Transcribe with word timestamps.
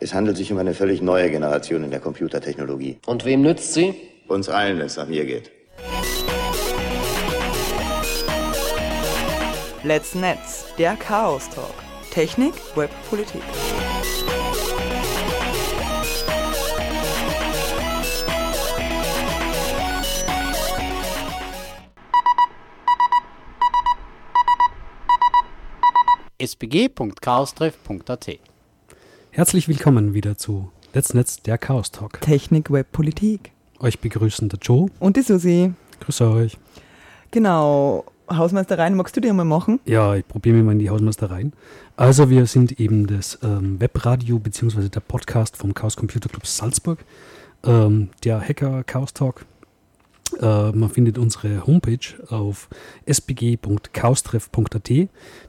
Es 0.00 0.14
handelt 0.14 0.36
sich 0.36 0.52
um 0.52 0.58
eine 0.58 0.74
völlig 0.74 1.02
neue 1.02 1.28
Generation 1.28 1.82
in 1.82 1.90
der 1.90 1.98
Computertechnologie. 1.98 3.00
Und 3.06 3.24
wem 3.24 3.42
nützt 3.42 3.74
sie? 3.74 3.94
Uns 4.28 4.48
allen, 4.48 4.78
wenn 4.78 4.86
es 4.86 4.96
nach 4.96 5.08
mir 5.08 5.24
geht. 5.24 5.50
Let's 9.82 10.14
Netz, 10.14 10.66
der 10.78 10.94
Chaos 10.94 11.48
Talk. 11.50 11.74
Technik, 12.12 12.54
Web, 12.76 12.90
Politik. 13.10 13.42
sbg.chaostreff.at 26.40 28.38
Herzlich 29.38 29.68
willkommen 29.68 30.14
wieder 30.14 30.36
zu 30.36 30.68
Let's 30.92 31.14
Netz, 31.14 31.40
der 31.40 31.58
Chaos 31.58 31.92
Talk. 31.92 32.20
Technik, 32.20 32.72
Web, 32.72 32.90
Politik. 32.90 33.52
Euch 33.78 34.00
begrüßen 34.00 34.48
der 34.48 34.58
Joe. 34.58 34.88
Und 34.98 35.16
die 35.16 35.22
Susi. 35.22 35.74
Grüße 36.00 36.28
euch. 36.28 36.58
Genau. 37.30 38.04
Hausmeistereien 38.28 38.96
magst 38.96 39.16
du 39.16 39.20
die 39.20 39.30
einmal 39.30 39.44
machen? 39.44 39.78
Ja, 39.84 40.16
ich 40.16 40.26
probiere 40.26 40.56
mich 40.56 40.64
mal 40.64 40.72
in 40.72 40.80
die 40.80 40.90
Hausmeister 40.90 41.30
rein. 41.30 41.52
Also 41.94 42.30
wir 42.30 42.46
sind 42.46 42.80
eben 42.80 43.06
das 43.06 43.38
ähm, 43.44 43.80
Webradio 43.80 44.40
bzw. 44.40 44.88
der 44.88 44.98
Podcast 44.98 45.56
vom 45.56 45.72
Chaos 45.72 45.94
Computer 45.94 46.28
Club 46.28 46.44
Salzburg. 46.44 46.98
Ähm, 47.62 48.08
der 48.24 48.40
Hacker 48.40 48.82
Chaos 48.82 49.14
Talk. 49.14 49.46
Äh, 50.40 50.72
man 50.72 50.88
findet 50.88 51.18
unsere 51.18 51.66
Homepage 51.66 51.98
auf 52.28 52.68
sbg.chaostreff.at. 53.06 54.90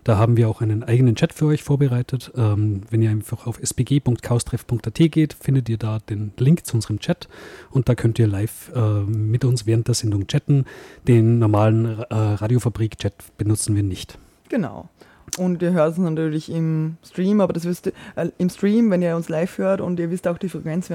Da 0.04 0.18
haben 0.18 0.38
wir 0.38 0.50
auch 0.50 0.62
einen 0.62 0.84
eigenen 0.84 1.16
Chat 1.16 1.34
für 1.34 1.46
euch 1.48 1.64
vorbereitet. 1.64 2.32
Ähm, 2.36 2.82
wenn 2.90 3.02
ihr 3.02 3.10
einfach 3.10 3.48
auf 3.48 3.60
sbg.chaostreff.at 3.62 4.96
geht, 5.12 5.34
findet 5.34 5.70
ihr 5.70 5.78
da 5.78 6.00
den 6.00 6.34
Link 6.38 6.66
zu 6.66 6.76
unserem 6.76 7.00
Chat 7.00 7.28
und 7.72 7.90
da 7.90 7.96
könnt 7.96 8.20
ihr 8.20 8.28
live 8.28 8.72
äh, 8.76 9.02
mit 9.02 9.46
uns 9.46 9.66
während 9.66 9.88
der 9.88 9.96
Sendung 9.96 10.28
chatten. 10.28 10.66
Den 11.08 11.40
normalen 11.40 11.86
äh, 11.86 12.16
Radiofabrik-Chat 12.16 13.14
benutzen 13.38 13.76
wir 13.76 13.84
nicht. 13.84 14.18
Genau. 14.50 14.90
Und 15.38 15.62
ihr 15.62 15.72
hört 15.72 15.94
es 15.94 15.98
natürlich 15.98 16.52
im 16.52 16.98
Stream, 17.06 17.40
aber 17.40 17.54
das 17.54 17.66
wisst 17.66 17.88
ihr 17.88 17.94
äh, 18.16 18.30
im 18.38 18.50
Stream, 18.50 18.90
wenn 18.90 19.02
ihr 19.02 19.16
uns 19.16 19.30
live 19.30 19.58
hört 19.58 19.82
und 19.82 20.00
ihr 20.00 20.10
wisst 20.10 20.28
auch 20.28 20.38
die 20.38 20.50
Frequenz, 20.50 20.90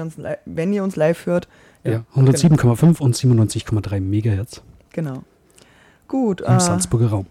wenn 0.45 0.73
ihr 0.73 0.83
uns 0.83 0.95
live 0.95 1.25
hört. 1.25 1.47
Ja, 1.85 2.03
107,5 2.15 2.99
und 2.99 3.15
97,3 3.15 3.99
Megahertz 4.01 4.61
Genau. 4.93 5.23
Gut. 6.07 6.41
im 6.41 6.53
äh, 6.55 6.59
Salzburger 6.59 7.07
Raum. 7.09 7.25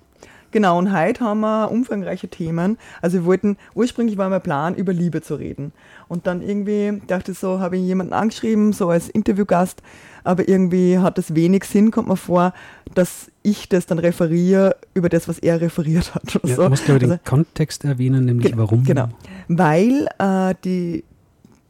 Genau, 0.53 0.79
und 0.79 0.97
heute 0.97 1.25
haben 1.25 1.41
wir 1.41 1.69
umfangreiche 1.73 2.29
Themen. 2.29 2.79
Also 3.03 3.19
wir 3.19 3.25
wollten, 3.25 3.57
ursprünglich 3.75 4.17
war 4.19 4.29
mein 4.31 4.41
Plan, 4.41 4.77
über 4.77 4.93
Liebe 4.93 5.21
zu 5.21 5.35
reden. 5.35 5.73
Und 6.07 6.29
dann 6.29 6.43
irgendwie 6.43 7.03
dachte 7.09 7.33
ich 7.33 7.39
so, 7.41 7.59
habe 7.59 7.77
ich 7.77 7.83
jemanden 7.83 8.13
angeschrieben, 8.13 8.73
so 8.73 8.89
als 8.89 9.09
Interviewgast, 9.09 9.83
aber 10.23 10.49
irgendwie 10.49 10.99
hat 11.01 11.19
es 11.19 11.35
wenig 11.35 11.65
Sinn, 11.65 11.91
kommt 11.91 12.07
mir 12.07 12.17
vor, 12.17 12.53
dass 12.95 13.33
ich 13.43 13.69
das 13.69 13.87
dann 13.87 13.99
referiere 13.99 14.77
über 14.95 15.09
das, 15.09 15.27
was 15.27 15.41
er 15.41 15.61
referiert 15.61 16.15
hat. 16.15 16.35
Ja, 16.45 16.55
so. 16.55 16.63
du 16.63 16.69
musst 16.69 16.87
den 16.87 17.03
Also- 17.03 17.19
Kontext 17.25 17.83
erwähnen, 17.85 18.25
nämlich 18.25 18.47
Ge- 18.53 18.57
warum. 18.57 18.85
Genau. 18.85 19.09
Weil 19.49 20.07
äh, 20.21 20.55
die, 20.65 21.03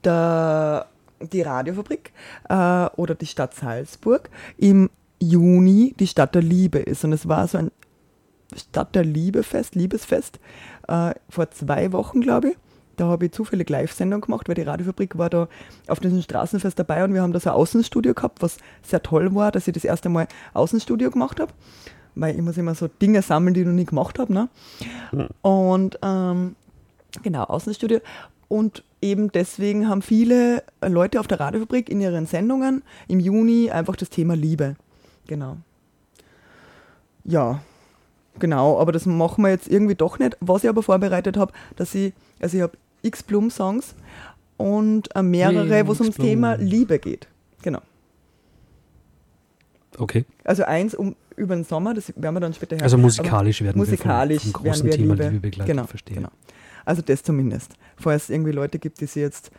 der, 0.04 0.84
die 1.20 1.42
Radiofabrik 1.42 2.12
äh, 2.48 2.86
oder 2.96 3.14
die 3.14 3.26
Stadt 3.26 3.54
Salzburg 3.54 4.30
im 4.56 4.90
Juni 5.20 5.94
die 5.98 6.06
Stadt 6.06 6.34
der 6.34 6.42
Liebe 6.42 6.78
ist. 6.78 7.04
Und 7.04 7.12
es 7.12 7.28
war 7.28 7.46
so 7.48 7.58
ein 7.58 7.70
Stadt 8.54 8.94
der 8.94 9.04
Liebe-Fest, 9.04 9.74
Liebesfest, 9.74 10.38
äh, 10.88 11.14
vor 11.28 11.50
zwei 11.50 11.92
Wochen, 11.92 12.20
glaube 12.20 12.50
ich. 12.50 12.56
Da 12.96 13.06
habe 13.06 13.26
ich 13.26 13.32
zufällig 13.32 13.68
Live-Sendung 13.68 14.20
gemacht, 14.20 14.48
weil 14.48 14.54
die 14.54 14.62
Radiofabrik 14.62 15.18
war 15.18 15.28
da 15.28 15.48
auf 15.88 15.98
diesem 15.98 16.22
Straßenfest 16.22 16.78
dabei 16.78 17.02
und 17.02 17.12
wir 17.12 17.22
haben 17.22 17.32
da 17.32 17.40
so 17.40 17.50
ein 17.50 17.56
Außenstudio 17.56 18.14
gehabt, 18.14 18.40
was 18.40 18.58
sehr 18.82 19.02
toll 19.02 19.34
war, 19.34 19.50
dass 19.50 19.66
ich 19.66 19.74
das 19.74 19.84
erste 19.84 20.08
Mal 20.08 20.28
Außenstudio 20.52 21.10
gemacht 21.10 21.40
habe. 21.40 21.52
Weil 22.14 22.36
ich 22.36 22.42
muss 22.42 22.56
immer 22.56 22.76
so 22.76 22.86
Dinge 22.86 23.22
sammeln, 23.22 23.54
die 23.54 23.60
ich 23.60 23.66
noch 23.66 23.72
nie 23.72 23.86
gemacht 23.86 24.20
habe. 24.20 24.32
Ne? 24.32 24.48
Und 25.42 25.98
ähm, 26.02 26.54
genau, 27.22 27.42
Außenstudio. 27.44 28.00
Und 28.48 28.84
eben 29.00 29.30
deswegen 29.32 29.88
haben 29.88 30.02
viele 30.02 30.62
Leute 30.86 31.20
auf 31.20 31.26
der 31.26 31.40
Radiofabrik 31.40 31.88
in 31.88 32.00
ihren 32.00 32.26
Sendungen 32.26 32.82
im 33.08 33.20
Juni 33.20 33.70
einfach 33.70 33.96
das 33.96 34.10
Thema 34.10 34.34
Liebe. 34.34 34.76
Genau. 35.26 35.56
Ja, 37.24 37.62
genau, 38.38 38.78
aber 38.78 38.92
das 38.92 39.06
machen 39.06 39.42
wir 39.42 39.50
jetzt 39.50 39.68
irgendwie 39.68 39.94
doch 39.94 40.18
nicht. 40.18 40.36
Was 40.40 40.64
ich 40.64 40.68
aber 40.68 40.82
vorbereitet 40.82 41.36
habe, 41.36 41.52
dass 41.76 41.94
ich, 41.94 42.12
also 42.40 42.56
ich 42.56 42.62
habe 42.62 42.76
x 43.02 43.22
Blum-Songs 43.22 43.94
und 44.56 45.14
äh, 45.16 45.22
mehrere, 45.22 45.86
wo 45.86 45.92
es 45.92 46.00
ums. 46.00 46.16
Thema 46.16 46.54
Liebe 46.54 46.98
geht. 46.98 47.28
Genau. 47.62 47.80
Okay. 49.98 50.24
Also 50.42 50.64
eins 50.64 50.94
um 50.94 51.16
über 51.36 51.54
den 51.54 51.64
Sommer, 51.64 51.94
das 51.94 52.12
werden 52.16 52.34
wir 52.34 52.40
dann 52.40 52.54
später 52.54 52.76
hören. 52.76 52.82
Also 52.82 52.98
musikalisch 52.98 53.62
werden 53.62 53.78
musikalisch 53.78 54.44
wir 54.44 54.52
vom, 54.52 54.52
vom 54.52 54.64
werden 54.64 54.72
großen 54.72 54.86
wir 54.86 54.92
Thema 54.92 55.14
Liebe, 55.14 55.28
Liebe, 55.28 55.40
begleitet, 55.40 55.66
genau, 55.66 55.86
verstehen. 55.86 56.16
Genau. 56.16 56.28
Also 56.84 57.02
das 57.02 57.22
zumindest. 57.22 57.74
Falls 57.96 58.24
es 58.24 58.30
irgendwie 58.30 58.52
Leute 58.52 58.78
gibt, 58.78 59.00
die 59.00 59.06
sie 59.06 59.20
jetzt, 59.20 59.50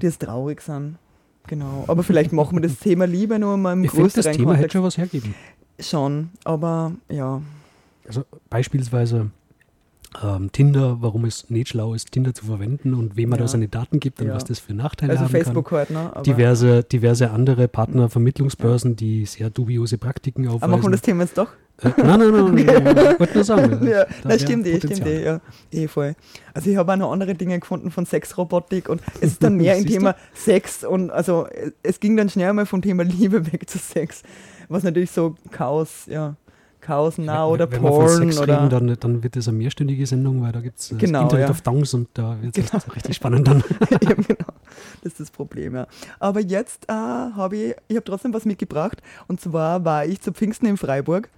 die 0.00 0.06
jetzt 0.06 0.20
traurig 0.22 0.60
sind. 0.60 0.96
Genau. 1.48 1.84
Aber 1.86 2.02
vielleicht 2.02 2.32
machen 2.32 2.56
wir 2.58 2.62
das 2.62 2.78
Thema 2.80 3.06
Liebe 3.06 3.38
nur 3.38 3.56
mal 3.56 3.72
im 3.72 3.84
Ich 3.84 3.90
finde, 3.90 4.06
das 4.06 4.14
größeren 4.14 4.36
Thema 4.36 4.50
hätte 4.54 4.56
Kontext. 4.56 4.72
schon 4.72 4.82
was 4.84 4.98
hergeben. 4.98 5.34
Schon, 5.78 6.30
aber 6.44 6.92
ja. 7.10 7.40
Also 8.08 8.24
beispielsweise 8.50 9.30
ähm, 10.22 10.50
Tinder, 10.52 11.02
warum 11.02 11.24
es 11.26 11.50
nicht 11.50 11.68
schlau 11.68 11.92
ist, 11.92 12.10
Tinder 12.12 12.32
zu 12.32 12.46
verwenden 12.46 12.94
und 12.94 13.16
wem 13.16 13.28
man 13.28 13.38
Ja. 13.38 13.44
da 13.44 13.48
seine 13.48 13.68
Daten 13.68 14.00
gibt 14.00 14.20
und 14.20 14.28
Ja. 14.28 14.34
was 14.34 14.44
das 14.44 14.58
für 14.60 14.72
Nachteile 14.72 15.12
Also 15.12 15.24
haben 15.24 15.30
Facebook 15.30 15.68
kann. 15.68 15.78
halt, 15.78 15.90
ne? 15.90 16.10
Aber, 16.14 16.22
Diverse, 16.22 16.82
diverse 16.84 17.30
andere 17.30 17.68
Partnervermittlungsbörsen, 17.68 18.96
die 18.96 19.26
sehr 19.26 19.50
dubiose 19.50 19.98
Praktiken 19.98 20.46
aufweisen. 20.46 20.62
aber 20.64 20.76
machen 20.76 20.84
wir 20.86 20.92
das 20.92 21.02
Thema 21.02 21.24
jetzt 21.24 21.36
doch? 21.36 21.48
Äh, 21.82 21.88
nein, 21.98 22.18
nein, 22.18 22.30
nein, 22.30 22.84
nein, 22.84 23.12
ich 23.12 23.20
wollte 23.20 23.34
nur 23.34 23.44
sagen. 23.44 23.86
ja, 23.86 24.04
da 24.22 24.28
das 24.30 24.42
stimmt 24.42 24.66
eh, 24.66 24.78
stimmt 24.78 25.06
eh, 25.06 25.24
ja. 25.24 25.40
Eh 25.70 25.88
voll. 25.88 26.14
Also 26.54 26.70
ich 26.70 26.76
habe 26.76 26.92
auch 26.92 26.96
noch 26.96 27.12
andere 27.12 27.34
Dinge 27.34 27.58
gefunden 27.60 27.90
von 27.90 28.06
Sexrobotik 28.06 28.88
und 28.88 29.02
es 29.20 29.32
ist 29.32 29.42
dann 29.42 29.56
mehr 29.56 29.76
im 29.76 29.82
Siehst 29.82 29.94
du? 29.94 29.98
Thema 29.98 30.16
Sex 30.34 30.84
und 30.84 31.10
also 31.10 31.46
es 31.82 32.00
ging 32.00 32.16
dann 32.16 32.30
schnell 32.30 32.52
mal 32.54 32.64
vom 32.66 32.80
Thema 32.80 33.02
Liebe 33.04 33.52
weg 33.52 33.68
zu 33.68 33.78
Sex, 33.78 34.22
was 34.68 34.84
natürlich 34.84 35.10
so 35.10 35.34
Chaos, 35.50 36.06
ja, 36.06 36.36
Chaos 36.86 37.18
nah 37.18 37.46
oder 37.46 37.70
Wenn 37.70 37.82
wir 37.82 37.88
Porn 37.90 38.08
von 38.08 38.16
Sex 38.18 38.38
oder 38.38 38.58
reden, 38.62 38.70
dann, 38.70 38.96
dann 39.00 39.22
wird 39.22 39.34
das 39.34 39.48
eine 39.48 39.58
mehrstündige 39.58 40.06
Sendung, 40.06 40.40
weil 40.42 40.52
da 40.52 40.60
gibt 40.60 40.78
es 40.78 40.94
Genau, 40.96 41.22
Internet 41.22 41.46
ja. 41.46 41.50
of 41.50 41.60
Thongs 41.62 41.92
und 41.94 42.08
da 42.14 42.36
wird 42.40 42.56
es 42.56 42.70
Genau. 42.70 42.82
richtig 42.94 43.16
spannend 43.16 43.48
dann. 43.48 43.64
Eben, 43.90 44.22
genau. 44.22 44.46
Das 45.02 45.12
ist 45.12 45.20
das 45.20 45.30
Problem, 45.32 45.74
ja. 45.74 45.86
Aber 46.20 46.40
jetzt 46.40 46.84
äh, 46.88 46.92
habe 46.92 47.56
ich, 47.56 47.74
ich 47.88 47.96
habe 47.96 48.04
trotzdem 48.04 48.32
was 48.32 48.44
mitgebracht. 48.44 49.02
Und 49.26 49.40
zwar 49.40 49.84
war 49.84 50.04
ich 50.06 50.20
zu 50.20 50.32
Pfingsten 50.32 50.66
in 50.66 50.76
Freiburg 50.76 51.28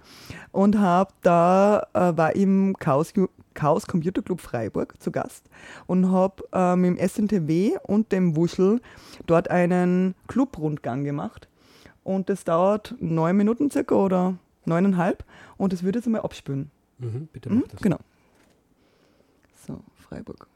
und 0.51 0.77
habe 0.79 1.11
da, 1.23 1.87
äh, 1.93 2.15
war 2.15 2.35
im 2.35 2.75
Chaos, 2.79 3.11
Chaos 3.55 3.87
Computer 3.87 4.21
Club 4.21 4.41
Freiburg 4.41 4.93
zu 5.01 5.11
Gast 5.11 5.49
und 5.87 6.11
habe 6.11 6.43
äh, 6.53 6.75
mit 6.75 6.99
dem 6.99 7.07
SNTW 7.09 7.77
und 7.87 8.11
dem 8.11 8.35
Wuschel 8.35 8.81
dort 9.25 9.49
einen 9.49 10.13
Clubrundgang 10.27 11.03
gemacht. 11.03 11.47
Und 12.03 12.29
das 12.29 12.43
dauert 12.43 12.95
neun 12.99 13.35
Minuten 13.35 13.69
circa 13.71 13.95
oder 13.95 14.35
neuneinhalb. 14.69 15.25
Und 15.57 15.73
das 15.73 15.83
würde 15.83 15.99
jetzt 15.99 16.05
einmal 16.05 16.21
abspülen. 16.21 16.71
Mhm, 16.99 17.27
bitte 17.33 17.49
Mhm, 17.49 17.59
mach 17.61 17.67
das. 17.67 17.81
genau. 17.81 17.97
So, 19.67 19.81
Freiburg. 19.95 20.47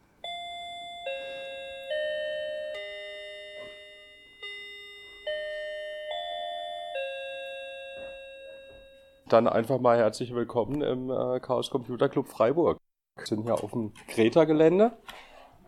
Dann 9.30 9.48
einfach 9.48 9.80
mal 9.80 9.98
herzlich 9.98 10.34
willkommen 10.36 10.82
im 10.82 11.10
äh, 11.10 11.40
Chaos 11.40 11.70
Computer 11.70 12.10
Club 12.10 12.28
Freiburg. 12.28 12.78
Wir 13.18 13.26
sind 13.26 13.44
hier 13.44 13.54
auf 13.64 13.72
dem 13.72 13.94
Greta-Gelände. 14.10 14.92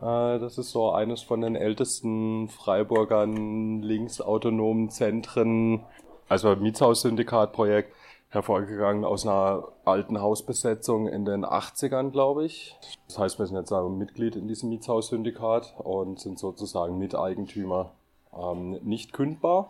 Äh, 0.01 0.39
das 0.39 0.57
ist 0.57 0.71
so 0.71 0.91
eines 0.91 1.21
von 1.21 1.41
den 1.41 1.55
ältesten 1.55 2.49
Freiburgern 2.49 3.81
linksautonomen 3.81 4.89
Zentren, 4.89 5.83
also 6.27 6.55
Mietshaus-Syndikat-Projekt, 6.55 7.93
hervorgegangen 8.29 9.05
aus 9.05 9.25
einer 9.25 9.69
alten 9.85 10.19
Hausbesetzung 10.19 11.07
in 11.07 11.25
den 11.25 11.45
80ern, 11.45 12.11
glaube 12.11 12.45
ich. 12.45 12.77
Das 13.07 13.17
heißt, 13.17 13.39
wir 13.39 13.45
sind 13.45 13.57
jetzt 13.57 13.71
auch 13.71 13.87
Mitglied 13.89 14.35
in 14.35 14.47
diesem 14.47 14.69
Mietshaus-Syndikat 14.69 15.75
und 15.77 16.19
sind 16.19 16.37
sozusagen 16.37 16.97
Miteigentümer 16.97 17.91
ähm, 18.33 18.79
nicht 18.83 19.13
kündbar 19.13 19.69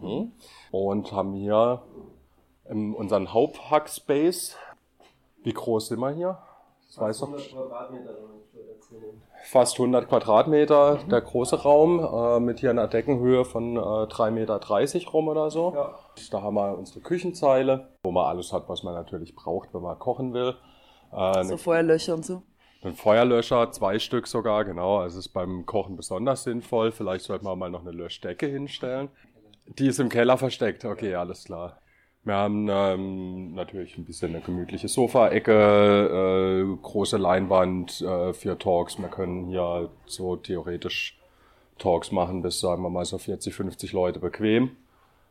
und 0.70 1.12
haben 1.12 1.32
hier 1.34 1.82
in 2.68 2.94
unseren 2.94 3.32
Haupthackspace. 3.32 4.56
Wie 5.42 5.52
groß 5.52 5.88
sind 5.88 6.00
wir 6.00 6.10
hier? 6.10 6.38
Das 6.94 7.00
weiß 7.00 7.20
doch. 7.20 7.36
Fast 9.46 9.74
100 9.74 10.08
Quadratmeter, 10.08 10.98
der 11.10 11.20
große 11.20 11.62
Raum, 11.62 11.98
äh, 12.00 12.40
mit 12.40 12.60
hier 12.60 12.70
einer 12.70 12.86
Deckenhöhe 12.86 13.44
von 13.44 13.76
äh, 13.76 13.80
3,30 13.80 14.30
Meter 14.30 15.10
rum 15.10 15.28
oder 15.28 15.50
so. 15.50 15.74
Da 16.30 16.42
haben 16.42 16.54
wir 16.54 16.78
unsere 16.78 17.00
Küchenzeile, 17.00 17.88
wo 18.04 18.12
man 18.12 18.26
alles 18.26 18.52
hat, 18.52 18.68
was 18.68 18.84
man 18.84 18.94
natürlich 18.94 19.34
braucht, 19.34 19.74
wenn 19.74 19.82
man 19.82 19.98
kochen 19.98 20.32
will. 20.32 20.54
Äh, 21.12 21.44
So 21.44 21.56
Feuerlöcher 21.56 22.14
und 22.14 22.24
so. 22.24 22.42
Ein 22.82 22.94
Feuerlöscher, 22.94 23.70
zwei 23.72 23.98
Stück 23.98 24.26
sogar, 24.26 24.64
genau. 24.64 24.98
Also 24.98 25.18
ist 25.18 25.30
beim 25.30 25.66
Kochen 25.66 25.96
besonders 25.96 26.44
sinnvoll. 26.44 26.92
Vielleicht 26.92 27.24
sollten 27.24 27.44
wir 27.46 27.56
mal 27.56 27.70
noch 27.70 27.80
eine 27.80 27.92
Löschdecke 27.92 28.46
hinstellen. 28.46 29.08
Die 29.66 29.88
ist 29.88 29.98
im 29.98 30.10
Keller 30.10 30.36
versteckt. 30.38 30.84
Okay, 30.84 31.14
alles 31.14 31.44
klar. 31.44 31.78
Wir 32.24 32.36
haben 32.36 32.68
ähm, 32.70 33.54
natürlich 33.54 33.98
ein 33.98 34.06
bisschen 34.06 34.30
eine 34.34 34.40
gemütliche 34.40 34.88
Sofaecke, 34.88 35.52
äh, 35.52 36.76
große 36.82 37.18
Leinwand 37.18 38.00
äh, 38.00 38.32
für 38.32 38.58
Talks. 38.58 38.98
Wir 38.98 39.08
können 39.08 39.48
hier 39.48 39.90
so 40.06 40.34
theoretisch 40.36 41.18
Talks 41.78 42.12
machen 42.12 42.40
bis, 42.40 42.60
sagen 42.60 42.82
wir 42.82 42.88
mal, 42.88 43.04
so 43.04 43.18
40, 43.18 43.54
50 43.54 43.92
Leute 43.92 44.20
bequem. 44.20 44.70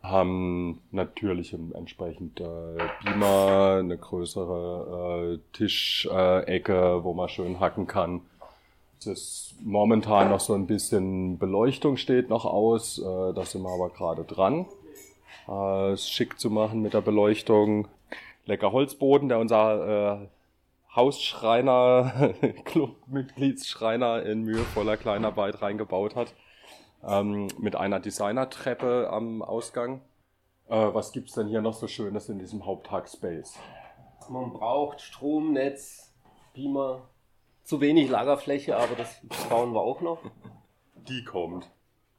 Haben 0.04 0.82
natürlich 0.92 1.54
entsprechend 1.74 2.40
äh, 2.40 2.78
Beamer, 3.04 3.78
eine 3.80 3.98
größere 3.98 5.34
äh, 5.34 5.58
Tischecke, 5.58 7.04
wo 7.04 7.14
man 7.16 7.28
schön 7.28 7.60
hacken 7.60 7.88
kann. 7.88 8.22
Es 9.00 9.08
ist 9.08 9.56
momentan 9.64 10.30
noch 10.30 10.42
so 10.42 10.54
ein 10.54 10.68
bisschen 10.68 11.40
Beleuchtung 11.40 11.98
steht 11.98 12.30
noch 12.30 12.46
aus. 12.46 13.00
Äh, 13.00 13.34
da 13.34 13.46
sind 13.46 13.64
wir 13.64 13.74
aber 13.74 13.90
gerade 13.90 14.26
dran 14.26 14.68
äh, 15.48 15.92
es 15.92 16.10
schick 16.10 16.40
zu 16.40 16.50
machen 16.50 16.82
mit 16.82 16.94
der 16.94 17.02
Beleuchtung. 17.02 17.88
Lecker 18.46 18.72
Holzboden, 18.72 19.30
der 19.30 19.40
unser 19.40 20.22
äh, 20.22 20.28
Hausschreiner, 20.96 22.34
Clubmitgliedsschreiner 22.66 24.24
in 24.24 24.44
mühevoller 24.44 24.98
Kleinarbeit 24.98 25.62
reingebaut 25.62 26.16
hat. 26.16 26.34
Ähm, 27.06 27.48
mit 27.58 27.76
einer 27.76 28.00
Designertreppe 28.00 29.10
am 29.12 29.42
Ausgang. 29.42 30.02
Äh, 30.68 30.94
was 30.94 31.12
gibt's 31.12 31.34
denn 31.34 31.48
hier 31.48 31.62
noch 31.62 31.74
so 31.74 31.88
Schönes 31.88 32.30
in 32.30 32.40
diesem 32.40 32.66
Haupthackspace? 32.66 33.58
Man 34.30 34.54
braucht 34.54 35.02
Stromnetz, 35.02 36.14
Beamer, 36.54 37.02
zu 37.64 37.82
wenig 37.82 38.10
Lagerfläche, 38.10 38.78
aber 38.78 38.96
das 38.96 39.22
bauen 39.50 39.74
wir 39.74 39.82
auch 39.82 40.02
noch. 40.02 40.20
Die 41.08 41.24
kommt. 41.24 41.70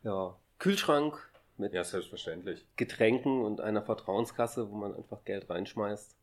Ja, 0.02 0.34
Kühlschrank, 0.58 1.30
mit 1.56 1.72
Ja, 1.72 1.84
selbstverständlich. 1.84 2.64
Getränken 2.76 3.42
und 3.44 3.60
einer 3.60 3.82
Vertrauenskasse, 3.82 4.70
wo 4.70 4.74
man 4.76 4.94
einfach 4.94 5.24
Geld 5.24 5.48
reinschmeißt. 5.50 6.16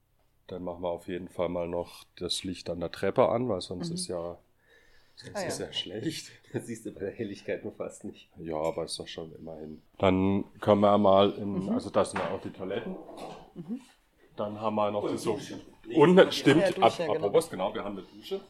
Dann 0.48 0.64
machen 0.64 0.82
wir 0.84 0.90
auf 0.90 1.08
jeden 1.08 1.30
Fall 1.30 1.50
mal 1.50 1.68
noch 1.68 2.04
das 2.18 2.44
Licht 2.44 2.70
an 2.70 2.80
der 2.80 2.92
Treppe 2.92 3.30
an, 3.30 3.48
weil 3.48 3.62
sonst 3.62 3.90
ist 3.90 4.08
ja, 4.08 4.38
sonst 5.16 5.38
Ah, 5.38 5.44
ist 5.44 5.60
ja. 5.60 5.68
ja 5.68 5.74
schlecht. 5.74 6.32
Das 6.54 6.66
siehst 6.68 6.86
du 6.86 6.92
bei 6.92 7.00
der 7.00 7.12
Helligkeit 7.12 7.64
nur 7.64 7.72
fast 7.74 8.04
nicht. 8.04 8.30
Ja, 8.38 8.58
aber 8.58 8.84
ist 8.84 9.00
doch 9.00 9.08
schon 9.08 9.34
immerhin. 9.34 9.82
Dann 10.00 10.44
können 10.60 10.82
wir 10.82 10.98
mal 10.98 11.32
in, 11.32 11.70
also 11.70 11.90
das 11.90 12.12
sind 12.12 12.20
ja 12.20 12.30
auch 12.32 12.42
die 12.42 12.50
Toiletten. 12.50 12.98
Dann 14.36 14.60
haben 14.60 14.76
wir 14.76 14.92
noch 14.92 15.10
die 15.10 15.18
so. 15.18 15.40
Und 15.96 16.34
stimmt, 16.34 16.62
Ja, 16.64 16.72
Dusche, 16.72 16.84
ab, 16.84 16.94
genau. 16.98 17.14
apropos, 17.14 17.50
genau, 17.50 17.74
wir 17.74 17.84
haben 17.86 17.98
eine 17.98 18.06
Dusche. 18.08 18.42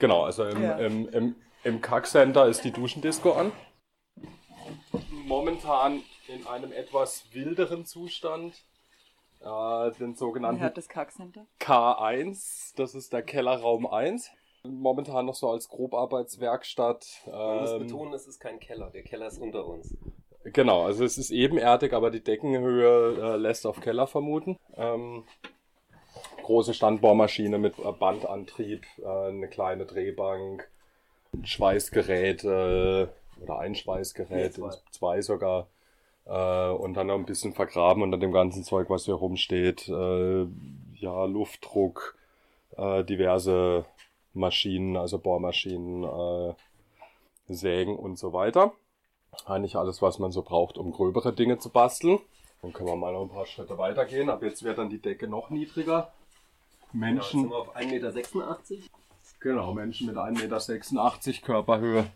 Genau, 0.00 0.22
also 0.24 0.44
im, 0.46 0.62
Ja. 0.62 0.78
im, 0.78 1.08
im, 1.10 1.34
im 1.64 1.80
Kack-Center 1.80 2.46
ist 2.48 2.64
die 2.64 2.70
Duschendisco 2.72 3.32
an. 3.32 3.52
Momentan 5.28 6.02
in 6.26 6.46
einem 6.46 6.72
etwas 6.72 7.26
wilderen 7.32 7.84
Zustand. 7.84 8.54
Äh, 9.40 9.90
den 10.00 10.16
sogenannten 10.16 10.72
das 10.74 10.88
Kackcenter? 10.88 11.46
K1, 11.60 12.74
das 12.76 12.94
ist 12.94 13.12
der 13.12 13.22
Kellerraum 13.22 13.86
1. 13.86 14.30
Momentan 14.64 15.26
noch 15.26 15.34
so 15.34 15.50
als 15.50 15.68
Grobarbeitswerkstatt. 15.68 17.06
Man 17.26 17.60
muss 17.60 17.70
Ähm, 17.72 17.78
betonen, 17.86 18.14
es 18.14 18.26
ist 18.26 18.40
kein 18.40 18.58
Keller. 18.58 18.90
Der 18.90 19.02
Keller 19.02 19.26
ist 19.28 19.38
unter 19.38 19.66
uns. 19.66 19.96
Genau, 20.44 20.84
also 20.86 21.04
es 21.04 21.18
ist 21.18 21.30
ebenerdig, 21.30 21.92
aber 21.92 22.10
die 22.10 22.24
Deckenhöhe 22.24 23.34
äh, 23.34 23.36
lässt 23.36 23.66
auf 23.66 23.80
Keller 23.80 24.06
vermuten. 24.06 24.58
Ähm, 24.76 25.24
große 26.42 26.72
Standbohrmaschine 26.72 27.58
mit 27.58 27.78
äh, 27.78 27.92
Bandantrieb, 27.92 28.86
äh, 28.98 29.28
eine 29.28 29.48
kleine 29.48 29.84
Drehbank, 29.84 30.68
Schweißgeräte 31.44 33.12
oder 33.40 33.58
ein 33.58 33.74
Schweißgerät, 33.74 34.30
Nee, 34.30 34.50
zwei. 34.50 34.70
zwei 34.90 35.20
sogar. 35.22 35.68
Äh, 36.26 36.68
und 36.70 36.94
dann 36.94 37.06
noch 37.08 37.14
ein 37.14 37.24
bisschen 37.26 37.54
vergraben 37.54 38.02
unter 38.02 38.18
dem 38.18 38.32
ganzen 38.32 38.64
Zeug, 38.64 38.90
was 38.90 39.04
hier 39.06 39.14
rumsteht. 39.14 39.88
Äh, 39.88 40.46
ja, 40.94 41.24
Luftdruck, 41.24 42.16
äh, 42.76 43.04
diverse 43.04 43.84
Maschinen, 44.34 44.96
also 44.96 45.18
Bohrmaschinen, 45.18 46.04
äh, 46.04 46.54
Sägen 47.48 47.96
und 47.96 48.18
so 48.18 48.32
weiter. 48.32 48.72
Eigentlich 49.46 49.76
alles, 49.76 50.02
was 50.02 50.18
man 50.18 50.32
so 50.32 50.42
braucht, 50.42 50.76
um 50.78 50.92
gröbere 50.92 51.32
Dinge 51.32 51.58
zu 51.58 51.70
basteln. 51.70 52.18
Dann 52.60 52.72
können 52.72 52.88
wir 52.88 52.96
mal 52.96 53.12
noch 53.12 53.22
ein 53.22 53.28
paar 53.30 53.46
Schritte 53.46 53.78
weitergehen. 53.78 54.28
Ab 54.28 54.42
jetzt 54.42 54.62
wird 54.64 54.78
dann 54.78 54.90
die 54.90 55.00
Decke 55.00 55.28
noch 55.28 55.48
niedriger. 55.48 56.12
Menschen, 56.92 57.48
wir 57.50 57.56
auf 57.56 57.76
1,86 57.76 58.34
Meter. 58.34 58.58
genau, 59.40 59.72
Menschen 59.72 60.06
mit 60.06 60.16
1,86 60.16 61.26
Meter 61.28 61.46
Körperhöhe 61.46 62.10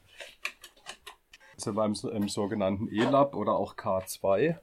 sind 1.63 1.75
beim 1.75 1.95
im 2.13 2.29
sogenannten 2.29 2.89
E-Lab 2.89 3.35
oder 3.35 3.53
auch 3.55 3.75
K2. 3.77 4.57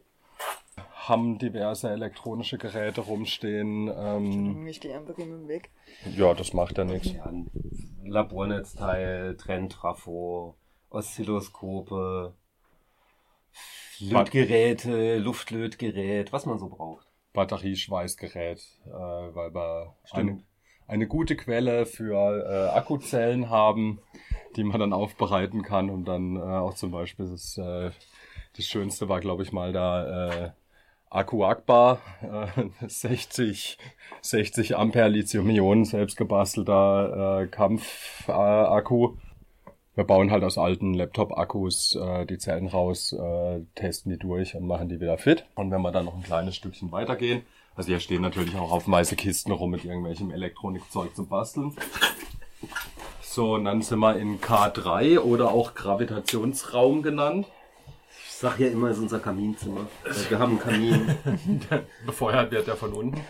Haben 0.93 1.39
diverse 1.39 1.89
elektronische 1.89 2.57
Geräte 2.57 3.01
rumstehen. 3.01 3.91
Ähm, 3.95 4.67
Ich 4.67 4.77
stehe 4.77 4.97
einfach 4.97 5.17
im 5.17 5.47
Weg. 5.47 5.71
ja, 6.15 6.33
das 6.33 6.53
macht 6.53 6.77
ja 6.77 6.83
nichts. 6.85 7.11
Ja, 7.13 7.31
Labornetzteil, 8.03 9.35
Trenntrafo, 9.37 10.55
Oszilloskope, 10.89 12.33
Lötgeräte, 13.99 15.17
Luftlötgerät, 15.17 16.31
was 16.31 16.45
man 16.45 16.57
so 16.59 16.69
braucht. 16.69 17.07
Batterieschweißgerät, 17.33 18.59
äh, 18.85 18.89
weil 18.89 19.53
wir 19.53 19.95
Stimmt. 20.05 20.43
Eine, 20.89 21.07
gute 21.07 21.35
Quelle 21.35 21.85
für 21.85 22.45
äh, 22.45 22.77
Akkuzellen 22.77 23.49
haben, 23.49 23.99
die 24.55 24.63
man 24.63 24.79
dann 24.79 24.93
aufbereiten 24.93 25.61
kann 25.61 25.89
und 25.89 26.05
dann 26.05 26.35
äh, 26.35 26.39
auch 26.39 26.73
zum 26.73 26.91
Beispiel 26.91 27.29
das, 27.29 27.57
äh, 27.57 27.91
das 28.55 28.65
Schönste 28.65 29.07
war, 29.07 29.19
glaube 29.19 29.43
ich, 29.43 29.51
mal 29.51 29.71
da 29.71 30.29
äh, 30.29 30.51
Akku 31.09 31.43
Akbar, 31.43 31.99
äh, 32.21 32.69
60, 32.87 33.77
60 34.21 34.77
Ampere 34.77 35.09
Lithium-Ionen, 35.09 35.85
selbst 35.85 36.17
gebastelter 36.17 37.41
äh, 37.41 37.47
Kampf-Akku. 37.47 39.15
Wir 39.95 40.03
bauen 40.03 40.31
halt 40.31 40.43
aus 40.43 40.57
alten 40.57 40.93
Laptop-Akkus 40.93 41.95
äh, 41.95 42.25
die 42.25 42.37
Zellen 42.37 42.67
raus, 42.67 43.11
äh, 43.11 43.61
testen 43.75 44.11
die 44.11 44.19
durch 44.19 44.55
und 44.55 44.65
machen 44.65 44.87
die 44.87 45.01
wieder 45.01 45.17
fit. 45.17 45.45
Und 45.55 45.71
wenn 45.71 45.81
wir 45.81 45.91
dann 45.91 46.05
noch 46.05 46.15
ein 46.15 46.23
kleines 46.23 46.55
Stückchen 46.55 46.91
weitergehen, 46.91 47.41
also 47.79 47.87
hier 47.87 48.01
stehen 48.01 48.21
natürlich 48.21 48.57
auch 48.57 48.71
haufenweise 48.71 49.15
Kisten 49.15 49.53
rum 49.53 49.71
mit 49.71 49.85
irgendwelchem 49.85 50.31
Elektronikzeug 50.31 51.15
zum 51.15 51.29
Basteln. 51.29 51.73
So, 53.21 53.53
und 53.53 53.63
dann 53.63 53.81
sind 53.81 53.99
wir 53.99 54.17
in 54.17 54.41
K3 54.41 55.19
oder 55.19 55.51
auch 55.51 55.75
Gravitationsraum 55.75 57.03
genannt. 57.03 57.47
Ich 58.25 58.33
sag 58.33 58.59
ja 58.59 58.67
immer, 58.67 58.89
es 58.89 58.97
ist 58.97 59.03
unser 59.03 59.19
Kaminzimmer. 59.19 59.87
Wir 60.27 60.39
haben 60.39 60.59
einen 60.59 60.59
Kamin. 60.59 61.15
Befeuert 62.05 62.51
wird 62.51 62.67
der 62.67 62.75
von 62.75 62.91
unten. 62.91 63.21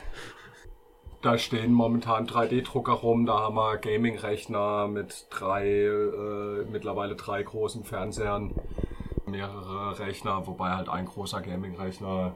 Da 1.22 1.38
stehen 1.38 1.72
momentan 1.72 2.26
3D-Drucker 2.26 2.94
rum, 2.94 3.28
da 3.28 3.38
haben 3.38 3.56
wir 3.56 3.78
Gaming-Rechner 3.78 4.88
mit 4.88 5.28
drei, 5.30 5.68
äh, 5.68 6.66
mittlerweile 6.72 7.16
drei 7.16 7.44
großen 7.44 7.84
Fernsehern, 7.84 8.56
mehrere 9.28 10.00
Rechner, 10.00 10.48
wobei 10.48 10.72
halt 10.72 10.90
ein 10.90 11.06
großer 11.06 11.42
Gaming-Rechner, 11.42 12.36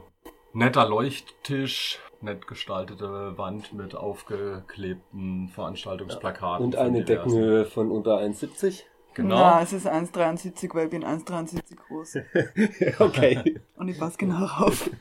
netter 0.54 0.88
Leuchttisch, 0.88 1.98
nett 2.20 2.46
gestaltete 2.46 3.36
Wand 3.36 3.72
mit 3.72 3.94
aufgeklebten 3.94 5.48
Veranstaltungsplakaten. 5.48 6.64
Und 6.64 6.74
von 6.76 6.84
eine 6.84 7.04
diversen- 7.04 7.28
Deckenhöhe 7.30 7.64
von 7.66 7.90
unter 7.90 8.18
1,70. 8.18 8.84
Genau. 9.14 9.36
Na, 9.36 9.62
es 9.62 9.72
ist 9.72 9.86
1,73, 9.86 10.74
weil 10.74 10.86
ich 10.86 10.90
bin 10.90 11.04
1,73 11.04 11.76
groß. 11.76 12.16
okay. 12.98 13.60
Und 13.76 13.88
ich 13.88 13.98
passe 13.98 14.16
genau 14.18 14.44
auf. 14.46 14.90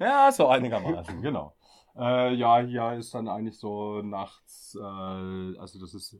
Ja, 0.00 0.30
so 0.30 0.46
einigermaßen, 0.46 1.20
genau. 1.20 1.52
Äh, 1.96 2.34
ja, 2.34 2.60
hier 2.60 2.92
ist 2.92 3.12
dann 3.14 3.26
eigentlich 3.28 3.58
so 3.58 4.00
nachts, 4.00 4.76
äh, 4.80 5.58
also 5.58 5.80
das 5.80 5.92
ist 5.92 6.16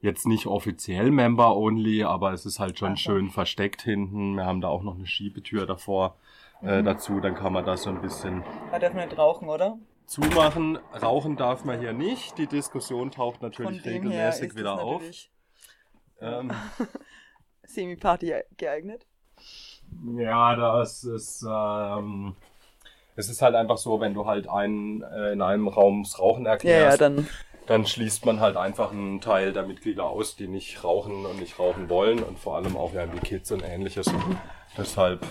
jetzt 0.00 0.26
nicht 0.26 0.46
offiziell 0.46 1.10
Member-Only, 1.10 2.04
aber 2.04 2.32
es 2.32 2.46
ist 2.46 2.58
halt 2.58 2.78
schon 2.78 2.96
so. 2.96 3.02
schön 3.02 3.30
versteckt 3.30 3.82
hinten. 3.82 4.36
Wir 4.36 4.46
haben 4.46 4.60
da 4.60 4.68
auch 4.68 4.82
noch 4.82 4.96
eine 4.96 5.06
Schiebetür 5.06 5.66
davor 5.66 6.16
äh, 6.62 6.82
dazu, 6.82 7.20
dann 7.20 7.34
kann 7.34 7.52
man 7.52 7.64
das 7.64 7.82
so 7.82 7.90
ein 7.90 8.00
bisschen 8.00 8.42
Da 8.70 8.78
darf 8.78 8.94
man 8.94 9.08
nicht 9.08 9.18
rauchen, 9.18 9.48
oder? 9.48 9.78
zumachen. 10.06 10.78
Rauchen 11.02 11.36
darf 11.36 11.64
man 11.64 11.80
hier 11.80 11.92
nicht. 11.92 12.38
Die 12.38 12.46
Diskussion 12.46 13.10
taucht 13.10 13.42
natürlich 13.42 13.84
regelmäßig 13.84 14.54
wieder 14.54 14.80
auf. 14.80 15.02
Ähm, 16.20 16.50
Semi-Party 17.64 18.34
geeignet. 18.56 19.06
Ja, 20.16 20.56
das 20.56 21.04
ist, 21.04 21.44
ähm, 21.48 22.36
es 23.16 23.28
ist 23.28 23.42
halt 23.42 23.54
einfach 23.54 23.76
so, 23.76 24.00
wenn 24.00 24.14
du 24.14 24.26
halt 24.26 24.48
einen, 24.48 25.02
äh, 25.02 25.32
in 25.32 25.42
einem 25.42 25.68
Raum 25.68 26.02
das 26.02 26.18
Rauchen 26.18 26.44
Ja, 26.44 26.50
ja, 26.50 26.54
erklärst, 26.54 27.00
dann. 27.00 27.28
Dann 27.66 27.86
schließt 27.86 28.24
man 28.26 28.40
halt 28.40 28.56
einfach 28.56 28.92
einen 28.92 29.20
Teil 29.20 29.52
der 29.52 29.64
Mitglieder 29.64 30.04
aus, 30.04 30.36
die 30.36 30.48
nicht 30.48 30.84
rauchen 30.84 31.26
und 31.26 31.38
nicht 31.40 31.58
rauchen 31.58 31.88
wollen 31.88 32.22
und 32.22 32.38
vor 32.38 32.56
allem 32.56 32.76
auch 32.76 32.92
ja 32.92 33.06
die 33.06 33.18
Kids 33.18 33.50
und 33.52 33.62
ähnliches. 33.62 34.06
Deshalb, 34.76 35.24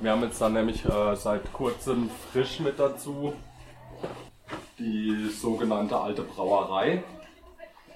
wir 0.00 0.10
haben 0.10 0.22
jetzt 0.22 0.40
dann 0.40 0.54
nämlich 0.54 0.84
äh, 0.84 1.14
seit 1.16 1.52
kurzem 1.52 2.10
frisch 2.32 2.60
mit 2.60 2.78
dazu 2.78 3.32
die 4.78 5.28
sogenannte 5.30 5.98
alte 5.98 6.22
Brauerei. 6.22 7.02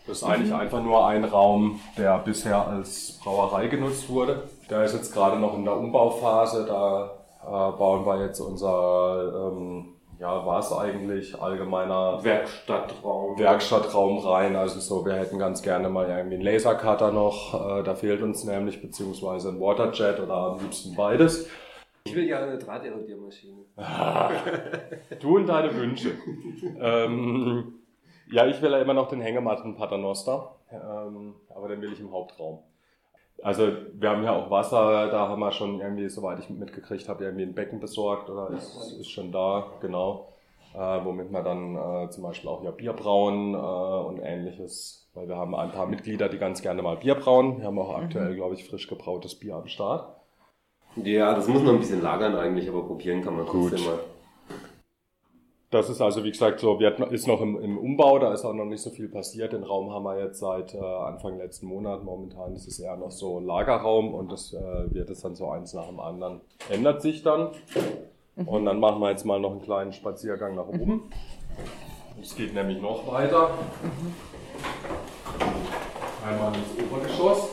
Das 0.06 0.18
ist 0.18 0.24
eigentlich 0.24 0.54
einfach 0.54 0.82
nur 0.82 1.06
ein 1.06 1.24
Raum, 1.24 1.80
der 1.98 2.18
bisher 2.18 2.66
als 2.66 3.18
Brauerei 3.22 3.66
genutzt 3.66 4.08
wurde. 4.08 4.48
Der 4.70 4.84
ist 4.84 4.94
jetzt 4.94 5.12
gerade 5.12 5.38
noch 5.38 5.54
in 5.54 5.64
der 5.64 5.76
Umbauphase. 5.76 6.64
Da 6.66 7.10
äh, 7.42 7.76
bauen 7.76 8.06
wir 8.06 8.24
jetzt 8.24 8.40
unser, 8.40 9.50
ähm, 9.52 9.97
ja, 10.20 10.44
war 10.44 10.58
es 10.58 10.72
eigentlich 10.72 11.40
allgemeiner 11.40 12.22
Werkstattraum. 12.24 13.38
Werkstattraum 13.38 14.18
rein. 14.18 14.56
Also 14.56 14.80
so, 14.80 15.06
wir 15.06 15.14
hätten 15.14 15.38
ganz 15.38 15.62
gerne 15.62 15.88
mal 15.88 16.08
irgendwie 16.08 16.36
einen 16.36 16.44
Lasercutter 16.44 17.12
noch. 17.12 17.78
Äh, 17.78 17.82
da 17.84 17.94
fehlt 17.94 18.22
uns 18.22 18.44
nämlich, 18.44 18.82
beziehungsweise 18.82 19.50
ein 19.50 19.60
Waterjet 19.60 20.20
oder 20.20 20.34
am 20.34 20.58
liebsten 20.58 20.96
beides. 20.96 21.48
Ich 22.04 22.14
will 22.16 22.24
ja 22.24 22.42
eine 22.42 22.58
Drahterodiermaschine. 22.58 23.64
Du 25.20 25.36
und 25.36 25.46
deine 25.46 25.74
Wünsche. 25.74 26.12
ähm, 26.80 27.74
ja, 28.30 28.46
ich 28.46 28.60
will 28.60 28.72
ja 28.72 28.78
immer 28.78 28.94
noch 28.94 29.08
den 29.08 29.20
Hängematten 29.20 29.76
Paternoster, 29.76 30.56
ähm, 30.70 31.34
aber 31.54 31.68
den 31.68 31.80
will 31.80 31.92
ich 31.92 32.00
im 32.00 32.10
Hauptraum. 32.10 32.60
Also 33.42 33.68
wir 33.92 34.10
haben 34.10 34.24
ja 34.24 34.32
auch 34.32 34.50
Wasser, 34.50 35.08
da 35.08 35.28
haben 35.28 35.40
wir 35.40 35.52
schon 35.52 35.80
irgendwie, 35.80 36.08
soweit 36.08 36.40
ich 36.40 36.50
mitgekriegt 36.50 37.08
habe, 37.08 37.24
irgendwie 37.24 37.44
ein 37.44 37.54
Becken 37.54 37.78
besorgt 37.78 38.30
oder 38.30 38.50
ist, 38.50 38.98
ist 38.98 39.10
schon 39.10 39.30
da, 39.30 39.66
genau. 39.80 40.32
Äh, 40.74 41.04
womit 41.04 41.32
wir 41.32 41.42
dann 41.42 41.76
äh, 41.76 42.10
zum 42.10 42.24
Beispiel 42.24 42.50
auch 42.50 42.62
ja 42.62 42.70
Bier 42.70 42.92
brauen 42.92 43.54
äh, 43.54 43.56
und 43.56 44.20
ähnliches, 44.20 45.08
weil 45.14 45.28
wir 45.28 45.36
haben 45.36 45.54
ein 45.54 45.72
paar 45.72 45.86
Mitglieder, 45.86 46.28
die 46.28 46.38
ganz 46.38 46.62
gerne 46.62 46.82
mal 46.82 46.96
Bier 46.96 47.14
brauen. 47.14 47.58
Wir 47.60 47.66
haben 47.66 47.78
auch 47.78 47.96
aktuell, 47.96 48.34
glaube 48.34 48.54
ich, 48.54 48.68
frisch 48.68 48.86
gebrautes 48.86 49.34
Bier 49.36 49.54
am 49.56 49.66
Start. 49.66 50.14
Ja, 50.96 51.34
das 51.34 51.48
muss 51.48 51.62
noch 51.62 51.72
ein 51.72 51.78
bisschen 51.78 52.02
lagern 52.02 52.34
eigentlich, 52.36 52.68
aber 52.68 52.82
probieren 52.82 53.22
kann 53.22 53.36
man 53.36 53.46
Gut. 53.46 53.70
trotzdem 53.70 53.86
mal. 53.86 53.98
Das 55.70 55.90
ist 55.90 56.00
also, 56.00 56.24
wie 56.24 56.30
gesagt, 56.30 56.60
so, 56.60 56.80
wir 56.80 56.86
hatten- 56.86 57.02
ist 57.12 57.26
noch 57.26 57.42
im, 57.42 57.60
im 57.60 57.76
Umbau, 57.76 58.18
da 58.18 58.32
ist 58.32 58.42
auch 58.46 58.54
noch 58.54 58.64
nicht 58.64 58.80
so 58.80 58.88
viel 58.88 59.08
passiert. 59.08 59.52
Den 59.52 59.64
Raum 59.64 59.92
haben 59.92 60.04
wir 60.04 60.18
jetzt 60.18 60.38
seit 60.40 60.74
äh, 60.74 60.78
Anfang 60.78 61.36
letzten 61.36 61.66
Monat. 61.66 62.04
Momentan 62.04 62.54
ist 62.54 62.66
es 62.66 62.78
eher 62.80 62.96
noch 62.96 63.10
so 63.10 63.38
Lagerraum 63.38 64.14
und 64.14 64.32
das 64.32 64.54
äh, 64.54 64.58
wird 64.94 65.10
es 65.10 65.20
dann 65.20 65.34
so 65.34 65.50
eins 65.50 65.74
nach 65.74 65.86
dem 65.88 66.00
anderen. 66.00 66.40
Ändert 66.70 67.02
sich 67.02 67.22
dann. 67.22 67.50
Und 68.46 68.64
dann 68.64 68.80
machen 68.80 69.00
wir 69.02 69.10
jetzt 69.10 69.26
mal 69.26 69.38
noch 69.40 69.50
einen 69.50 69.60
kleinen 69.60 69.92
Spaziergang 69.92 70.54
nach 70.54 70.68
oben. 70.68 71.10
Es 72.22 72.34
geht 72.34 72.54
nämlich 72.54 72.80
noch 72.80 73.06
weiter. 73.12 73.50
Einmal 76.26 76.52
ins 76.54 76.82
Obergeschoss. 76.90 77.48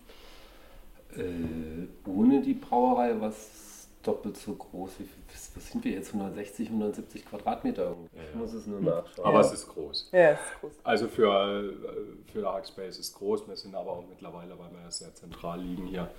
Äh, 1.16 2.10
ohne 2.10 2.42
die 2.42 2.54
Brauerei 2.54 3.16
was 3.20 3.69
doppelt 4.10 4.38
so 4.38 4.54
groß. 4.56 4.92
Wie, 5.00 5.10
was, 5.32 5.52
was 5.56 5.72
sind 5.72 5.84
wir 5.84 5.92
jetzt? 5.92 6.14
160, 6.14 6.68
170 6.70 7.26
Quadratmeter 7.26 7.90
irgendwie. 7.90 8.10
Ich 8.30 8.36
muss 8.36 8.54
es 8.54 8.66
nur 8.66 8.82
nachschauen. 8.82 9.26
aber 9.26 9.40
es 9.42 9.52
ist 9.52 9.68
groß. 9.68 10.10
Ja, 10.12 10.32
ist 10.32 10.40
groß. 10.60 10.72
Also 10.84 11.08
für, 11.08 11.74
für 12.32 12.52
Hackspace 12.52 12.98
ist 12.98 13.14
groß. 13.16 13.48
Wir 13.48 13.56
sind 13.56 13.76
aber 13.76 13.92
auch 13.92 14.04
mittlerweile, 14.10 14.58
weil 14.58 14.72
wir 14.72 14.82
ja 14.82 14.92
sehr 14.92 15.14
zentral 15.14 15.62
liegen 15.62 15.86
hier, 15.86 16.10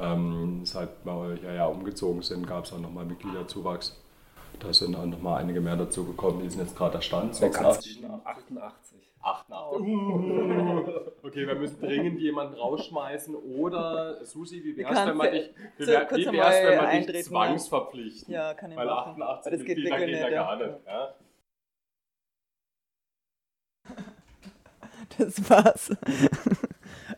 ähm, 0.00 0.62
seit 0.64 1.04
wir 1.04 1.38
ja, 1.42 1.52
ja 1.52 1.66
umgezogen 1.66 2.22
sind, 2.22 2.46
gab 2.46 2.64
es 2.64 2.72
auch 2.72 2.80
nochmal 2.80 3.04
Mitgliederzuwachs. 3.04 4.01
Da 4.62 4.72
sind 4.72 4.94
auch 4.94 5.04
nochmal 5.04 5.40
einige 5.40 5.60
mehr 5.60 5.74
dazu 5.76 6.04
gekommen. 6.04 6.40
Die 6.42 6.48
sind 6.48 6.60
jetzt 6.60 6.76
gerade 6.76 6.92
der 6.92 7.00
Stand. 7.00 7.34
86. 7.34 8.04
88. 8.24 8.98
88. 9.20 9.88
Okay, 11.24 11.46
wir 11.48 11.54
müssen 11.56 11.80
dringend 11.80 12.20
jemanden 12.20 12.54
rausschmeißen. 12.54 13.34
Oder, 13.34 14.24
Susi, 14.24 14.62
wie 14.62 14.76
wär's, 14.76 15.06
wenn 15.06 15.16
man 15.16 15.26
ja- 15.26 15.32
dich, 15.32 15.50
wie 15.78 15.86
wär, 15.86 16.10
wie 16.12 16.26
wär's, 16.32 16.62
wenn 16.62 16.76
man 16.76 16.86
dich 16.90 16.94
eintreten, 16.98 17.28
zwangsverpflichten? 17.28 18.32
Ja, 18.32 18.54
kann 18.54 18.70
ich 18.70 18.76
Weil 18.76 18.86
machen. 18.86 19.20
88 19.22 19.46
Aber 19.46 19.56
das 19.56 19.64
geht 19.66 19.76
wirklich 19.78 19.96
geht 19.96 20.08
ja 20.10 20.26
nicht, 20.26 20.34
gar 20.34 20.56
nicht. 20.56 20.86
Ja? 20.86 21.14
Das 25.18 25.50
war's. 25.50 25.90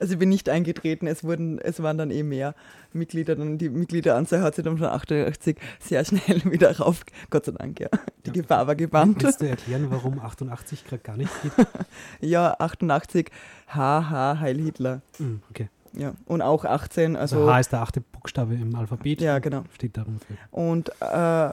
Also 0.05 0.13
ich 0.15 0.19
bin 0.19 0.29
nicht 0.29 0.51
eingetreten, 0.51 1.07
es, 1.07 1.25
wurden, 1.25 1.59
es 1.59 1.83
waren 1.83 1.97
dann 1.97 2.11
eh 2.11 2.23
mehr 2.23 2.55
Mitglieder. 2.93 3.37
Dann 3.37 3.57
die 3.57 3.71
Mitgliederanzahl 3.71 4.43
hat 4.43 4.55
sich 4.55 4.63
dann 4.65 4.77
von 4.77 4.87
88 4.89 5.57
sehr 5.81 6.05
schnell 6.05 6.45
wieder 6.45 6.77
rauf. 6.79 7.05
Gott 7.31 7.47
sei 7.47 7.53
Dank, 7.53 7.81
ja. 7.81 7.89
Die 8.27 8.33
Gefahr 8.33 8.67
war 8.67 8.75
gebannt. 8.75 9.23
Willst 9.23 9.41
du 9.41 9.49
erklären, 9.49 9.87
warum 9.89 10.21
88 10.21 10.85
gerade 10.85 11.03
gar 11.03 11.17
nicht 11.17 11.31
geht? 11.43 11.53
Ja, 12.21 12.55
88, 12.59 13.31
HH, 13.69 14.41
Heil 14.41 14.59
Hitler. 14.61 15.01
Hm, 15.17 15.41
okay. 15.51 15.69
Ja, 15.95 16.13
und 16.27 16.43
auch 16.43 16.67
18, 16.67 17.17
Also, 17.17 17.37
also, 17.39 17.51
H 17.53 17.61
ist 17.61 17.73
der 17.73 17.81
achte 17.81 18.01
Buchstabe 18.03 18.55
im 18.55 18.75
Alphabet. 18.75 19.23
Ja, 19.23 19.39
genau. 19.39 19.65
Steht 19.75 19.97
darum 19.97 20.19
für. 20.21 20.35
und 20.51 20.91
äh, 21.01 21.51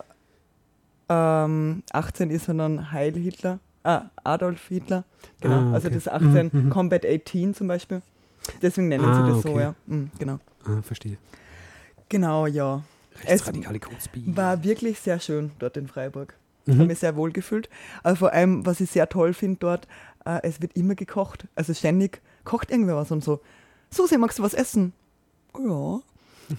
ähm, 1.09 1.83
18 1.91 2.29
ist 2.31 2.49
dann 2.49 2.91
Heil 2.91 3.13
Hitler, 3.15 3.59
ah, 3.83 4.03
Adolf 4.23 4.67
Hitler, 4.67 5.03
genau, 5.39 5.55
Ah, 5.55 5.73
also 5.73 5.87
okay. 5.87 5.95
das 5.95 6.07
18, 6.07 6.49
Mhm, 6.51 6.65
mhm. 6.65 6.69
Combat 6.69 7.05
18 7.05 7.53
zum 7.53 7.67
Beispiel. 7.67 8.01
Deswegen 8.61 8.87
nennen 8.87 9.05
Ah, 9.05 9.25
sie 9.25 9.31
das 9.31 9.41
so, 9.43 9.49
okay. 9.49 9.61
ja. 9.61 9.75
Mhm, 9.87 10.11
genau. 10.19 10.39
Ah, 10.65 10.81
verstehe. 10.81 11.17
Genau, 12.09 12.47
ja. 12.47 12.83
Rechtsradikale 13.23 13.79
Kurzbi. 13.79 14.23
war 14.35 14.63
wirklich 14.63 14.99
sehr 14.99 15.19
schön 15.19 15.51
dort 15.59 15.77
in 15.77 15.87
Freiburg. 15.87 16.35
Ich 16.65 16.73
Mhm. 16.73 16.79
habe 16.79 16.87
mich 16.87 16.99
sehr 16.99 17.15
wohl 17.15 17.31
gefühlt. 17.31 17.69
Aber 18.03 18.15
vor 18.15 18.33
allem, 18.33 18.65
was 18.65 18.79
ich 18.81 18.89
sehr 18.91 19.09
toll 19.09 19.33
finde 19.33 19.57
dort, 19.59 19.87
äh, 20.25 20.39
es 20.43 20.61
wird 20.61 20.73
immer 20.75 20.95
gekocht. 20.95 21.47
Also 21.55 21.73
ständig 21.73 22.21
kocht 22.43 22.71
irgendwer 22.71 22.95
was 22.95 23.11
und 23.11 23.23
so. 23.23 23.41
Susi, 23.89 24.17
magst 24.17 24.39
du 24.39 24.43
was 24.43 24.53
essen? 24.53 24.93
Ja. 25.57 25.99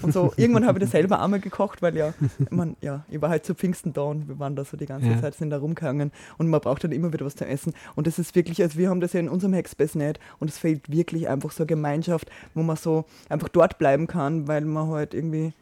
Und 0.00 0.12
so, 0.12 0.32
irgendwann 0.36 0.66
habe 0.66 0.78
ich 0.78 0.84
das 0.84 0.92
selber 0.92 1.20
einmal 1.20 1.40
gekocht, 1.40 1.82
weil 1.82 1.96
ja, 1.96 2.14
man, 2.50 2.76
ja, 2.80 3.04
ich 3.10 3.20
war 3.20 3.28
halt 3.30 3.44
zu 3.44 3.54
Pfingsten 3.54 3.92
da 3.92 4.02
und 4.02 4.28
wir 4.28 4.38
waren 4.38 4.56
da 4.56 4.64
so 4.64 4.76
die 4.76 4.86
ganze 4.86 5.08
Ja. 5.08 5.20
Zeit, 5.20 5.34
sind 5.34 5.50
da 5.50 5.58
rumgegangen 5.58 6.12
und 6.38 6.48
man 6.48 6.60
braucht 6.60 6.84
dann 6.84 6.92
immer 6.92 7.12
wieder 7.12 7.26
was 7.26 7.36
zu 7.36 7.46
essen. 7.46 7.72
Und 7.94 8.06
das 8.06 8.18
ist 8.18 8.34
wirklich, 8.34 8.62
also 8.62 8.78
wir 8.78 8.88
haben 8.88 9.00
das 9.00 9.12
ja 9.12 9.20
in 9.20 9.28
unserem 9.28 9.54
Hackspace 9.54 9.96
nicht 9.96 10.20
und 10.38 10.48
es 10.48 10.58
fehlt 10.58 10.90
wirklich 10.90 11.28
einfach 11.28 11.50
so 11.50 11.62
eine 11.64 11.66
Gemeinschaft, 11.68 12.30
wo 12.54 12.62
man 12.62 12.76
so 12.76 13.04
einfach 13.28 13.48
dort 13.48 13.78
bleiben 13.78 14.06
kann, 14.06 14.48
weil 14.48 14.62
man 14.62 14.88
halt 14.88 15.14
irgendwie 15.14 15.52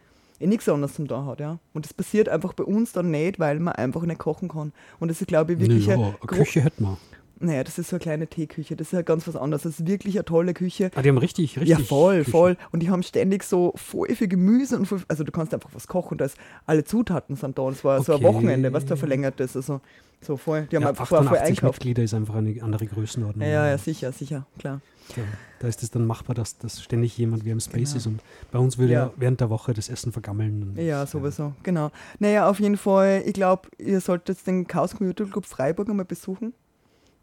eh 0.40 0.46
nichts 0.46 0.68
anderes 0.68 0.94
zum 0.94 1.06
da 1.06 1.24
hat, 1.26 1.40
ja. 1.40 1.58
Und 1.74 1.84
das 1.84 1.92
passiert 1.94 2.28
einfach 2.28 2.52
bei 2.54 2.64
uns 2.64 2.92
dann 2.92 3.10
nicht, 3.10 3.38
weil 3.38 3.60
man 3.60 3.74
einfach 3.74 4.02
nicht 4.02 4.18
kochen 4.18 4.48
kann. 4.48 4.72
Und 4.98 5.08
das 5.08 5.20
ist, 5.20 5.28
glaube 5.28 5.52
ich, 5.52 5.60
wirklich 5.60 5.86
ja, 5.86 5.94
ein 5.94 6.00
eine 6.02 6.14
Küche 6.26 6.62
hätten 6.62 6.84
wir. 6.84 6.98
Naja, 7.40 7.64
das 7.64 7.78
ist 7.78 7.88
so 7.90 7.96
eine 7.96 8.00
kleine 8.00 8.26
Teeküche. 8.26 8.76
Das 8.76 8.88
ist 8.88 8.92
ja 8.92 9.02
ganz 9.02 9.26
was 9.26 9.34
anderes. 9.36 9.62
Das 9.62 9.80
ist 9.80 9.86
wirklich 9.86 10.16
eine 10.16 10.24
tolle 10.24 10.54
Küche. 10.54 10.90
Ah, 10.94 11.02
die 11.02 11.08
haben 11.08 11.18
richtig, 11.18 11.56
richtig. 11.58 11.68
Ja, 11.68 11.78
voll, 11.84 12.18
Küche. 12.20 12.30
voll. 12.30 12.56
Und 12.70 12.80
die 12.82 12.90
haben 12.90 13.02
ständig 13.02 13.42
so 13.44 13.72
voll 13.76 14.08
viel 14.14 14.28
Gemüse 14.28 14.76
und 14.78 14.86
voll, 14.86 15.00
also 15.08 15.24
du 15.24 15.32
kannst 15.32 15.52
einfach 15.54 15.70
was 15.72 15.86
kochen. 15.88 16.18
Da 16.18 16.26
ist 16.26 16.36
alle 16.66 16.84
Zutaten 16.84 17.36
sind 17.36 17.58
da. 17.58 17.62
Und 17.62 17.72
es 17.74 17.84
war 17.84 18.02
so 18.02 18.12
ein 18.12 18.16
Okay. 18.24 18.24
Wochenende, 18.34 18.72
was 18.72 18.84
da 18.86 18.94
verlängert 18.96 19.40
ist. 19.40 19.56
Also 19.56 19.80
so 20.20 20.36
voll. 20.36 20.68
Die 20.70 20.76
haben 20.76 20.82
Ja, 20.82 20.90
einfach 20.90 21.06
voll 21.06 21.18
88 21.20 21.48
einkauft. 21.58 21.78
Mitglieder 21.80 22.02
ist 22.02 22.12
einfach 22.14 22.34
eine 22.34 22.62
andere 22.62 22.86
Größenordnung. 22.86 23.46
Ja, 23.48 23.66
ja, 23.68 23.78
sicher, 23.78 24.12
sicher, 24.12 24.46
klar. 24.58 24.80
Da, 25.16 25.22
da 25.60 25.66
ist 25.68 25.82
es 25.82 25.90
dann 25.90 26.06
machbar, 26.06 26.34
dass, 26.36 26.56
dass 26.58 26.80
ständig 26.82 27.18
jemand 27.18 27.44
wie 27.44 27.50
im 27.50 27.58
Space 27.58 27.90
Genau. 27.94 27.96
ist. 27.96 28.06
Und 28.06 28.20
bei 28.52 28.58
uns 28.60 28.78
würde 28.78 28.92
Ja. 28.92 29.06
ja. 29.06 29.12
während 29.16 29.40
der 29.40 29.50
Woche 29.50 29.72
das 29.74 29.88
Essen 29.88 30.12
vergammeln. 30.12 30.74
Ja, 30.76 31.04
sowieso, 31.06 31.54
genau. 31.64 31.90
Naja, 32.20 32.48
auf 32.48 32.60
jeden 32.60 32.76
Fall, 32.76 33.22
ich 33.26 33.32
glaube, 33.32 33.68
ihr 33.78 34.00
solltet 34.00 34.46
den 34.46 34.66
Chaos 34.68 34.94
Computer 34.94 35.24
Club 35.24 35.46
Freiburg 35.46 35.88
einmal 35.88 36.04
besuchen. 36.04 36.52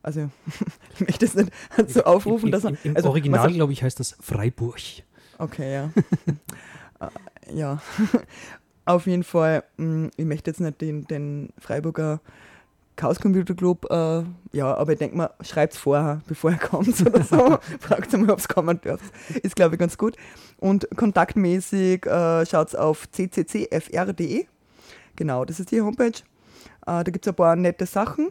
Also, 0.04 0.30
ich 0.96 1.02
möchte 1.02 1.26
es 1.26 1.36
nicht 1.36 1.52
so 1.88 2.04
aufrufen, 2.04 2.52
dass 2.52 2.64
man. 2.64 2.78
im 2.84 2.96
also, 2.96 3.10
Original, 3.10 3.52
glaube 3.52 3.74
ich, 3.74 3.84
heißt 3.84 4.00
das 4.00 4.16
Freiburg. 4.20 4.80
Okay, 5.38 5.74
ja. 5.74 5.90
Äh, 7.00 7.56
ja. 7.56 7.80
Auf 8.86 9.06
jeden 9.06 9.24
Fall, 9.24 9.64
mh, 9.78 10.10
ich 10.18 10.26
möchte 10.26 10.50
jetzt 10.50 10.60
nicht 10.60 10.82
den, 10.82 11.06
den 11.06 11.50
Freiburger 11.60 12.22
Chaos 12.96 13.20
Computer 13.20 13.54
Club, 13.54 13.86
äh, 13.92 14.24
ja, 14.54 14.74
aber 14.76 14.94
ich 14.94 14.98
denke 14.98 15.16
mal, 15.16 15.30
schreibt 15.42 15.74
es 15.74 15.80
vorher, 15.80 16.22
bevor 16.26 16.52
er 16.52 16.58
kommt 16.58 17.00
oder 17.06 17.24
so. 17.24 17.60
Fragt 17.80 18.12
mal, 18.14 18.32
ob 18.32 18.40
es 18.40 18.48
kommen 18.48 18.82
dürft. 18.82 19.06
Ist, 19.44 19.56
glaube 19.56 19.76
ich, 19.76 19.80
ganz 19.80 20.00
gut. 20.00 20.16
Und 20.58 20.88
kontaktmäßig 20.96 22.08
äh, 22.08 22.46
schaut 22.48 22.76
auf 22.76 23.08
cccfr.de. 23.12 24.48
Genau, 25.16 25.46
das 25.46 25.60
ist 25.60 25.72
die 25.72 25.82
Homepage. 25.82 26.08
Äh, 26.08 26.12
da 26.86 27.04
gibt 27.04 27.26
es 27.28 27.30
ein 27.32 27.36
paar 27.36 27.56
nette 27.56 27.86
Sachen. 27.86 28.30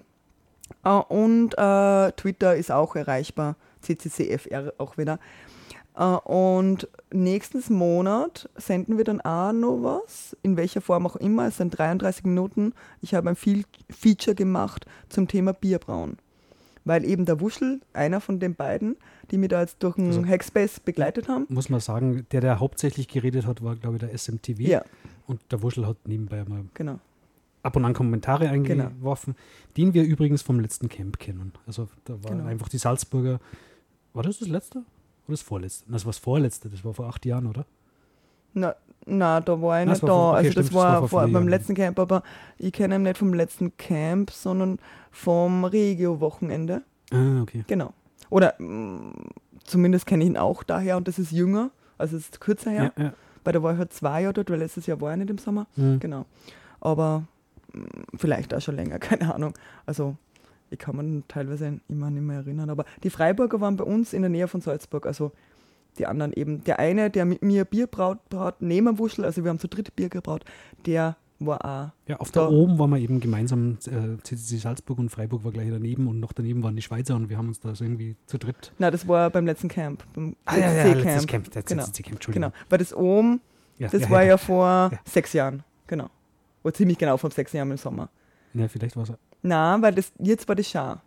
Äh, 0.87 0.91
und 1.13 1.55
äh, 1.59 2.13
Twitter 2.13 2.55
ist 2.57 2.71
auch 2.71 2.95
erreichbar. 2.97 3.57
CCCFR 3.83 4.73
auch 4.79 4.97
wieder. 4.99 5.19
Äh, 5.97 6.03
und 6.05 6.89
nächstes 7.13 7.71
Monat 7.71 8.49
senden 8.57 8.97
wir 8.97 9.05
dann 9.05 9.21
auch 9.21 9.53
noch 9.53 9.79
was, 9.83 10.37
in 10.43 10.57
welcher 10.57 10.81
Form 10.81 11.07
auch 11.07 11.17
immer. 11.17 11.47
Es 11.49 11.57
sind 11.59 11.77
33 11.77 12.25
Minuten. 12.25 12.73
Ich 13.03 13.15
habe 13.15 13.29
ein 13.31 13.37
Fe- 13.37 13.65
Feature 13.91 14.35
gemacht 14.35 14.87
zum 15.09 15.29
Thema 15.29 15.53
Bierbrauen. 15.53 16.19
Weil 16.85 17.05
eben 17.05 17.25
der 17.25 17.41
Wuschel, 17.41 17.81
einer 17.95 18.21
von 18.21 18.39
den 18.39 18.55
beiden, 18.55 18.97
die 19.33 19.39
mir 19.39 19.49
da 19.49 19.61
jetzt 19.61 19.83
durch 19.83 19.97
den 19.97 20.07
Also- 20.07 20.25
Hackspace 20.25 20.79
begleitet 20.79 21.29
haben. 21.29 21.47
Muss 21.49 21.69
man 21.69 21.81
sagen, 21.81 22.27
der, 22.31 22.41
der 22.41 22.61
hauptsächlich 22.61 23.09
geredet 23.09 23.45
hat, 23.47 23.63
war, 23.65 23.75
glaube 23.75 23.97
ich, 23.97 24.01
der 24.01 24.13
SMTV. 24.17 24.61
Ja, 24.61 24.83
Und 25.27 25.41
der 25.51 25.63
Wuschel 25.63 25.85
hat 25.85 25.97
nebenbei 26.07 26.45
mal 26.47 26.63
genau. 26.75 27.01
Ab 27.67 27.77
und 27.77 27.85
an 27.85 27.93
Kommentare 27.95 28.49
eingeworfen, 28.49 29.35
den 29.77 29.93
wir 29.93 30.05
übrigens 30.05 30.43
vom 30.43 30.61
letzten 30.61 30.89
Camp 30.89 31.19
kennen. 31.19 31.53
Also 31.67 31.89
da 32.05 32.15
war 32.23 32.31
Genau. 32.31 32.45
einfach 32.47 32.69
die 32.69 32.79
Salzburger. 32.79 33.41
War 34.15 34.23
das 34.23 34.39
das 34.39 34.49
letzte? 34.49 34.79
Oder 35.27 35.33
das 35.33 35.43
vorletzte? 35.43 35.85
Das 35.91 36.05
war 36.05 36.11
das 36.11 36.19
vorletzte, 36.19 36.69
das 36.71 36.85
war 36.85 36.95
vor 36.95 37.07
acht 37.07 37.27
Jahren, 37.27 37.47
oder? 37.47 37.67
Na, 38.55 38.75
na, 39.05 39.41
da 39.41 39.61
war 39.61 39.83
ich 39.83 39.89
Ah, 39.89 39.91
nicht 39.93 40.03
war 40.03 40.09
da. 40.09 40.15
vor- 40.15 40.29
okay, 40.31 40.37
also 40.39 40.51
stimmt, 40.53 40.57
das 40.59 40.67
das 40.67 40.75
war 40.75 40.93
war, 40.93 41.09
vor 41.09 41.21
vor, 41.23 41.29
beim 41.29 41.49
letzten 41.49 41.75
Camp, 41.75 41.99
aber 41.99 42.23
ich 42.59 42.73
kenne 42.73 42.95
ihn 42.95 43.03
nicht 43.03 43.19
vom 43.19 43.35
letzten 43.35 43.77
Camp, 43.77 44.31
sondern 44.31 44.79
vom 45.11 45.65
Regio-Wochenende. 45.65 46.83
Ah, 47.13 47.43
okay. 47.43 47.65
Genau. 47.67 47.93
Oder 48.31 48.55
mm, 48.61 49.13
zumindest 49.65 50.07
kenne 50.07 50.25
ich 50.25 50.31
ihn 50.31 50.37
auch 50.37 50.63
daher 50.63 50.97
und 50.97 51.07
das 51.09 51.19
ist 51.19 51.33
jünger, 51.33 51.71
also 51.99 52.17
es 52.17 52.25
ist 52.25 52.41
kürzer 52.41 52.71
her. 52.71 52.93
Ja, 52.97 53.03
ja. 53.05 53.13
Weil 53.45 53.53
da 53.53 53.63
war 53.63 53.73
ich 53.75 53.79
halt 53.79 53.93
zwei 53.93 54.23
Jahre 54.23 54.35
dort, 54.35 54.51
weil 54.51 54.59
letztes 54.59 54.87
Jahr 54.87 55.01
war 55.01 55.13
ich 55.13 55.19
nicht 55.19 55.31
im 55.31 55.39
Sommer. 55.39 55.67
Mhm. 55.77 56.01
Genau. 56.01 56.25
Aber 56.81 57.25
vielleicht 58.17 58.55
auch 58.55 58.61
schon 58.61 58.77
länger, 58.77 58.99
keine 59.01 59.35
Ahnung. 59.35 59.55
Also 59.87 60.17
ich 60.71 60.79
kann 60.79 60.97
mich 60.97 61.25
teilweise 61.29 61.81
immer 61.89 62.11
nicht 62.11 62.23
mehr 62.23 62.39
erinnern. 62.39 62.71
Aber 62.71 62.85
die 63.03 63.11
Freiburger 63.11 63.61
waren 63.61 63.77
bei 63.77 63.85
uns 63.85 64.13
in 64.13 64.23
der 64.23 64.31
Nähe 64.31 64.49
von 64.49 64.61
Salzburg. 64.61 65.07
Also 65.07 65.33
die 65.99 66.07
anderen 66.07 66.33
eben. 66.33 66.63
Der 66.65 66.79
eine, 66.79 67.09
der 67.11 67.25
mit 67.25 67.43
mir 67.43 67.65
Bier 67.65 67.87
braut, 67.87 68.19
braut 68.29 68.57
neben 68.61 68.99
Wuschel, 68.99 69.25
also 69.25 69.43
wir 69.45 69.49
haben 69.51 69.59
zu 69.59 69.69
dritt 69.69 69.95
Bier 69.97 70.09
gebraut, 70.11 70.45
der 70.85 71.17
war 71.39 71.65
auch. 71.65 71.91
Ja, 72.09 72.17
auf 72.17 72.31
Da- 72.33 72.41
der 72.49 72.51
oben 72.51 72.79
waren 72.79 72.91
wir 72.91 72.99
eben 72.99 73.21
gemeinsam, 73.21 73.79
äh, 73.87 74.17
CCC 74.23 74.57
Salzburg 74.59 74.99
und 74.99 75.09
Freiburg 75.11 75.45
war 75.45 75.53
gleich 75.53 75.69
daneben 75.71 76.07
und 76.09 76.19
noch 76.21 76.33
daneben 76.33 76.63
waren 76.63 76.75
die 76.77 76.83
Schweizer 76.83 77.15
und 77.15 77.29
wir 77.31 77.39
haben 77.39 77.49
uns 77.49 77.61
da 77.61 77.75
so 77.75 77.85
irgendwie 77.85 78.17
zu 78.27 78.37
dritt. 78.39 78.73
Na, 78.79 78.91
das 78.91 79.07
war 79.07 79.31
beim 79.31 79.47
letzten 79.47 79.69
Camp. 79.69 80.03
Beim 80.15 80.35
Ah, 80.47 80.57
ja, 80.57 80.73
ja, 80.73 80.83
CC 80.85 80.95
letztes 81.03 81.27
Camp, 81.27 81.51
das 81.51 81.65
Genau. 81.67 81.83
CCC 81.85 82.03
Camp, 82.03 82.15
Entschuldigung. 82.17 82.51
Genau. 82.51 82.65
Weil 82.69 82.79
das 82.79 82.95
oben, 82.95 83.41
Ja, 83.79 83.89
das 83.89 84.09
war 84.11 84.23
ja, 84.25 84.37
vor 84.39 84.67
Ja. 84.67 84.99
sechs 85.05 85.33
Jahren. 85.35 85.63
Genau. 85.87 86.09
War 86.67 86.75
ziemlich 86.75 86.99
genau 86.99 87.17
vor 87.17 87.31
sechs 87.31 87.53
Jahren 87.53 87.71
im 87.71 87.77
Sommer. 87.77 88.09
Ja, 88.53 88.67
vielleicht 88.67 88.97
war 88.97 89.05
es. 89.05 89.13
Na, 89.41 89.81
weil 89.81 89.95
das 89.95 90.11
jetzt 90.19 90.49
war 90.49 90.57
das 90.57 90.69
Schar. 90.69 91.01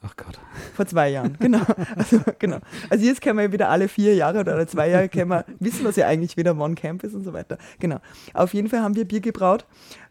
Ach 0.00 0.16
Gott. 0.16 0.40
Vor 0.74 0.86
zwei 0.86 1.10
Jahren, 1.10 1.36
genau. 1.38 1.60
Also, 1.96 2.20
genau. 2.38 2.60
also 2.88 3.04
jetzt 3.04 3.20
können 3.20 3.36
wir 3.36 3.44
ja 3.44 3.52
wieder 3.52 3.68
alle 3.68 3.88
vier 3.88 4.14
Jahre 4.14 4.40
oder 4.40 4.54
alle 4.54 4.66
zwei 4.66 4.88
Jahre 4.88 5.10
können 5.10 5.28
wir, 5.28 5.44
wissen 5.60 5.84
wir 5.84 5.92
ja 5.92 6.06
eigentlich 6.06 6.38
wieder, 6.38 6.58
wann 6.58 6.76
Camp 6.76 7.04
ist 7.04 7.12
und 7.12 7.24
so 7.24 7.34
weiter. 7.34 7.58
Genau. 7.78 7.98
Auf 8.32 8.54
jeden 8.54 8.70
Fall 8.70 8.80
haben 8.80 8.96
wir 8.96 9.04
Bier 9.04 9.20
gebraut. 9.20 9.66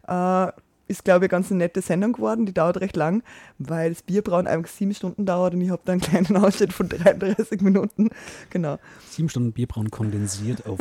Äh, 0.06 0.52
ist, 0.92 1.04
glaube 1.04 1.24
ich, 1.24 1.32
eine 1.32 1.40
ganz 1.40 1.50
nette 1.50 1.82
Sendung 1.82 2.12
geworden. 2.12 2.46
Die 2.46 2.54
dauert 2.54 2.80
recht 2.80 2.96
lang, 2.96 3.22
weil 3.58 3.90
das 3.90 4.02
Bierbrauen 4.02 4.46
einfach 4.46 4.70
sieben 4.70 4.94
Stunden 4.94 5.26
dauert 5.26 5.54
und 5.54 5.60
ich 5.60 5.70
habe 5.70 5.82
da 5.84 5.92
einen 5.92 6.00
kleinen 6.00 6.36
Ausschnitt 6.36 6.72
von 6.72 6.88
33 6.88 7.60
Minuten. 7.60 8.10
Genau. 8.50 8.78
Sieben 9.10 9.28
Stunden 9.28 9.52
Bierbrauen 9.52 9.90
kondensiert 9.90 10.66
auf 10.66 10.78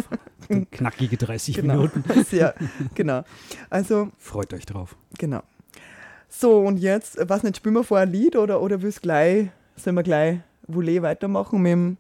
knackige 0.72 1.18
30 1.18 1.56
genau. 1.56 1.76
Minuten. 1.76 2.04
Sehr, 2.30 2.54
genau. 2.94 3.24
Also, 3.70 4.10
Freut 4.18 4.54
euch 4.54 4.66
drauf. 4.66 4.96
genau. 5.18 5.42
So, 6.30 6.60
und 6.60 6.78
jetzt, 6.78 7.18
was 7.28 7.44
nicht, 7.44 7.58
spielen 7.58 7.76
wir 7.76 7.84
vor 7.84 8.00
ein 8.00 8.12
Lied 8.12 8.36
oder, 8.36 8.62
oder 8.62 8.82
willst 8.82 9.02
gleich, 9.02 9.50
sollen 9.76 9.96
wir 9.98 10.04
gleich 10.04 10.40
Voulez 10.68 11.02
weitermachen 11.02 11.62
mit 11.62 11.72
dem, 11.72 11.98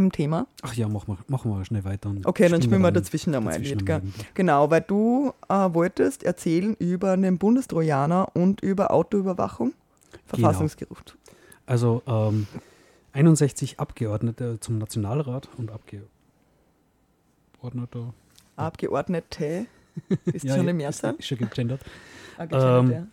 dem 0.00 0.12
Thema? 0.12 0.46
Ach 0.62 0.74
ja, 0.74 0.88
machen 0.88 1.08
wir, 1.08 1.18
machen 1.28 1.50
wir 1.50 1.64
schnell 1.64 1.84
weiter. 1.84 2.12
Okay, 2.24 2.48
dann 2.48 2.62
spielen 2.62 2.82
wir 2.82 2.92
dazwischen 2.92 3.34
einmal 3.34 3.54
ein 3.54 3.62
Lied. 3.62 3.86
Gell? 3.86 4.02
Genau, 4.34 4.70
weil 4.70 4.82
du 4.82 5.32
äh, 5.48 5.54
wolltest 5.72 6.22
erzählen 6.22 6.74
über 6.78 7.12
einen 7.12 7.38
Bundestrojaner 7.38 8.28
und 8.34 8.60
über 8.62 8.90
Autoüberwachung. 8.90 9.72
Genau. 10.10 10.22
Verfassungsgericht. 10.26 11.16
Also 11.66 12.02
ähm, 12.06 12.46
61 13.12 13.80
Abgeordnete 13.80 14.58
zum 14.60 14.78
Nationalrat 14.78 15.48
und 15.56 15.70
Abgeordneter. 15.70 18.14
Abgeordnete. 18.56 19.66
Ist 20.26 20.44
Ja, 20.44 20.56
schon 20.56 20.66
ja, 20.66 20.70
im 20.70 20.76
Mehrzahl? 20.76 21.14
Ist 21.18 21.26
schon 21.26 21.38
gegendert. 21.38 21.80
Ah, 22.38 22.46
gegendert, 22.46 23.08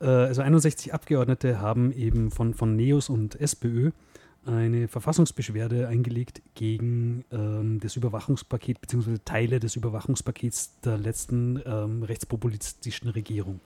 Äh, 0.00 0.06
also 0.06 0.42
61 0.42 0.94
Abgeordnete 0.94 1.60
haben 1.60 1.92
eben 1.92 2.30
von, 2.30 2.54
von 2.54 2.76
NEOS 2.76 3.08
und 3.08 3.40
SPÖ 3.40 3.90
eine 4.44 4.88
Verfassungsbeschwerde 4.88 5.88
eingelegt 5.88 6.42
gegen 6.54 7.24
ähm, 7.30 7.78
das 7.80 7.96
Überwachungspaket 7.96 8.80
bzw. 8.80 9.18
Teile 9.24 9.60
des 9.60 9.76
Überwachungspakets 9.76 10.80
der 10.80 10.98
letzten 10.98 11.60
ähm, 11.64 12.02
rechtspopulistischen 12.02 13.08
Regierung. 13.10 13.60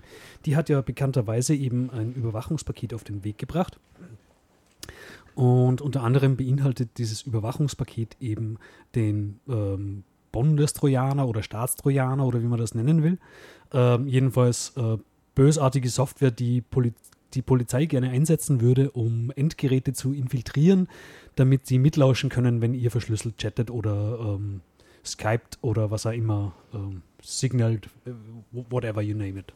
Die 0.44 0.56
hat 0.56 0.68
ja 0.68 0.80
bekannterweise 0.82 1.54
eben 1.54 1.90
ein 1.90 2.12
Überwachungspaket 2.12 2.92
auf 2.92 3.04
den 3.04 3.24
Weg 3.24 3.38
gebracht. 3.38 3.78
Und 5.34 5.80
unter 5.80 6.02
anderem 6.02 6.36
beinhaltet 6.36 6.98
dieses 6.98 7.22
Überwachungspaket 7.22 8.16
eben 8.20 8.58
den 8.94 9.40
ähm, 9.48 10.04
Bundestrojaner 10.32 11.26
oder 11.26 11.42
Staatstrojaner 11.42 12.26
oder 12.26 12.42
wie 12.42 12.46
man 12.46 12.58
das 12.58 12.74
nennen 12.74 13.02
will. 13.02 13.18
Ähm, 13.72 14.06
jedenfalls 14.06 14.74
äh, 14.76 14.98
bösartige 15.34 15.88
Software, 15.88 16.30
die 16.30 16.60
Poli 16.60 16.92
die 17.34 17.42
Polizei 17.42 17.86
gerne 17.86 18.10
einsetzen 18.10 18.60
würde, 18.60 18.90
um 18.90 19.30
Endgeräte 19.34 19.92
zu 19.92 20.12
infiltrieren, 20.12 20.88
damit 21.34 21.66
sie 21.66 21.78
mitlauschen 21.78 22.30
können, 22.30 22.60
wenn 22.60 22.74
ihr 22.74 22.90
verschlüsselt 22.90 23.38
chattet 23.38 23.70
oder 23.70 24.18
ähm, 24.20 24.60
skypt 25.04 25.58
oder 25.60 25.90
was 25.90 26.06
auch 26.06 26.12
immer, 26.12 26.54
ähm, 26.74 27.02
signalt, 27.22 27.88
äh, 28.06 28.12
whatever 28.70 29.02
you 29.02 29.16
name 29.16 29.40
it. 29.40 29.52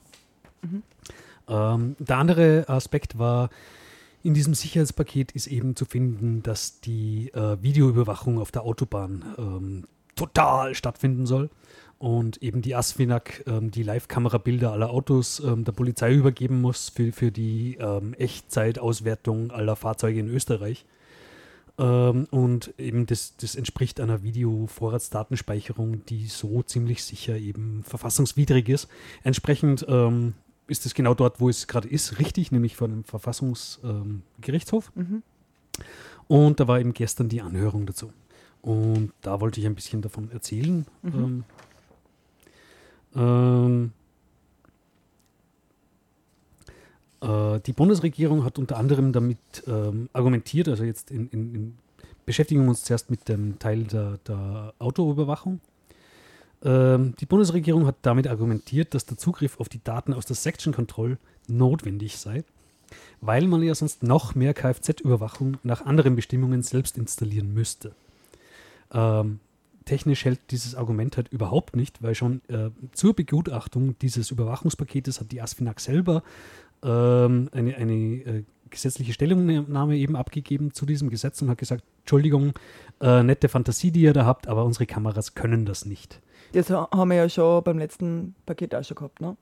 Ähm, 1.49 1.97
der 1.99 2.19
andere 2.19 2.69
Aspekt 2.69 3.19
war, 3.19 3.51
in 4.23 4.35
diesem 4.35 4.55
Sicherheitspaket 4.55 5.33
ist 5.33 5.47
eben 5.47 5.77
zu 5.77 5.85
finden, 5.85 6.43
dass 6.43 6.81
die 6.81 7.31
äh, 7.33 7.63
Videoüberwachung 7.63 8.39
auf 8.39 8.51
der 8.51 8.63
Autobahn 8.63 9.25
ähm, 9.39 9.85
total 10.15 10.75
stattfinden 10.75 11.25
soll 11.25 11.49
und 12.01 12.43
eben 12.43 12.63
die 12.63 12.75
ASFINAG 12.75 13.45
ähm, 13.47 13.71
die 13.71 13.83
Live-Kamerabilder 13.83 14.73
aller 14.73 14.89
Autos 14.89 15.39
ähm, 15.41 15.65
der 15.65 15.73
Polizei 15.73 16.15
übergeben 16.15 16.63
muss 16.63 16.89
für, 16.89 17.13
für 17.13 17.31
die 17.31 17.77
ähm, 17.79 18.15
Echtzeitauswertung 18.15 19.51
aller 19.51 19.77
Fahrzeuge 19.77 20.19
in 20.19 20.29
Österreich. 20.29 20.87
Ähm, 21.77 22.27
und 22.31 22.73
eben 22.79 23.05
das, 23.05 23.37
das 23.37 23.55
entspricht 23.55 24.01
einer 24.01 24.23
Videovorratsdatenspeicherung, 24.23 26.07
die 26.07 26.27
so 26.27 26.63
ziemlich 26.63 27.05
sicher 27.05 27.37
eben 27.37 27.85
verfassungswidrig 27.85 28.71
ist. 28.71 28.89
Entsprechend 29.23 29.85
ähm, 29.87 30.33
ist 30.69 30.87
es 30.87 30.95
genau 30.95 31.13
dort, 31.13 31.39
wo 31.39 31.51
es 31.51 31.67
gerade 31.67 31.89
ist, 31.89 32.19
richtig, 32.19 32.51
nämlich 32.51 32.77
vor 32.77 32.89
dem 32.89 33.05
Verfassungsgerichtshof. 33.05 34.91
Mhm. 34.95 35.23
Und 36.29 36.61
da 36.61 36.67
war 36.67 36.81
eben 36.81 36.95
gestern 36.95 37.29
die 37.29 37.43
Anhörung 37.43 37.85
dazu. 37.85 38.11
Und 38.63 39.13
da 39.21 39.43
wollte 39.43 39.61
ich 39.61 39.67
ein 39.67 39.75
bisschen 39.75 40.01
davon 40.01 40.31
erzählen. 40.31 40.87
Mhm. 41.03 41.45
Ähm, 43.15 43.93
Äh, 47.21 47.61
die 47.61 47.73
Bundesregierung 47.73 48.45
hat 48.45 48.59
unter 48.59 48.79
anderem 48.79 49.13
damit 49.13 49.39
ähm, 49.67 50.09
argumentiert, 50.13 50.69
also 50.69 50.85
jetzt 50.85 51.11
in, 51.11 51.29
in, 51.31 51.55
in 51.55 51.79
beschäftigen 52.27 52.63
wir 52.63 52.69
uns 52.69 52.85
zuerst 52.85 53.11
mit 53.11 53.29
dem 53.29 53.59
Teil 53.59 53.85
der, 53.85 54.19
der 54.27 54.73
Autoüberwachung. 54.79 55.61
Ähm, 56.63 57.15
die 57.19 57.27
Bundesregierung 57.27 57.87
hat 57.87 57.97
damit 58.03 58.29
argumentiert, 58.29 58.95
dass 58.95 59.07
der 59.07 59.19
Zugriff 59.19 59.59
auf 59.59 59.69
die 59.69 59.83
Daten 59.83 60.15
aus 60.15 60.27
der 60.27 60.37
Section 60.37 60.73
Control 60.73 61.19
notwendig 61.49 62.19
sei, 62.19 62.45
weil 63.21 63.47
man 63.47 63.63
ja 63.63 63.75
sonst 63.75 64.03
noch 64.03 64.35
mehr 64.35 64.55
Kfz-Überwachung 64.55 65.57
nach 65.63 65.85
anderen 65.85 66.15
Bestimmungen 66.15 66.63
selbst 66.63 66.97
installieren 66.99 67.53
müsste. 67.53 67.93
Ähm, 68.93 69.41
technisch 69.91 70.25
hält 70.25 70.39
dieses 70.53 70.77
Argument 70.77 71.17
halt 71.17 71.29
überhaupt 71.33 71.75
nicht, 71.75 72.01
weil 72.01 72.15
schon 72.15 72.43
äh, 72.49 72.71
zur 72.93 73.13
Begutachtung 73.13 73.99
dieses 73.99 74.31
Überwachungspaketes 74.31 75.19
hat 75.19 75.33
die 75.33 75.43
ASFINAG 75.43 75.81
selber 75.81 76.23
ähm, 76.85 77.49
eine, 77.53 77.75
eine 77.75 77.93
äh, 77.95 78.45
gesetzliche 78.71 79.13
Stellungnahme 79.13 79.97
eben 79.97 80.15
abgegeben 80.15 80.73
zu 80.73 80.87
diesem 80.87 81.11
Gesetz 81.11 81.43
und 81.43 81.51
hat 81.51 81.59
gesagt, 81.59 81.83
Entschuldigung, 82.03 82.53
äh, 83.01 83.25
nette 83.25 83.49
Fantasie, 83.49 83.91
die 83.91 84.03
ihr 84.03 84.13
da 84.13 84.25
habt, 84.27 84.47
aber 84.47 84.65
unsere 84.65 84.87
Kameras 84.87 85.35
können 85.35 85.67
das 85.67 85.85
nicht. 85.87 86.21
Das 86.53 86.71
haben 86.71 87.11
wir 87.11 87.17
ja 87.17 87.29
schon 87.29 87.65
beim 87.65 87.79
letzten 87.79 88.37
Paket 88.47 88.77
auch 88.77 88.85
schon 88.85 88.95
gehabt, 88.95 89.21
ne? 89.21 89.37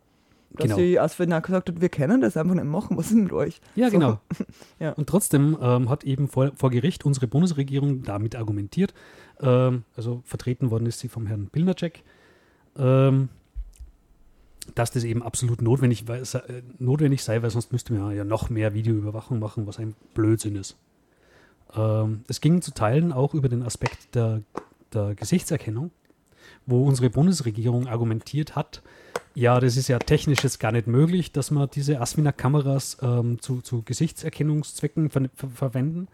Dass 0.50 0.64
Genau. 0.64 0.76
die 0.78 0.98
ASFINAG 0.98 1.44
gesagt 1.44 1.68
hat, 1.68 1.80
wir 1.82 1.90
können 1.90 2.22
das 2.22 2.38
einfach 2.38 2.54
nicht 2.54 2.64
machen, 2.64 2.96
was 2.96 3.08
ist 3.08 3.16
mit 3.16 3.32
euch? 3.32 3.60
Ja, 3.74 3.90
So. 3.90 3.98
genau. 3.98 4.18
Ja. 4.80 4.92
Und 4.92 5.06
trotzdem 5.06 5.58
ähm, 5.60 5.90
hat 5.90 6.04
eben 6.04 6.26
vor, 6.26 6.52
vor 6.56 6.70
Gericht 6.70 7.04
unsere 7.04 7.26
Bundesregierung 7.26 8.02
damit 8.02 8.34
argumentiert, 8.34 8.94
ähm, 9.40 9.84
also 9.96 10.22
vertreten 10.24 10.70
worden 10.70 10.86
ist 10.86 11.00
sie 11.00 11.08
vom 11.08 11.26
Herrn 11.26 11.48
Pilnacek, 11.48 12.02
ähm, 12.76 13.28
dass 14.74 14.90
das 14.90 15.04
eben 15.04 15.22
absolut 15.22 15.62
notwendig, 15.62 16.06
wei- 16.08 16.24
sei- 16.24 16.40
äh, 16.40 16.62
notwendig 16.78 17.22
sei, 17.24 17.42
weil 17.42 17.50
sonst 17.50 17.72
müsste 17.72 17.92
man 17.94 18.14
ja 18.14 18.24
noch 18.24 18.50
mehr 18.50 18.74
Videoüberwachung 18.74 19.38
machen, 19.38 19.66
was 19.66 19.78
ein 19.78 19.94
Blödsinn 20.14 20.56
ist. 20.56 20.76
Ähm, 21.74 22.22
es 22.28 22.40
ging 22.40 22.60
zu 22.62 22.72
Teilen 22.72 23.12
auch 23.12 23.34
über 23.34 23.48
den 23.48 23.62
Aspekt 23.62 24.14
der, 24.14 24.42
der 24.92 25.14
Gesichtserkennung, 25.14 25.90
wo 26.66 26.84
unsere 26.86 27.10
Bundesregierung 27.10 27.86
argumentiert 27.86 28.56
hat, 28.56 28.82
ja, 29.34 29.60
das 29.60 29.76
ist 29.76 29.86
ja 29.88 29.98
technisch 30.00 30.42
jetzt 30.42 30.58
gar 30.58 30.72
nicht 30.72 30.88
möglich, 30.88 31.30
dass 31.30 31.52
man 31.52 31.68
diese 31.70 32.00
Aswina-Kameras 32.00 32.98
ähm, 33.02 33.40
zu, 33.40 33.60
zu 33.60 33.82
Gesichtserkennungszwecken 33.82 35.10
ver 35.10 35.28
ver 35.34 35.48
verwenden, 35.50 36.08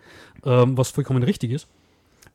ähm, 0.44 0.76
was 0.76 0.90
vollkommen 0.90 1.22
richtig 1.22 1.50
ist. 1.52 1.66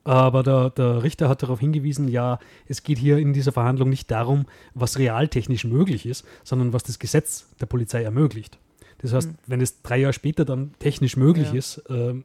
Aber 0.04 0.44
der, 0.44 0.70
der 0.72 1.04
Richter 1.04 1.30
hat 1.30 1.44
darauf 1.44 1.60
hingewiesen, 1.60 2.08
ja, 2.08 2.40
es 2.68 2.84
geht 2.84 2.98
hier 2.98 3.18
in 3.18 3.34
dieser 3.34 3.52
Verhandlung 3.52 3.90
nicht 3.90 4.10
darum, 4.10 4.46
was 4.74 4.98
realtechnisch 4.98 5.66
möglich 5.66 6.06
ist, 6.06 6.26
sondern 6.44 6.74
was 6.74 6.84
das 6.84 7.00
Gesetz 7.00 7.48
der 7.60 7.66
Polizei 7.68 8.04
ermöglicht. 8.04 8.58
Das 9.02 9.14
heißt, 9.14 9.30
wenn 9.48 9.62
es 9.62 9.82
drei 9.82 9.98
Jahre 10.00 10.12
später 10.12 10.44
dann 10.44 10.74
technisch 10.80 11.16
möglich 11.16 11.50
Ja. 11.50 11.54
ist, 11.60 11.78
er- 11.90 12.16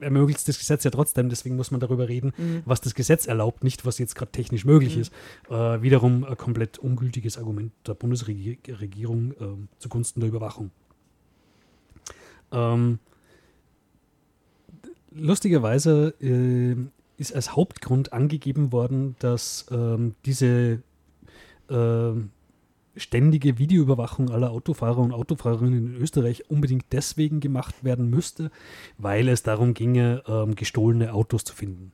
ermöglicht 0.00 0.40
es 0.40 0.44
das 0.44 0.58
Gesetz 0.58 0.84
ja 0.84 0.90
trotzdem. 0.90 1.30
Deswegen 1.30 1.56
muss 1.56 1.70
man 1.70 1.80
darüber 1.80 2.06
reden, 2.08 2.34
was 2.66 2.82
das 2.82 2.94
Gesetz 2.94 3.26
erlaubt, 3.26 3.64
nicht 3.64 3.86
was 3.86 3.98
jetzt 3.98 4.14
gerade 4.14 4.30
technisch 4.30 4.66
möglich 4.66 4.98
ist. 4.98 5.10
Äh, 5.48 5.80
wiederum 5.80 6.24
ein 6.24 6.36
komplett 6.36 6.78
ungültiges 6.78 7.38
Argument 7.38 7.72
der 7.86 7.94
Bundesregierung 7.94 9.32
ähm, 9.40 9.68
zugunsten 9.78 10.20
der 10.20 10.28
Überwachung. 10.28 10.70
Ähm, 12.52 12.98
lustigerweise 15.14 16.14
äh, 16.20 16.76
ist 17.16 17.34
als 17.34 17.54
Hauptgrund 17.56 18.12
angegeben 18.12 18.72
worden, 18.72 19.16
dass 19.18 19.66
ähm, 19.70 20.14
diese 20.24 20.82
ähm, 21.70 22.30
ständige 22.96 23.58
Videoüberwachung 23.58 24.30
aller 24.30 24.50
Autofahrer 24.50 24.98
und 24.98 25.12
Autofahrerinnen 25.12 25.94
in 25.94 25.96
Österreich 25.96 26.50
unbedingt 26.50 26.86
deswegen 26.92 27.40
gemacht 27.40 27.84
werden 27.84 28.10
müsste, 28.10 28.50
weil 28.98 29.28
es 29.28 29.42
darum 29.42 29.72
ginge, 29.74 30.22
ähm, 30.26 30.54
gestohlene 30.56 31.14
Autos 31.14 31.44
zu 31.44 31.54
finden. 31.54 31.92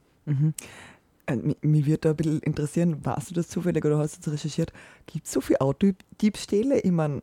Äh, 1.27 1.37
mi- 1.37 1.57
Mich 1.63 1.87
würde 1.87 1.99
da 1.99 2.11
ein 2.11 2.17
bisschen 2.17 2.41
interessieren, 2.41 3.05
warst 3.05 3.31
du 3.31 3.35
das 3.35 3.49
zufällig 3.49 3.85
oder 3.85 3.99
hast 3.99 4.17
du 4.17 4.31
das 4.31 4.41
recherchiert? 4.41 4.73
Gibt 5.07 5.27
es 5.27 5.33
so 5.33 5.41
viele 5.41 5.61
Autodiebstähle? 5.61 6.81
Ich 6.81 6.91
meine, 6.91 7.21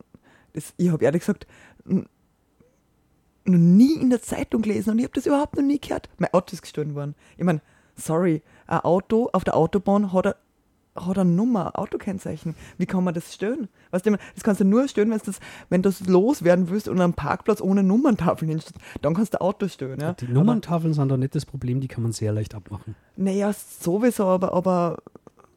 ich 0.77 0.89
habe 0.89 1.03
ehrlich 1.03 1.21
gesagt 1.21 1.47
noch 3.47 3.59
nie 3.59 3.93
in 3.99 4.09
der 4.09 4.21
Zeitung 4.21 4.61
gelesen 4.61 4.91
und 4.91 4.99
ich 4.99 5.03
habe 5.03 5.13
das 5.13 5.25
überhaupt 5.25 5.55
noch 5.55 5.63
nie 5.63 5.79
gehört. 5.79 6.09
Mein 6.17 6.33
Auto 6.33 6.53
ist 6.53 6.61
gestohlen 6.61 6.95
worden. 6.95 7.13
Ich 7.37 7.43
meine, 7.43 7.61
sorry, 7.95 8.41
ein 8.67 8.79
Auto 8.79 9.29
auf 9.33 9.43
der 9.43 9.55
Autobahn 9.55 10.11
hat 10.13 10.25
eine, 10.27 10.35
hat 10.95 11.17
eine 11.17 11.29
Nummer, 11.29 11.77
Autokennzeichen. 11.77 12.55
Wie 12.77 12.85
kann 12.85 13.03
man 13.03 13.13
das 13.13 13.33
stören? 13.33 13.67
Weißt 13.91 14.05
du, 14.05 14.11
das 14.11 14.43
kannst 14.43 14.61
du 14.61 14.65
nur 14.65 14.87
stören, 14.87 15.09
wenn 15.11 15.17
du 15.19 15.25
das, 15.25 15.39
wenn 15.69 15.81
das 15.81 16.07
loswerden 16.07 16.69
willst 16.69 16.87
und 16.87 17.01
einen 17.01 17.13
Parkplatz 17.13 17.59
ohne 17.61 17.83
Nummerntafeln 17.83 18.49
hinstellst. 18.49 18.79
Dann 19.01 19.13
kannst 19.13 19.33
du 19.33 19.41
Auto 19.41 19.67
stören. 19.67 19.99
Ja? 19.99 20.13
Die 20.13 20.25
Aber- 20.25 20.33
Nummerntafeln 20.33 20.93
sind 20.93 21.09
da 21.09 21.17
nicht 21.17 21.35
das 21.35 21.45
Problem, 21.45 21.81
die 21.81 21.87
kann 21.87 22.03
man 22.03 22.11
sehr 22.13 22.31
leicht 22.31 22.55
abmachen. 22.55 22.95
Naja, 23.17 23.51
sowieso, 23.53 24.25
aber, 24.25 24.53
aber 24.53 24.97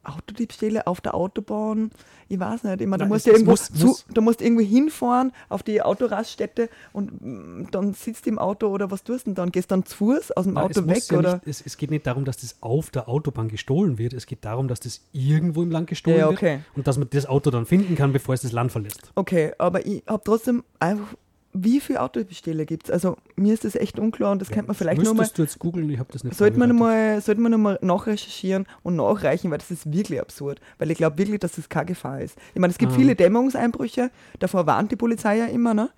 Autodiebstähle 0.09 0.85
auf 0.87 1.01
der 1.01 1.13
Autobahn, 1.15 1.91
ich 2.27 2.39
weiß 2.39 2.63
nicht, 2.63 2.81
du 2.81 2.87
Nein, 2.87 3.07
musst 3.07 3.25
es 3.27 3.33
irgendwo, 3.33 3.51
muss- 3.51 3.71
zu, 3.73 3.85
muss- 3.87 4.05
du 4.13 4.21
musst 4.21 4.41
irgendwo 4.41 4.63
hinfahren 4.63 5.31
auf 5.49 5.63
die 5.63 5.81
Autoraststätte 5.81 6.69
und 6.93 7.21
mm, 7.21 7.67
dann 7.71 7.93
sitzt 7.93 8.25
du 8.25 8.29
im 8.29 8.39
Auto 8.39 8.67
oder 8.67 8.91
was 8.91 9.03
tust 9.03 9.25
du 9.25 9.29
denn 9.31 9.35
dann? 9.35 9.51
Gehst 9.51 9.71
dann 9.71 9.85
zu 9.85 9.95
Fuß 9.97 10.31
aus 10.31 10.45
dem 10.45 10.53
Nein, 10.53 10.65
Auto 10.65 10.85
weg 10.87 11.03
ja 11.11 11.17
oder? 11.17 11.33
Nicht, 11.35 11.47
es, 11.47 11.61
es 11.65 11.77
geht 11.77 11.89
nicht 11.91 12.05
darum, 12.05 12.25
dass 12.25 12.37
das 12.37 12.57
auf 12.61 12.89
der 12.91 13.09
Autobahn 13.09 13.47
gestohlen 13.49 13.97
wird. 13.97 14.13
Es 14.13 14.25
geht 14.25 14.45
darum, 14.45 14.67
dass 14.67 14.79
das 14.79 15.01
irgendwo 15.11 15.63
im 15.63 15.71
Land 15.71 15.87
gestohlen 15.87 16.17
Ja, 16.19 16.29
okay. 16.29 16.57
wird 16.57 16.77
und 16.77 16.87
dass 16.87 16.97
man 16.97 17.07
das 17.09 17.25
Auto 17.25 17.49
dann 17.51 17.65
finden 17.65 17.95
kann, 17.95 18.13
bevor 18.13 18.33
es 18.35 18.41
das 18.41 18.51
Land 18.51 18.71
verlässt. 18.71 19.11
Okay, 19.15 19.53
aber 19.57 19.85
ich 19.85 20.03
habe 20.07 20.21
trotzdem 20.23 20.63
einfach, 20.79 21.15
wie 21.53 21.79
viele 21.79 22.01
Autodiebstähle 22.01 22.65
gibt 22.65 22.85
es? 22.85 22.91
Also 22.91 23.17
mir 23.35 23.53
ist 23.53 23.65
das 23.65 23.75
echt 23.75 23.97
unklar 23.97 24.31
und 24.31 24.39
das 24.41 24.49
könnte 24.49 24.67
man 24.67 24.75
vielleicht 24.75 24.99
nochmal 24.99 25.15
Müsstest 25.23 25.37
du 25.39 25.41
jetzt 25.43 25.59
googeln, 25.59 25.89
ich 25.89 25.97
habe 25.99 26.11
das 26.13 26.23
nicht 26.23 26.35
Sollte 26.37 26.59
man, 26.59 26.69
vorbereitet. 26.69 27.15
mal, 27.15 27.21
sollte 27.21 27.41
man 27.41 27.51
nochmal 27.51 27.79
nachrecherchieren 27.81 28.65
und 28.83 28.95
nachreichen, 28.95 29.49
weil 29.49 29.57
das 29.57 29.71
ist 29.71 29.91
wirklich 29.91 30.21
absurd. 30.21 30.61
Weil 30.77 30.91
ich 30.91 30.97
glaube 30.97 31.17
wirklich, 31.17 31.39
dass 31.39 31.53
das 31.53 31.67
keine 31.67 31.87
Gefahr 31.87 32.21
ist. 32.21 32.37
Ich 32.53 32.59
meine, 32.59 32.71
es 32.71 32.77
gibt 32.77 32.91
Ah. 32.91 32.95
viele 32.95 33.15
Dämmungseinbrüche, 33.15 34.11
davor 34.39 34.67
warnt 34.67 34.91
die 34.91 34.95
Polizei 34.95 35.37
ja 35.37 35.45
immer, 35.45 35.73
ne? 35.73 35.89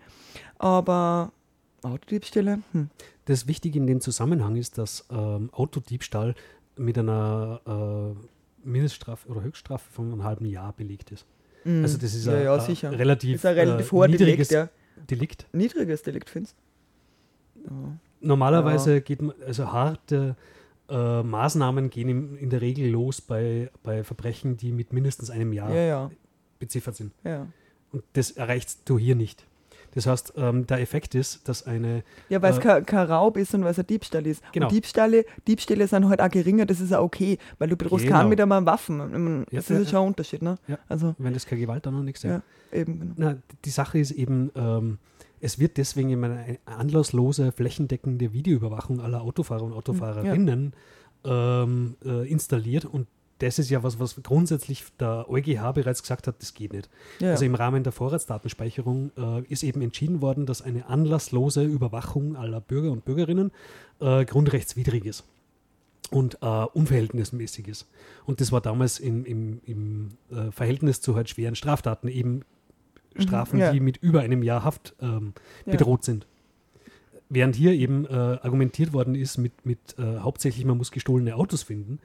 Aber 0.57 1.31
Autodiebstähle, 1.83 2.59
hm. 2.71 2.89
Das 3.25 3.47
Wichtige 3.47 3.77
in 3.77 3.87
dem 3.87 4.01
Zusammenhang 4.01 4.55
ist, 4.55 4.77
dass 4.77 5.05
ähm, 5.11 5.49
Autodiebstahl 5.53 6.33
mit 6.75 6.97
einer 6.97 7.61
äh, 8.65 8.67
Mindeststrafe 8.67 9.27
oder 9.29 9.43
Höchststrafe 9.43 9.85
von 9.91 10.11
einem 10.11 10.23
halben 10.23 10.45
Jahr 10.45 10.73
belegt 10.73 11.11
ist. 11.11 11.25
Also 11.63 11.99
das 11.99 12.15
ist. 12.15 12.25
Ja, 12.25 12.33
ein, 12.33 12.43
ja, 12.43 12.89
ein 12.89 12.95
relativ, 12.95 13.35
ist 13.35 13.45
ein 13.45 13.53
relativ 13.53 13.91
äh, 13.93 14.07
niedriges 14.07 14.47
Delikt, 14.47 14.51
ja. 14.51 14.69
Delikt. 15.09 15.47
Niedriges 15.53 16.03
Delikt, 16.03 16.29
findest 16.29 16.55
Normalerweise 18.19 19.01
geht 19.01 19.21
man, 19.21 19.35
also 19.45 19.71
harte 19.71 20.35
äh, 20.89 21.23
Maßnahmen 21.23 21.89
gehen 21.89 22.09
im, 22.09 22.37
in 22.37 22.49
der 22.49 22.61
Regel 22.61 22.89
los 22.89 23.21
bei, 23.21 23.71
bei 23.83 24.03
Verbrechen, 24.03 24.57
die 24.57 24.71
mit 24.71 24.93
mindestens 24.93 25.29
einem 25.29 25.53
Jahr 25.53 25.69
Ja, 25.73 25.81
ja, 25.81 26.11
beziffert 26.59 26.95
sind. 26.95 27.13
ja. 27.23 27.47
Und 27.91 28.03
das 28.13 28.31
erreichst 28.31 28.83
du 28.85 28.97
hier 28.97 29.15
nicht. 29.15 29.45
Das 29.93 30.05
heißt, 30.07 30.33
ähm, 30.37 30.65
der 30.67 30.79
Effekt 30.79 31.15
ist, 31.15 31.47
dass 31.49 31.65
eine 31.67 32.03
Ja, 32.29 32.41
weil 32.41 32.51
es 32.53 32.59
Äh, 32.59 32.61
kein, 32.61 32.85
kein 32.85 33.07
Raub 33.07 33.37
ist 33.37 33.53
und 33.53 33.63
weil 33.63 33.71
es 33.71 33.79
ein 33.79 33.87
Diebstahl 33.87 34.25
ist. 34.25 34.41
Genau. 34.53 34.67
Und 34.67 34.73
Diebstähle, 34.73 35.25
Diebstähle 35.47 35.87
sind 35.87 36.07
halt 36.07 36.21
auch 36.21 36.29
geringer, 36.29 36.65
das 36.65 36.79
ist 36.79 36.93
auch 36.93 37.03
okay, 37.03 37.37
weil 37.59 37.69
du 37.69 37.75
bedrohst 37.75 38.05
Genau. 38.05 38.17
keinen 38.19 38.29
mit 38.29 38.39
einem 38.39 38.65
Waffen. 38.65 39.45
Ja, 39.51 39.57
Das 39.59 39.69
ja, 39.69 39.79
ist 39.79 39.89
schon 39.89 39.95
ja. 39.97 40.01
ein 40.01 40.07
Unterschied, 40.07 40.41
ne? 40.41 40.57
Ja. 40.67 40.77
Also, 40.87 41.15
wenn 41.17 41.33
das 41.33 41.45
keine 41.45 41.61
Gewalt 41.61 41.85
dann 41.85 41.93
noch 41.95 42.03
nichts 42.03 42.23
ist. 42.23 42.29
ja, 42.29 42.41
eben, 42.71 42.99
genau. 42.99 43.13
Na, 43.17 43.37
die 43.65 43.69
Sache 43.69 43.99
ist 43.99 44.11
eben, 44.11 44.51
ähm, 44.55 44.97
es 45.41 45.59
wird 45.59 45.77
deswegen 45.77 46.09
immer 46.11 46.27
eine 46.27 46.59
anlasslose, 46.65 47.51
flächendeckende 47.51 48.31
Videoüberwachung 48.31 49.01
aller 49.01 49.21
Autofahrer 49.21 49.63
und 49.63 49.73
Autofahrerinnen 49.73 50.73
ähm, 51.25 51.95
äh, 52.05 52.29
installiert 52.31 52.85
und 52.85 53.07
das 53.41 53.59
ist 53.59 53.69
ja 53.69 53.81
was, 53.83 53.99
was 53.99 54.21
grundsätzlich 54.21 54.83
der 54.99 55.25
EuGH 55.29 55.73
bereits 55.73 56.01
gesagt 56.01 56.27
hat, 56.27 56.35
das 56.39 56.53
geht 56.53 56.73
nicht. 56.73 56.89
Ja. 57.19 57.31
Also 57.31 57.45
im 57.45 57.55
Rahmen 57.55 57.83
der 57.83 57.91
Vorratsdatenspeicherung 57.91 59.11
äh, 59.17 59.41
ist 59.43 59.63
eben 59.63 59.81
entschieden 59.81 60.21
worden, 60.21 60.45
dass 60.45 60.61
eine 60.61 60.87
anlasslose 60.87 61.63
Überwachung 61.63 62.35
aller 62.35 62.61
Bürger 62.61 62.91
und 62.91 63.05
Bürgerinnen 63.05 63.51
äh, 63.99 64.25
grundrechtswidrig 64.25 65.05
ist 65.05 65.23
und 66.11 66.37
äh, 66.41 66.45
unverhältnismäßig 66.45 67.67
ist. 67.67 67.87
Und 68.25 68.41
das 68.41 68.51
war 68.51 68.61
damals 68.61 68.99
im, 68.99 69.25
im, 69.25 69.61
im 69.65 70.09
äh, 70.29 70.51
Verhältnis 70.51 71.01
zu 71.01 71.15
halt 71.15 71.29
schweren 71.29 71.55
Straftaten 71.55 72.07
eben 72.07 72.41
Strafen, 73.17 73.59
ja. 73.59 73.71
die 73.73 73.79
mit 73.79 73.97
über 73.97 74.21
einem 74.21 74.43
Jahr 74.43 74.63
Haft 74.63 74.95
ähm, 75.01 75.33
Ja. 75.65 75.73
bedroht 75.73 76.03
sind. 76.03 76.27
Während 77.29 77.55
hier 77.55 77.71
eben 77.71 78.05
äh, 78.05 78.09
argumentiert 78.09 78.93
worden 78.93 79.15
ist 79.15 79.37
mit, 79.37 79.65
mit 79.65 79.79
äh, 79.97 80.19
hauptsächlich, 80.19 80.65
man 80.65 80.77
muss 80.77 80.91
gestohlene 80.91 81.35
Autos 81.35 81.63
finden, 81.63 81.99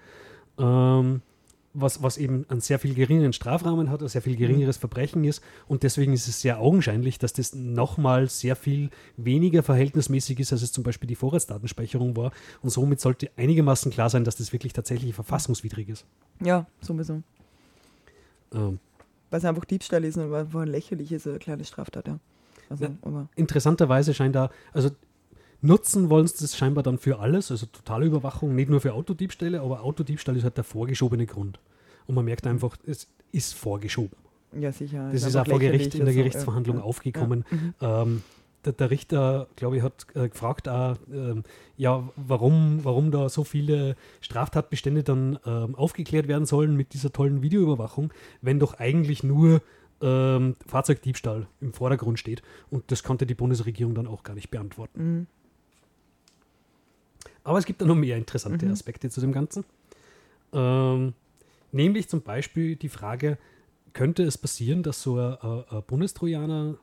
ähm, 0.58 1.22
was, 1.78 2.02
was 2.02 2.16
eben 2.16 2.46
einen 2.48 2.60
sehr 2.60 2.78
viel 2.78 2.94
geringeren 2.94 3.32
Strafrahmen 3.32 3.90
hat, 3.90 4.02
ein 4.02 4.08
sehr 4.08 4.22
viel 4.22 4.36
geringeres 4.36 4.78
Verbrechen 4.78 5.24
ist. 5.24 5.42
Und 5.68 5.82
deswegen 5.82 6.12
ist 6.12 6.26
es 6.26 6.40
sehr 6.40 6.58
augenscheinlich, 6.58 7.18
dass 7.18 7.32
das 7.34 7.54
nochmal 7.54 8.28
sehr 8.28 8.56
viel 8.56 8.90
weniger 9.16 9.62
verhältnismäßig 9.62 10.40
ist, 10.40 10.52
als 10.52 10.62
es 10.62 10.72
zum 10.72 10.84
Beispiel 10.84 11.06
die 11.06 11.14
Vorratsdatenspeicherung 11.14 12.16
war. 12.16 12.32
Und 12.62 12.70
somit 12.70 13.00
sollte 13.00 13.30
einigermaßen 13.36 13.92
klar 13.92 14.08
sein, 14.08 14.24
dass 14.24 14.36
das 14.36 14.52
wirklich 14.52 14.72
tatsächlich 14.72 15.14
verfassungswidrig 15.14 15.88
ist. 15.88 16.06
ja, 16.40 16.66
sowieso. 16.80 17.22
Ähm, 18.54 18.78
Weil 19.30 19.38
es 19.38 19.44
einfach 19.44 19.64
Diebstahl 19.64 20.04
ist 20.04 20.16
und 20.16 20.30
weil 20.30 20.52
weil 20.54 20.68
lächerlich 20.68 21.12
ist, 21.12 21.26
eine 21.26 21.38
kleine 21.38 21.64
Straftat, 21.64 22.08
ja. 22.08 22.18
Also, 22.68 22.86
aber, 23.02 23.28
Interessanterweise 23.36 24.12
scheint 24.12 24.34
da, 24.34 24.50
also 24.72 24.90
nutzen 25.60 26.10
wollen 26.10 26.26
sie 26.26 26.36
das 26.40 26.56
scheinbar 26.56 26.82
dann 26.82 26.98
für 26.98 27.18
alles, 27.18 27.50
also 27.50 27.66
totale 27.66 28.06
Überwachung, 28.06 28.54
nicht 28.54 28.68
nur 28.68 28.80
für 28.80 28.92
Autodiebstähle, 28.92 29.60
aber 29.60 29.82
Autodiebstahl 29.82 30.36
ist 30.36 30.44
halt 30.44 30.56
der 30.56 30.64
vorgeschobene 30.64 31.26
Grund. 31.26 31.58
Und 32.06 32.14
man 32.14 32.24
merkt 32.24 32.46
einfach, 32.46 32.76
es 32.86 33.08
ist 33.32 33.54
vorgeschoben. 33.54 34.16
ja, 34.56 34.72
sicher. 34.72 35.10
Das 35.12 35.22
ist 35.22 35.36
einfach 35.36 35.42
auch 35.42 35.50
vor 35.50 35.58
Gericht 35.58 35.94
in 35.94 36.00
der 36.00 36.08
also, 36.08 36.18
Gerichtsverhandlung 36.18 36.78
ja, 36.78 36.82
aufgekommen. 36.82 37.44
Ja. 37.50 37.56
Mhm. 37.56 37.74
Ähm, 37.80 38.22
der, 38.66 38.72
der 38.72 38.90
Richter, 38.90 39.48
glaube 39.56 39.76
ich, 39.76 39.82
hat 39.82 40.06
äh, 40.14 40.28
gefragt, 40.28 40.68
ähm, 40.68 41.44
ja, 41.76 42.08
warum, 42.16 42.84
warum 42.84 43.10
da 43.10 43.28
so 43.28 43.44
viele 43.44 43.96
Straftatbestände 44.20 45.02
dann 45.02 45.38
ähm, 45.46 45.74
aufgeklärt 45.74 46.28
werden 46.28 46.46
sollen 46.46 46.76
mit 46.76 46.92
dieser 46.92 47.12
tollen 47.12 47.42
Videoüberwachung, 47.42 48.12
wenn 48.42 48.58
doch 48.58 48.74
eigentlich 48.74 49.22
nur 49.22 49.62
ähm, 50.02 50.56
Fahrzeugdiebstahl 50.66 51.46
im 51.60 51.72
Vordergrund 51.72 52.18
steht. 52.18 52.42
Und 52.70 52.90
das 52.90 53.02
konnte 53.02 53.26
die 53.26 53.34
Bundesregierung 53.34 53.94
dann 53.94 54.06
auch 54.06 54.22
gar 54.22 54.34
nicht 54.34 54.50
beantworten. 54.50 55.02
Mhm. 55.02 55.26
Aber 57.46 57.58
es 57.58 57.64
gibt 57.64 57.80
da 57.80 57.84
noch 57.84 57.94
mehr 57.94 58.16
interessante 58.16 58.66
Mhm. 58.66 58.72
Aspekte 58.72 59.08
zu 59.08 59.20
dem 59.20 59.30
Ganzen. 59.30 59.64
Ähm, 60.52 61.14
nämlich 61.70 62.08
zum 62.08 62.22
Beispiel 62.22 62.74
die 62.74 62.88
Frage, 62.88 63.38
könnte 63.92 64.24
es 64.24 64.36
passieren, 64.36 64.82
dass 64.82 65.00
so 65.00 65.16
ein, 65.16 65.36
ein, 65.40 65.82
Bundestrojaner 65.86 66.74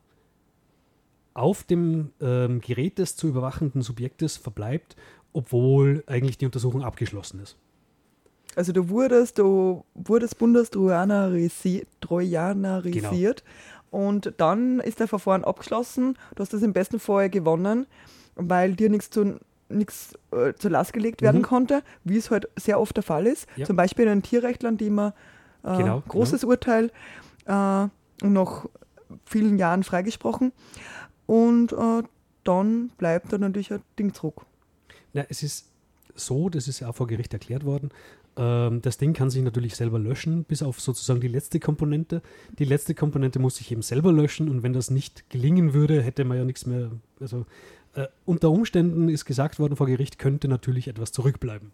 auf 1.34 1.64
dem 1.64 2.12
ähm, 2.20 2.62
Gerät 2.62 2.98
des 2.98 3.14
zu 3.14 3.28
überwachenden 3.28 3.82
Subjektes 3.82 4.38
verbleibt, 4.38 4.96
obwohl 5.34 6.02
eigentlich 6.06 6.38
die 6.38 6.46
Untersuchung 6.46 6.82
abgeschlossen 6.82 7.40
ist? 7.40 7.56
Also 8.56 8.72
du 8.72 8.88
wurdest, 8.88 9.38
du 9.38 9.84
wurdest 9.94 10.38
Bundestrojanerisi- 10.40 11.84
Trojanerisiert 12.00 13.44
und 13.90 14.32
dann 14.38 14.80
ist 14.80 14.98
der 14.98 15.08
Verfahren 15.08 15.44
abgeschlossen. 15.44 16.16
Du 16.34 16.40
hast 16.40 16.54
das 16.54 16.62
im 16.62 16.72
besten 16.72 17.00
Fall 17.00 17.28
gewonnen, 17.28 17.86
weil 18.34 18.76
dir 18.76 18.88
nichts 18.88 19.10
zu 19.10 19.38
nichts 19.68 20.14
äh, 20.32 20.52
zur 20.54 20.70
Last 20.70 20.92
gelegt 20.92 21.22
werden 21.22 21.38
Mhm. 21.40 21.44
konnte, 21.44 21.82
wie 22.04 22.16
es 22.16 22.30
halt 22.30 22.48
sehr 22.56 22.80
oft 22.80 22.96
der 22.96 23.02
Fall 23.02 23.26
ist. 23.26 23.46
Ja. 23.56 23.64
Zum 23.66 23.76
Beispiel 23.76 24.04
in 24.04 24.10
den 24.10 24.22
Tierrechtlern, 24.22 24.76
die 24.76 24.86
immer 24.88 25.14
äh, 25.62 25.76
Genau, 25.78 26.02
großes 26.08 26.44
Urteil 26.44 26.90
äh, 27.46 27.86
nach 28.22 28.66
vielen 29.24 29.58
Jahren 29.58 29.82
freigesprochen. 29.82 30.52
Und 31.26 31.72
äh, 31.72 32.02
dann 32.44 32.88
bleibt 32.98 33.32
dann 33.32 33.40
natürlich 33.40 33.72
ein 33.72 33.82
Ding 33.98 34.12
zurück. 34.12 34.42
Na, 35.14 35.24
es 35.28 35.42
ist 35.42 35.68
so, 36.14 36.48
das 36.48 36.68
ist 36.68 36.80
ja 36.80 36.88
auch 36.88 36.94
vor 36.94 37.06
Gericht 37.06 37.32
erklärt 37.32 37.64
worden, 37.64 37.90
ähm, 38.36 38.82
das 38.82 38.98
Ding 38.98 39.12
kann 39.14 39.30
sich 39.30 39.42
natürlich 39.42 39.76
selber 39.76 39.98
löschen, 39.98 40.44
bis 40.44 40.62
auf 40.62 40.80
sozusagen 40.80 41.20
die 41.20 41.28
letzte 41.28 41.60
Komponente. 41.60 42.20
Die 42.58 42.64
letzte 42.64 42.94
Komponente 42.94 43.38
muss 43.38 43.56
sich 43.56 43.70
eben 43.72 43.82
selber 43.82 44.12
löschen 44.12 44.48
und 44.48 44.62
wenn 44.62 44.72
das 44.72 44.90
nicht 44.90 45.30
gelingen 45.30 45.72
würde, 45.72 46.02
hätte 46.02 46.24
man 46.24 46.36
ja 46.36 46.44
nichts 46.44 46.66
mehr. 46.66 46.90
Also 47.20 47.46
äh, 47.94 48.06
unter 48.24 48.50
Umständen 48.50 49.08
ist 49.08 49.24
gesagt 49.24 49.58
worden 49.58 49.76
vor 49.76 49.86
Gericht, 49.86 50.18
könnte 50.18 50.48
natürlich 50.48 50.88
etwas 50.88 51.12
zurückbleiben. 51.12 51.72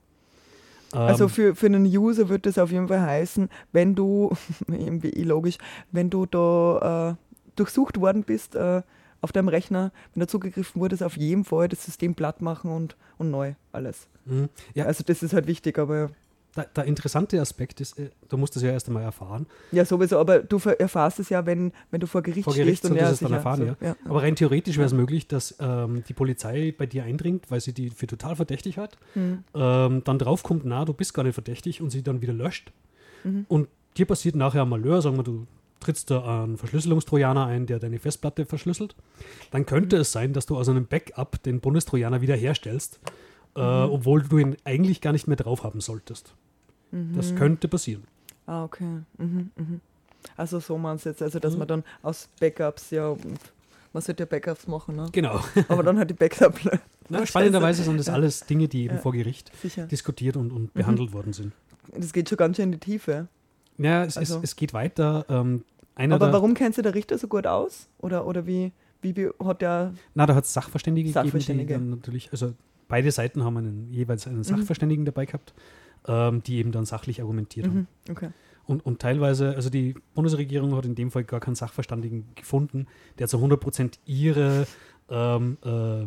Also 0.92 1.24
Ähm, 1.24 1.30
für, 1.30 1.54
für 1.54 1.66
einen 1.66 1.84
User 1.86 2.28
wird 2.28 2.46
das 2.46 2.58
auf 2.58 2.72
jeden 2.72 2.88
Fall 2.88 3.00
heißen, 3.00 3.48
wenn 3.72 3.94
du, 3.94 4.32
irgendwie 4.66 5.22
logisch, 5.22 5.58
wenn 5.92 6.10
du 6.10 6.26
da 6.26 7.10
äh, 7.10 7.14
durchsucht 7.56 8.00
worden 8.00 8.24
bist 8.24 8.54
äh, 8.54 8.82
auf 9.20 9.32
deinem 9.32 9.48
Rechner, 9.48 9.92
wenn 10.14 10.20
da 10.20 10.26
zugegriffen 10.26 10.80
wurde, 10.80 10.94
ist 10.94 11.02
auf 11.02 11.16
jeden 11.16 11.44
Fall 11.44 11.68
das 11.68 11.84
System 11.84 12.14
platt 12.14 12.40
machen 12.40 12.70
und, 12.70 12.96
und 13.18 13.30
neu 13.30 13.54
alles. 13.72 14.08
mhm. 14.24 14.48
ja, 14.74 14.86
Also 14.86 15.04
das 15.06 15.22
ist 15.22 15.32
halt 15.32 15.46
wichtig, 15.46 15.78
aber 15.78 16.10
der, 16.56 16.64
der 16.64 16.84
interessante 16.84 17.40
Aspekt 17.40 17.80
ist, 17.80 17.98
äh, 17.98 18.10
du 18.28 18.36
musst 18.36 18.56
es 18.56 18.62
ja 18.62 18.70
erst 18.70 18.88
einmal 18.88 19.02
erfahren. 19.02 19.46
ja 19.72 19.84
sowieso, 19.84 20.18
aber 20.18 20.40
du 20.40 20.58
erfährst 20.78 21.20
es 21.20 21.28
ja, 21.28 21.46
wenn, 21.46 21.72
wenn 21.90 22.00
du 22.00 22.06
vor 22.06 22.22
Gericht 22.22 22.44
Vor 22.44 22.54
Gericht 22.54 22.78
stehst 22.84 22.94
ja, 22.94 23.06
du 23.08 23.12
es 23.12 23.20
dann 23.20 23.32
erfahren, 23.32 23.76
so, 23.80 23.84
ja. 23.86 23.96
Aber 24.04 24.22
rein 24.22 24.34
theoretisch 24.36 24.76
wäre 24.76 24.86
es 24.86 24.92
möglich, 24.92 25.28
dass 25.28 25.54
ähm, 25.60 26.02
die 26.08 26.12
Polizei 26.14 26.74
bei 26.76 26.86
dir 26.86 27.04
eindringt, 27.04 27.50
weil 27.50 27.60
sie 27.60 27.72
die 27.72 27.90
für 27.90 28.06
total 28.06 28.36
verdächtig 28.36 28.78
hat, 28.78 28.96
Hm. 29.14 29.44
ähm, 29.54 30.02
dann 30.04 30.18
draufkommt, 30.18 30.64
na, 30.64 30.84
du 30.84 30.92
bist 30.92 31.14
gar 31.14 31.22
nicht 31.22 31.34
verdächtig 31.34 31.80
und 31.80 31.90
sie 31.90 32.02
dann 32.02 32.20
wieder 32.20 32.32
löscht. 32.32 32.72
Mhm. 33.24 33.44
Und 33.48 33.68
dir 33.96 34.06
passiert 34.06 34.34
nachher 34.34 34.62
ein 34.62 34.68
Malheur, 34.68 35.02
sagen 35.02 35.16
wir, 35.16 35.22
du 35.24 35.46
trittst 35.78 36.10
da 36.10 36.42
einen 36.44 36.58
Verschlüsselungstrojaner 36.58 37.46
ein, 37.46 37.66
der 37.66 37.78
deine 37.78 37.98
Festplatte 37.98 38.44
verschlüsselt. 38.44 38.94
Dann 39.50 39.64
könnte 39.66 39.96
Mhm. 39.96 40.02
es 40.02 40.12
sein, 40.12 40.32
dass 40.32 40.46
du 40.46 40.56
aus 40.58 40.68
einem 40.68 40.86
Backup 40.86 41.42
den 41.42 41.60
Bundestrojaner 41.60 42.20
wiederherstellst, 42.20 43.00
äh, 43.56 43.60
Mhm. 43.86 43.90
obwohl 43.92 44.22
du 44.22 44.38
ihn 44.38 44.56
eigentlich 44.64 45.00
gar 45.00 45.12
nicht 45.12 45.26
mehr 45.26 45.36
drauf 45.36 45.62
haben 45.64 45.80
solltest. 45.80 46.34
Mhm. 46.90 47.14
Das 47.16 47.34
könnte 47.34 47.68
passieren. 47.68 48.04
Ah, 48.46 48.64
okay. 48.64 49.00
Mhm, 49.18 49.50
mhm. 49.56 49.80
Also 50.36 50.60
so 50.60 50.76
meinst 50.78 51.04
du 51.06 51.10
jetzt, 51.10 51.22
also 51.22 51.38
dass 51.38 51.52
Mhm. 51.54 51.58
man 51.60 51.68
dann 51.68 51.84
aus 52.02 52.28
Backups, 52.40 52.90
ja, 52.90 53.16
man 53.92 54.02
sollte 54.02 54.22
ja 54.22 54.26
Backups 54.26 54.66
machen, 54.66 54.96
ne? 54.96 55.08
Genau. 55.12 55.40
aber 55.68 55.82
dann 55.82 55.98
hat 55.98 56.10
die 56.10 56.14
Backup 56.14 56.58
Na, 57.08 57.24
spannenderweise 57.26 57.82
sind 57.82 57.96
das 57.98 58.08
alles 58.08 58.40
Dinge, 58.46 58.68
die 58.68 58.84
eben 58.84 58.96
Ja. 58.96 59.00
vor 59.00 59.12
Gericht 59.12 59.50
sicher. 59.62 59.86
diskutiert 59.86 60.36
und, 60.36 60.48
Mhm. 60.50 60.56
und 60.56 60.74
behandelt 60.74 61.12
worden 61.12 61.32
sind. 61.32 61.52
Das 61.96 62.12
geht 62.12 62.28
schon 62.28 62.38
ganz 62.38 62.56
schön 62.56 62.66
in 62.66 62.72
die 62.72 62.78
Tiefe. 62.78 63.28
Ja, 63.78 64.04
es, 64.04 64.16
Also- 64.16 64.38
es, 64.38 64.44
es 64.50 64.56
geht 64.56 64.72
weiter. 64.74 65.24
Ähm, 65.28 65.64
Aber 65.96 66.32
warum 66.32 66.54
kennt 66.54 66.74
sich 66.74 66.82
der 66.82 66.94
Richter 66.94 67.18
so 67.18 67.26
gut 67.28 67.46
aus? 67.46 67.88
Oder, 67.98 68.26
oder 68.26 68.46
wie, 68.46 68.72
wie 69.02 69.28
hat 69.44 69.60
der. 69.62 69.92
Na, 70.14 70.26
da 70.26 70.34
hat 70.34 70.44
es 70.44 70.52
Sachverständige, 70.52 71.10
Sachverständige. 71.10 71.66
gegeben, 71.74 71.84
die 71.86 71.90
dann 71.90 71.98
natürlich, 71.98 72.32
also 72.32 72.52
beide 72.90 73.10
Seiten 73.10 73.42
haben 73.42 73.56
einen, 73.56 73.90
jeweils 73.90 74.26
Mhm. 74.26 74.32
einen 74.34 74.44
Sachverständigen 74.44 75.06
dabei 75.06 75.24
gehabt, 75.24 75.54
ähm, 76.06 76.42
die 76.42 76.56
eben 76.58 76.72
dann 76.72 76.84
sachlich 76.84 77.22
argumentiert 77.22 77.66
haben. 77.66 77.88
Mhm, 78.06 78.12
okay. 78.12 78.30
Und, 78.66 78.84
und 78.84 79.00
teilweise, 79.00 79.54
also 79.56 79.70
die 79.70 79.94
Bundesregierung 80.14 80.76
hat 80.76 80.84
in 80.84 80.94
dem 80.94 81.10
Fall 81.10 81.24
gar 81.24 81.40
keinen 81.40 81.54
Sachverständigen 81.56 82.26
gefunden, 82.34 82.86
der 83.18 83.26
zu 83.26 83.38
100% 83.38 83.98
ihre 84.04 84.66
ähm, 85.08 85.56
äh, 85.64 86.06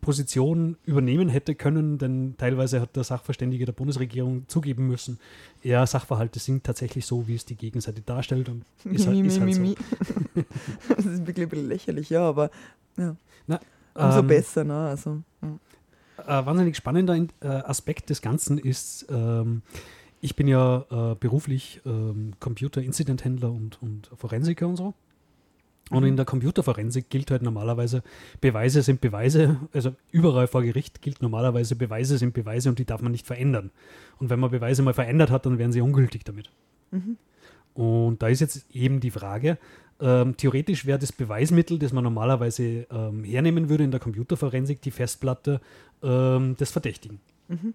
Position 0.00 0.76
übernehmen 0.84 1.28
hätte 1.28 1.54
können, 1.54 1.98
denn 1.98 2.34
teilweise 2.38 2.80
hat 2.80 2.96
der 2.96 3.04
Sachverständige 3.04 3.66
der 3.66 3.72
Bundesregierung 3.72 4.44
zugeben 4.48 4.86
müssen, 4.88 5.18
ja, 5.62 5.86
Sachverhalte 5.86 6.38
sind 6.38 6.64
tatsächlich 6.64 7.04
so, 7.06 7.28
wie 7.28 7.34
es 7.34 7.44
die 7.44 7.56
Gegenseite 7.56 8.00
darstellt 8.00 8.48
und 8.48 8.64
ist 8.92 9.06
halt, 9.06 9.24
ist 9.26 9.40
halt 9.40 9.54
so. 9.54 9.62
das 10.96 11.06
ist 11.06 11.26
wirklich 11.26 11.46
ein 11.46 11.50
bisschen 11.50 11.68
lächerlich, 11.68 12.10
ja, 12.10 12.22
aber 12.28 12.50
Na, 12.96 13.60
umso 13.94 14.20
ähm, 14.20 14.26
besser, 14.26 14.64
ne? 14.64 14.74
Also, 14.88 15.20
ja. 15.42 15.58
Ein 16.26 16.46
wahnsinnig 16.46 16.76
spannender 16.76 17.16
äh, 17.16 17.46
Aspekt 17.46 18.10
des 18.10 18.22
Ganzen 18.22 18.58
ist, 18.58 19.06
ähm, 19.10 19.62
ich 20.20 20.36
bin 20.36 20.48
ja 20.48 20.84
äh, 20.90 21.14
beruflich 21.14 21.80
ähm, 21.86 22.32
Computer-Incident-Händler 22.40 23.50
und, 23.50 23.80
und 23.82 24.10
Forensiker 24.16 24.66
und 24.68 24.76
so. 24.76 24.94
Und 25.90 26.04
in 26.04 26.16
der 26.16 26.24
Computerforensik 26.24 27.10
gilt 27.10 27.32
halt 27.32 27.42
normalerweise, 27.42 28.04
Beweise 28.40 28.82
sind 28.82 29.00
Beweise, 29.00 29.58
also 29.72 29.92
überall 30.12 30.46
vor 30.46 30.62
Gericht 30.62 31.02
gilt 31.02 31.20
normalerweise, 31.20 31.74
Beweise 31.74 32.16
sind 32.16 32.32
Beweise 32.32 32.68
und 32.68 32.78
die 32.78 32.84
darf 32.84 33.02
man 33.02 33.10
nicht 33.10 33.26
verändern. 33.26 33.70
Und 34.18 34.30
wenn 34.30 34.38
man 34.38 34.52
Beweise 34.52 34.82
mal 34.82 34.94
verändert 34.94 35.30
hat, 35.30 35.46
dann 35.46 35.58
werden 35.58 35.72
sie 35.72 35.80
ungültig 35.80 36.24
damit. 36.24 36.48
Mhm. 36.92 37.16
Und 37.74 38.22
da 38.22 38.28
ist 38.28 38.40
jetzt 38.40 38.64
eben 38.74 39.00
die 39.00 39.10
Frage, 39.10 39.58
ähm, 40.00 40.36
theoretisch 40.36 40.86
wäre 40.86 40.98
das 40.98 41.12
Beweismittel, 41.12 41.78
das 41.78 41.92
man 41.92 42.04
normalerweise 42.04 42.86
ähm, 42.90 43.22
hernehmen 43.24 43.68
würde 43.68 43.84
in 43.84 43.90
der 43.90 44.00
Computerforensik, 44.00 44.80
die 44.80 44.90
Festplatte 44.90 45.60
ähm, 46.02 46.56
des 46.56 46.70
Verdächtigen. 46.70 47.20
Mhm. 47.48 47.74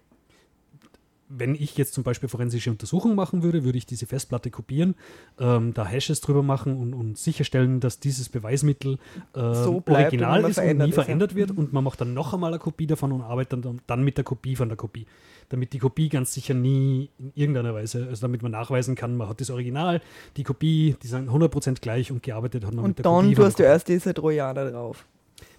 Wenn 1.28 1.54
ich 1.54 1.76
jetzt 1.76 1.94
zum 1.94 2.04
Beispiel 2.04 2.28
forensische 2.28 2.70
Untersuchungen 2.70 3.16
machen 3.16 3.42
würde, 3.42 3.64
würde 3.64 3.78
ich 3.78 3.86
diese 3.86 4.06
Festplatte 4.06 4.50
kopieren, 4.50 4.94
ähm, 5.38 5.74
da 5.74 5.84
Hashes 5.84 6.20
drüber 6.20 6.42
machen 6.42 6.76
und, 6.78 6.94
und 6.94 7.18
sicherstellen, 7.18 7.80
dass 7.80 7.98
dieses 7.98 8.28
Beweismittel 8.28 8.98
ähm, 9.34 9.54
So 9.54 9.80
bleibt 9.80 10.12
und 10.12 10.22
original 10.22 10.40
ist 10.40 10.46
und 10.46 10.54
verändert 10.54 10.86
nie 10.86 10.90
ist, 10.90 10.94
verändert 10.94 11.34
wird. 11.34 11.52
Mhm. 11.52 11.58
Und 11.58 11.72
man 11.72 11.82
macht 11.84 12.00
dann 12.00 12.14
noch 12.14 12.32
einmal 12.32 12.52
eine 12.52 12.58
Kopie 12.60 12.86
davon 12.86 13.12
und 13.12 13.22
arbeitet 13.22 13.64
dann, 13.64 13.80
dann 13.86 14.02
mit 14.04 14.16
der 14.16 14.24
Kopie 14.24 14.56
von 14.56 14.68
der 14.68 14.76
Kopie. 14.76 15.06
Damit 15.48 15.72
die 15.72 15.78
Kopie 15.78 16.08
ganz 16.08 16.32
sicher 16.34 16.54
nie 16.54 17.10
in 17.18 17.32
irgendeiner 17.34 17.72
Weise, 17.74 18.06
also 18.08 18.20
damit 18.22 18.42
man 18.42 18.52
nachweisen 18.52 18.94
kann, 18.94 19.16
man 19.16 19.28
hat 19.28 19.40
das 19.40 19.50
Original, 19.50 20.00
die 20.36 20.42
Kopie, 20.42 20.96
die 21.02 21.06
sind 21.06 21.28
100% 21.28 21.80
gleich 21.80 22.10
und 22.10 22.22
gearbeitet 22.22 22.64
hat 22.64 22.74
man 22.74 22.82
mit 22.82 22.88
Und 22.90 22.98
der 22.98 23.02
dann 23.04 23.22
Kopie. 23.24 23.34
von 23.36 23.44
tust 23.44 23.58
du 23.58 23.62
der 23.62 23.72
erst 23.72 23.88
diese 23.88 24.14
Trojaner 24.14 24.70
drauf. 24.70 25.04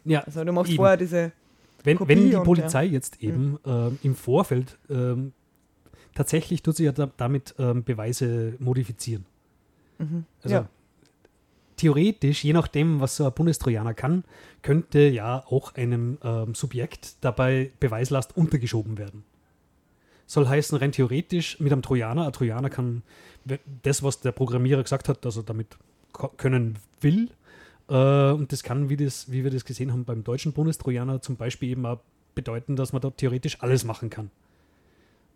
Ja, 0.05 0.21
Also 0.21 0.43
du 0.43 0.51
machst 0.51 0.69
Eben. 0.71 0.77
vorher 0.77 0.97
diese. 0.97 1.31
wenn, 1.83 1.99
wenn 2.07 2.29
die 2.29 2.35
und, 2.35 2.43
Polizei 2.43 2.85
jetzt 2.85 3.21
eben 3.21 3.59
ähm, 3.65 3.97
im 4.03 4.15
Vorfeld 4.15 4.77
ähm, 4.89 5.33
tatsächlich 6.17 6.63
tut 6.63 6.75
sie 6.75 6.85
ja 6.85 6.91
da, 6.91 7.11
damit 7.15 7.53
ähm, 7.59 7.83
Beweise 7.83 8.55
modifizieren. 8.57 9.25
Mhm. 9.99 10.25
Also 10.41 10.55
ja. 10.55 10.69
theoretisch, 11.75 12.43
je 12.43 12.53
nachdem, 12.53 12.99
was 12.99 13.17
so 13.17 13.25
ein 13.25 13.33
Bundestrojaner 13.33 13.93
kann, 13.93 14.23
könnte 14.63 14.99
ja 15.07 15.43
auch 15.47 15.75
einem 15.75 16.17
ähm, 16.23 16.55
Subjekt 16.55 17.17
dabei 17.21 17.71
Beweislast 17.79 18.35
untergeschoben 18.35 18.97
werden. 18.97 19.23
Soll 20.25 20.47
heißen, 20.47 20.77
rein 20.77 20.91
theoretisch 20.91 21.59
mit 21.59 21.71
einem 21.71 21.83
Trojaner, 21.83 22.25
ein 22.25 22.33
Trojaner 22.33 22.69
kann 22.69 23.03
das, 23.83 24.01
was 24.03 24.19
der 24.19 24.33
Programmierer 24.33 24.83
gesagt 24.83 25.07
hat, 25.07 25.23
dass 25.23 25.37
er 25.37 25.43
damit 25.43 25.77
können 26.35 26.79
will, 26.99 27.29
äh, 27.89 28.31
und 28.31 28.51
das 28.51 28.63
kann, 28.63 28.89
wie, 28.89 28.97
das, 28.97 29.31
wie 29.31 29.43
wir 29.43 29.51
das 29.51 29.63
gesehen 29.63 29.91
haben 29.91 30.03
beim 30.03 30.23
deutschen 30.23 30.51
Bundestrojaner, 30.51 31.21
zum 31.21 31.37
Beispiel 31.37 31.69
eben 31.69 31.85
auch 31.85 31.99
bedeuten, 32.35 32.75
dass 32.75 32.91
man 32.91 33.01
da 33.01 33.11
theoretisch 33.11 33.61
alles 33.61 33.83
machen 33.83 34.09
kann. 34.09 34.31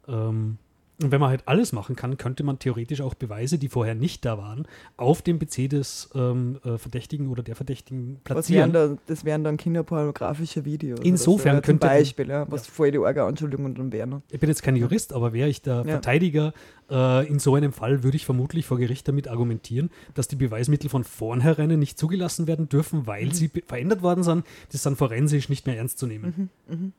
Ähm, 0.07 0.57
Und 1.01 1.11
wenn 1.11 1.19
man 1.19 1.29
halt 1.29 1.47
alles 1.47 1.71
machen 1.71 1.95
kann, 1.95 2.17
könnte 2.17 2.43
man 2.43 2.59
theoretisch 2.59 3.01
auch 3.01 3.13
Beweise, 3.13 3.57
die 3.57 3.69
vorher 3.69 3.95
nicht 3.95 4.25
da 4.25 4.37
waren, 4.37 4.67
auf 4.97 5.21
dem 5.21 5.39
PC 5.39 5.69
des 5.69 6.09
ähm, 6.15 6.59
äh, 6.63 6.77
Verdächtigen 6.77 7.29
oder 7.29 7.43
der 7.43 7.55
Verdächtigen 7.55 8.19
platzieren. 8.23 8.73
Wären 8.73 8.95
da, 8.95 9.01
das 9.07 9.25
wären 9.25 9.43
dann 9.43 9.57
kinderpornografische 9.57 10.65
Videos. 10.65 10.99
Insofern 11.03 11.57
so, 11.57 11.61
könnte. 11.61 11.87
Zum 11.87 11.89
Beispiel, 11.89 12.29
ja, 12.29 12.45
was 12.49 12.67
ja. 12.67 12.73
voll 12.73 12.91
die 12.91 12.99
Orga-Anschuldigungen 12.99 13.75
dann 13.75 13.91
wären. 13.91 14.21
Ich 14.29 14.39
bin 14.39 14.49
jetzt 14.49 14.63
kein 14.63 14.75
Jurist, 14.75 15.13
aber 15.13 15.33
wäre 15.33 15.49
ich 15.49 15.61
der 15.61 15.77
ja. 15.77 15.83
Verteidiger, 15.83 16.53
äh, 16.89 17.27
in 17.27 17.39
so 17.39 17.55
einem 17.55 17.73
Fall 17.73 18.03
würde 18.03 18.17
ich 18.17 18.25
vermutlich 18.25 18.65
vor 18.65 18.77
Gericht 18.77 19.07
damit 19.07 19.27
argumentieren, 19.27 19.89
dass 20.13 20.27
die 20.27 20.35
Beweismittel 20.35 20.89
von 20.89 21.03
vornherein 21.03 21.79
nicht 21.79 21.97
zugelassen 21.97 22.47
werden 22.47 22.69
dürfen, 22.69 23.07
weil 23.07 23.25
mhm. 23.25 23.31
sie 23.31 23.51
verändert 23.65 24.01
worden 24.01 24.23
sind. 24.23 24.45
Das 24.71 24.83
sind 24.83 24.97
forensisch 24.97 25.49
nicht 25.49 25.65
mehr 25.65 25.77
ernst 25.77 25.97
zu 25.99 26.07
nehmen. 26.07 26.49
Mhm. 26.67 26.75
Mhm. 26.75 26.93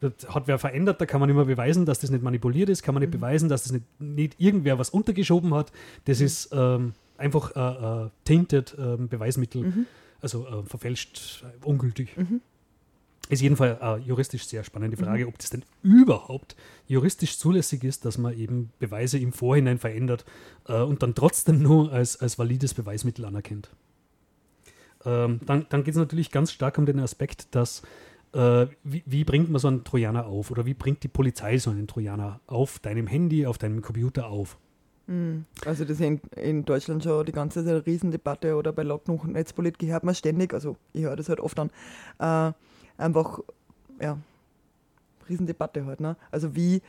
Das 0.00 0.12
hat 0.28 0.46
wer 0.46 0.58
verändert, 0.58 1.00
da 1.00 1.06
kann 1.06 1.20
man 1.20 1.28
immer 1.28 1.44
beweisen, 1.44 1.84
dass 1.84 1.98
das 1.98 2.10
nicht 2.10 2.22
manipuliert 2.22 2.68
ist, 2.68 2.82
kann 2.82 2.94
man 2.94 3.02
nicht 3.02 3.12
mhm. 3.12 3.20
beweisen, 3.20 3.48
dass 3.48 3.64
das 3.64 3.72
nicht, 3.72 3.84
nicht 3.98 4.34
irgendwer 4.38 4.78
was 4.78 4.90
untergeschoben 4.90 5.52
hat. 5.54 5.72
Das 6.04 6.20
mhm. 6.20 6.26
ist 6.26 6.50
ähm, 6.52 6.92
einfach 7.16 7.56
äh, 7.56 8.04
äh, 8.06 8.10
tainted 8.24 8.76
äh, 8.78 8.96
Beweismittel, 8.96 9.64
mhm. 9.64 9.86
also 10.20 10.46
äh, 10.46 10.62
verfälscht, 10.64 11.44
äh, 11.44 11.66
ungültig. 11.66 12.16
Mhm. 12.16 12.40
Ist 13.28 13.42
jedenfalls 13.42 13.80
äh, 13.82 13.96
juristisch 14.06 14.46
sehr 14.46 14.62
spannende 14.62 14.96
mhm. 14.96 15.04
Frage, 15.04 15.26
ob 15.26 15.36
das 15.38 15.50
denn 15.50 15.64
überhaupt 15.82 16.54
juristisch 16.86 17.36
zulässig 17.38 17.82
ist, 17.82 18.04
dass 18.04 18.18
man 18.18 18.38
eben 18.38 18.70
Beweise 18.78 19.18
im 19.18 19.32
Vorhinein 19.32 19.78
verändert 19.78 20.24
und 20.64 21.02
dann 21.02 21.14
trotzdem 21.14 21.62
nur 21.62 21.92
als, 21.92 22.20
als 22.20 22.38
valides 22.38 22.72
Beweismittel 22.72 23.24
anerkennt. 23.26 23.68
Ähm, 25.04 25.40
dann 25.44 25.66
dann 25.68 25.84
geht 25.84 25.94
es 25.94 25.98
natürlich 25.98 26.30
ganz 26.30 26.52
stark 26.52 26.78
um 26.78 26.86
den 26.86 27.00
Aspekt, 27.00 27.54
dass 27.54 27.82
äh, 28.32 28.66
wie, 28.84 29.02
wie, 29.06 29.24
bringt 29.24 29.50
man 29.50 29.58
so 29.58 29.68
einen 29.68 29.84
Trojaner 29.84 30.26
auf 30.26 30.50
oder 30.50 30.66
wie 30.66 30.74
bringt 30.74 31.02
die 31.02 31.08
Polizei 31.08 31.58
so 31.58 31.70
einen 31.70 31.86
Trojaner 31.86 32.40
auf 32.46 32.78
deinem 32.78 33.06
Handy, 33.06 33.46
auf 33.46 33.58
deinem 33.58 33.82
Computer 33.82 34.26
auf? 34.28 34.58
Hm. 35.06 35.46
Also 35.64 35.84
das 35.84 35.92
ist 35.92 36.00
in, 36.00 36.20
in, 36.36 36.64
Deutschland 36.64 37.02
schon 37.02 37.24
die 37.24 37.32
ganze 37.32 37.64
Zeit 37.64 37.72
eine 37.72 37.86
Riesendebatte 37.86 38.56
oder 38.56 38.72
bei 38.72 38.82
Lautnuch 38.82 39.24
Netzpolitik 39.24 39.88
hört 39.88 40.04
man 40.04 40.14
ständig, 40.14 40.52
also 40.52 40.76
ich 40.92 41.02
höre 41.02 41.16
das 41.16 41.30
halt 41.30 41.40
oft 41.40 41.58
an, 41.58 41.70
äh, 42.18 42.52
einfach, 43.02 43.40
ja, 44.00 44.18
Riesendebatte 45.28 45.86
halt, 45.86 46.00
ne? 46.00 46.16
Also 46.30 46.54
wie 46.54 46.82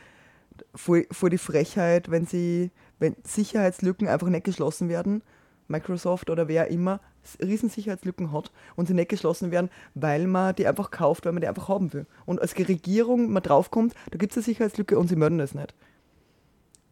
vor, 0.74 0.98
vor 1.10 1.30
die 1.30 1.38
Frechheit, 1.38 2.10
wenn 2.10 2.26
sie, 2.26 2.70
wenn 2.98 3.16
Sicherheitslücken 3.24 4.08
einfach 4.08 4.28
nicht 4.28 4.44
geschlossen 4.44 4.90
werden, 4.90 5.22
Microsoft 5.70 6.28
oder 6.28 6.48
wer 6.48 6.68
immer 6.68 7.00
Riesensicherheitslücken 7.42 8.32
hat 8.32 8.50
und 8.76 8.86
sie 8.86 8.94
nicht 8.94 9.08
geschlossen 9.08 9.50
werden, 9.50 9.70
weil 9.94 10.26
man 10.26 10.54
die 10.54 10.66
einfach 10.66 10.90
kauft, 10.90 11.24
weil 11.24 11.32
man 11.32 11.40
die 11.40 11.48
einfach 11.48 11.68
haben 11.68 11.92
will. 11.92 12.06
Und 12.26 12.40
als 12.40 12.56
Regierung 12.58 13.30
man 13.30 13.42
draufkommt, 13.42 13.94
da 14.10 14.18
gibt 14.18 14.32
es 14.32 14.38
eine 14.38 14.44
Sicherheitslücke 14.44 14.98
und 14.98 15.08
sie 15.08 15.16
melden 15.16 15.38
das 15.38 15.54
nicht. 15.54 15.74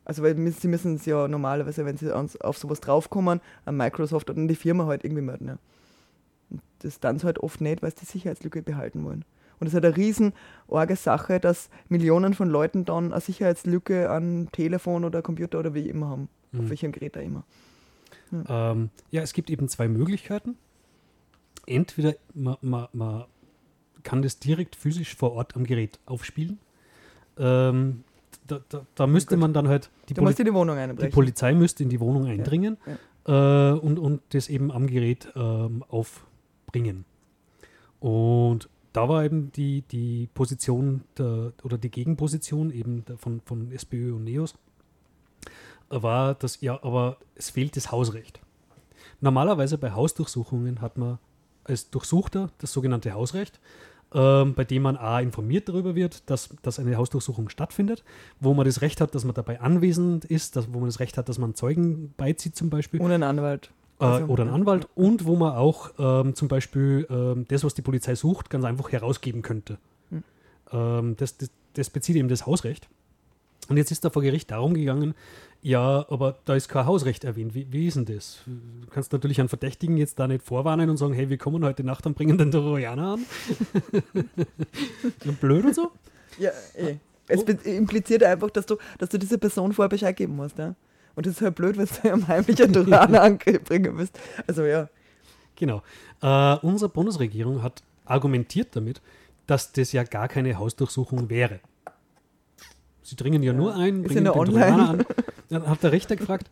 Also 0.04 0.22
weil 0.22 0.36
sie 0.52 0.68
müssen 0.68 0.94
es 0.94 1.04
ja 1.04 1.28
normalerweise, 1.28 1.84
wenn 1.84 1.98
sie 1.98 2.10
auf 2.12 2.56
sowas 2.56 2.80
draufkommen, 2.80 3.40
an 3.66 3.76
Microsoft 3.76 4.30
oder 4.30 4.38
an 4.40 4.48
die 4.48 4.54
Firma 4.54 4.86
halt 4.86 5.04
irgendwie 5.04 5.22
melden. 5.22 5.48
Ja. 5.48 5.58
Und 6.50 6.62
das 6.78 6.98
dann 7.00 7.22
halt 7.22 7.38
oft 7.40 7.60
nicht, 7.60 7.82
weil 7.82 7.90
sie 7.90 8.00
die 8.00 8.06
Sicherheitslücke 8.06 8.62
behalten 8.62 9.04
wollen. 9.04 9.24
Und 9.60 9.66
es 9.66 9.72
ist 9.72 9.74
halt 9.74 9.84
eine 9.86 9.96
riesen 9.96 10.32
arge 10.70 10.96
Sache, 10.96 11.40
dass 11.40 11.68
Millionen 11.88 12.32
von 12.32 12.48
Leuten 12.48 12.84
dann 12.84 13.12
eine 13.12 13.20
Sicherheitslücke 13.20 14.08
an 14.08 14.48
Telefon 14.52 15.04
oder 15.04 15.20
Computer 15.20 15.58
oder 15.58 15.74
wie 15.74 15.88
immer 15.88 16.08
haben. 16.08 16.28
Mhm. 16.52 16.60
Auf 16.60 16.70
welchem 16.70 16.92
Gerät 16.92 17.16
da 17.16 17.20
immer. 17.20 17.44
Hm. 18.30 18.44
Ähm, 18.48 18.90
ja, 19.10 19.22
es 19.22 19.32
gibt 19.32 19.50
eben 19.50 19.68
zwei 19.68 19.88
Möglichkeiten. 19.88 20.56
Entweder 21.66 22.14
man, 22.34 22.56
man, 22.60 22.88
man, 22.92 23.24
kann 24.02 24.22
das 24.22 24.38
direkt 24.38 24.76
physisch 24.76 25.14
vor 25.14 25.32
Ort 25.32 25.56
am 25.56 25.64
Gerät 25.64 25.98
aufspielen. 26.06 26.58
Ähm, 27.36 28.04
da, 28.46 28.60
da, 28.68 28.86
da, 28.94 29.06
müsste 29.06 29.36
man 29.36 29.52
dann 29.52 29.68
halt 29.68 29.90
die, 30.08 30.14
Poli 30.14 30.34
die, 30.34 30.96
die, 30.96 31.08
Polizei 31.08 31.52
müsste 31.52 31.82
in 31.82 31.90
die 31.90 32.00
Wohnung 32.00 32.26
eindringen 32.26 32.78
ja, 32.86 32.96
ja. 33.26 33.72
Äh, 33.74 33.78
und, 33.78 33.98
und 33.98 34.22
das 34.30 34.48
eben 34.48 34.72
am 34.72 34.86
Gerät 34.86 35.28
ähm, 35.36 35.84
aufbringen. 35.88 37.04
Und 38.00 38.70
da 38.92 39.08
war 39.08 39.24
eben 39.24 39.52
die, 39.52 39.82
die 39.82 40.28
Position 40.32 41.02
der, 41.18 41.52
oder 41.62 41.76
die 41.76 41.90
Gegenposition 41.90 42.70
eben 42.70 43.04
von, 43.16 43.40
von 43.44 43.70
SPÖ 43.72 44.14
und 44.14 44.24
NEOS, 44.24 44.54
war 45.90 46.34
das, 46.34 46.60
ja, 46.60 46.82
aber 46.82 47.16
es 47.34 47.50
fehlt 47.50 47.76
das 47.76 47.90
Hausrecht. 47.90 48.40
Normalerweise 49.20 49.78
bei 49.78 49.92
Hausdurchsuchungen 49.92 50.80
hat 50.80 50.96
man 50.96 51.18
als 51.64 51.90
Durchsuchter 51.90 52.50
das 52.58 52.72
sogenannte 52.72 53.12
Hausrecht, 53.12 53.60
ähm, 54.14 54.54
bei 54.54 54.64
dem 54.64 54.82
man 54.82 54.96
A 54.96 55.20
informiert 55.20 55.68
darüber 55.68 55.94
wird, 55.94 56.28
dass, 56.30 56.50
dass 56.62 56.78
eine 56.78 56.96
Hausdurchsuchung 56.96 57.48
stattfindet, 57.48 58.04
wo 58.40 58.54
man 58.54 58.64
das 58.64 58.80
Recht 58.80 59.00
hat, 59.00 59.14
dass 59.14 59.24
man 59.24 59.34
dabei 59.34 59.60
anwesend 59.60 60.24
ist, 60.24 60.56
dass, 60.56 60.72
wo 60.72 60.78
man 60.78 60.88
das 60.88 61.00
Recht 61.00 61.18
hat, 61.18 61.28
dass 61.28 61.38
man 61.38 61.54
Zeugen 61.54 62.14
beizieht 62.16 62.56
zum 62.56 62.70
Beispiel. 62.70 63.00
Und 63.00 63.10
einen 63.10 63.22
Anwalt. 63.22 63.70
Äh, 64.00 64.04
also, 64.04 64.26
oder 64.26 64.44
einen 64.44 64.52
Anwalt 64.54 64.88
und 64.94 65.26
wo 65.26 65.36
man 65.36 65.54
auch 65.54 65.90
ähm, 65.98 66.34
zum 66.34 66.48
Beispiel 66.48 67.06
ähm, 67.10 67.44
das, 67.48 67.64
was 67.64 67.74
die 67.74 67.82
Polizei 67.82 68.14
sucht, 68.14 68.48
ganz 68.50 68.64
einfach 68.64 68.92
herausgeben 68.92 69.42
könnte. 69.42 69.78
Hm. 70.10 70.24
Ähm, 70.72 71.16
das, 71.16 71.36
das, 71.36 71.50
das 71.74 71.90
bezieht 71.90 72.16
eben 72.16 72.28
das 72.28 72.46
Hausrecht. 72.46 72.88
Und 73.68 73.76
jetzt 73.76 73.90
ist 73.90 74.04
da 74.04 74.10
vor 74.10 74.22
Gericht 74.22 74.50
darum 74.50 74.74
gegangen, 74.74 75.14
ja, 75.60 76.06
aber 76.08 76.38
da 76.44 76.54
ist 76.54 76.68
kein 76.68 76.86
Hausrecht 76.86 77.24
erwähnt. 77.24 77.54
Wie, 77.54 77.66
wie 77.70 77.88
ist 77.88 77.96
denn 77.96 78.04
das? 78.04 78.38
Du 78.46 78.88
kannst 78.90 79.12
natürlich 79.12 79.40
einen 79.40 79.48
Verdächtigen 79.48 79.96
jetzt 79.96 80.18
da 80.18 80.28
nicht 80.28 80.44
vorwarnen 80.44 80.88
und 80.88 80.96
sagen, 80.96 81.14
hey, 81.14 81.28
wir 81.28 81.38
kommen 81.38 81.64
heute 81.64 81.84
Nacht 81.84 82.06
und 82.06 82.14
bringen 82.14 82.38
den 82.38 82.50
Trojaner 82.50 83.14
an. 83.14 83.26
Blöd 85.40 85.64
und 85.64 85.74
so? 85.74 85.90
Ja, 86.38 86.50
eh. 86.76 86.96
Es 87.26 87.42
impliziert 87.42 88.22
einfach, 88.22 88.50
dass 88.50 88.66
du, 88.66 88.76
dass 88.98 89.10
du 89.10 89.18
dieser 89.18 89.36
Person 89.36 89.72
vorher 89.72 89.90
Bescheid 89.90 90.16
geben 90.16 90.36
musst, 90.36 90.56
ja. 90.58 90.74
Und 91.14 91.26
das 91.26 91.34
ist 91.34 91.42
halt 91.42 91.56
blöd, 91.56 91.76
wenn 91.76 91.86
du 91.86 92.12
einem 92.12 92.28
heimlich 92.28 92.62
einen 92.62 92.72
Trojaner 92.72 93.22
anbringen 93.22 93.98
willst. 93.98 94.18
Also 94.46 94.64
ja. 94.64 94.88
Genau. 95.56 95.82
Äh, 96.22 96.56
unsere 96.62 96.88
Bundesregierung 96.88 97.62
hat 97.62 97.82
argumentiert 98.04 98.68
damit, 98.76 99.02
dass 99.48 99.72
das 99.72 99.92
ja 99.92 100.04
gar 100.04 100.28
keine 100.28 100.58
Hausdurchsuchung 100.58 101.28
wäre. 101.28 101.58
Sie 103.08 103.16
dringen 103.16 103.42
ja, 103.42 103.52
ja. 103.52 103.58
nur 103.58 103.74
ein, 103.74 104.02
bringen 104.02 104.24
den 104.24 104.32
online. 104.32 104.88
an. 104.88 105.04
Dann 105.48 105.66
hat 105.66 105.82
der 105.82 105.92
Richter 105.92 106.16
gefragt, 106.16 106.50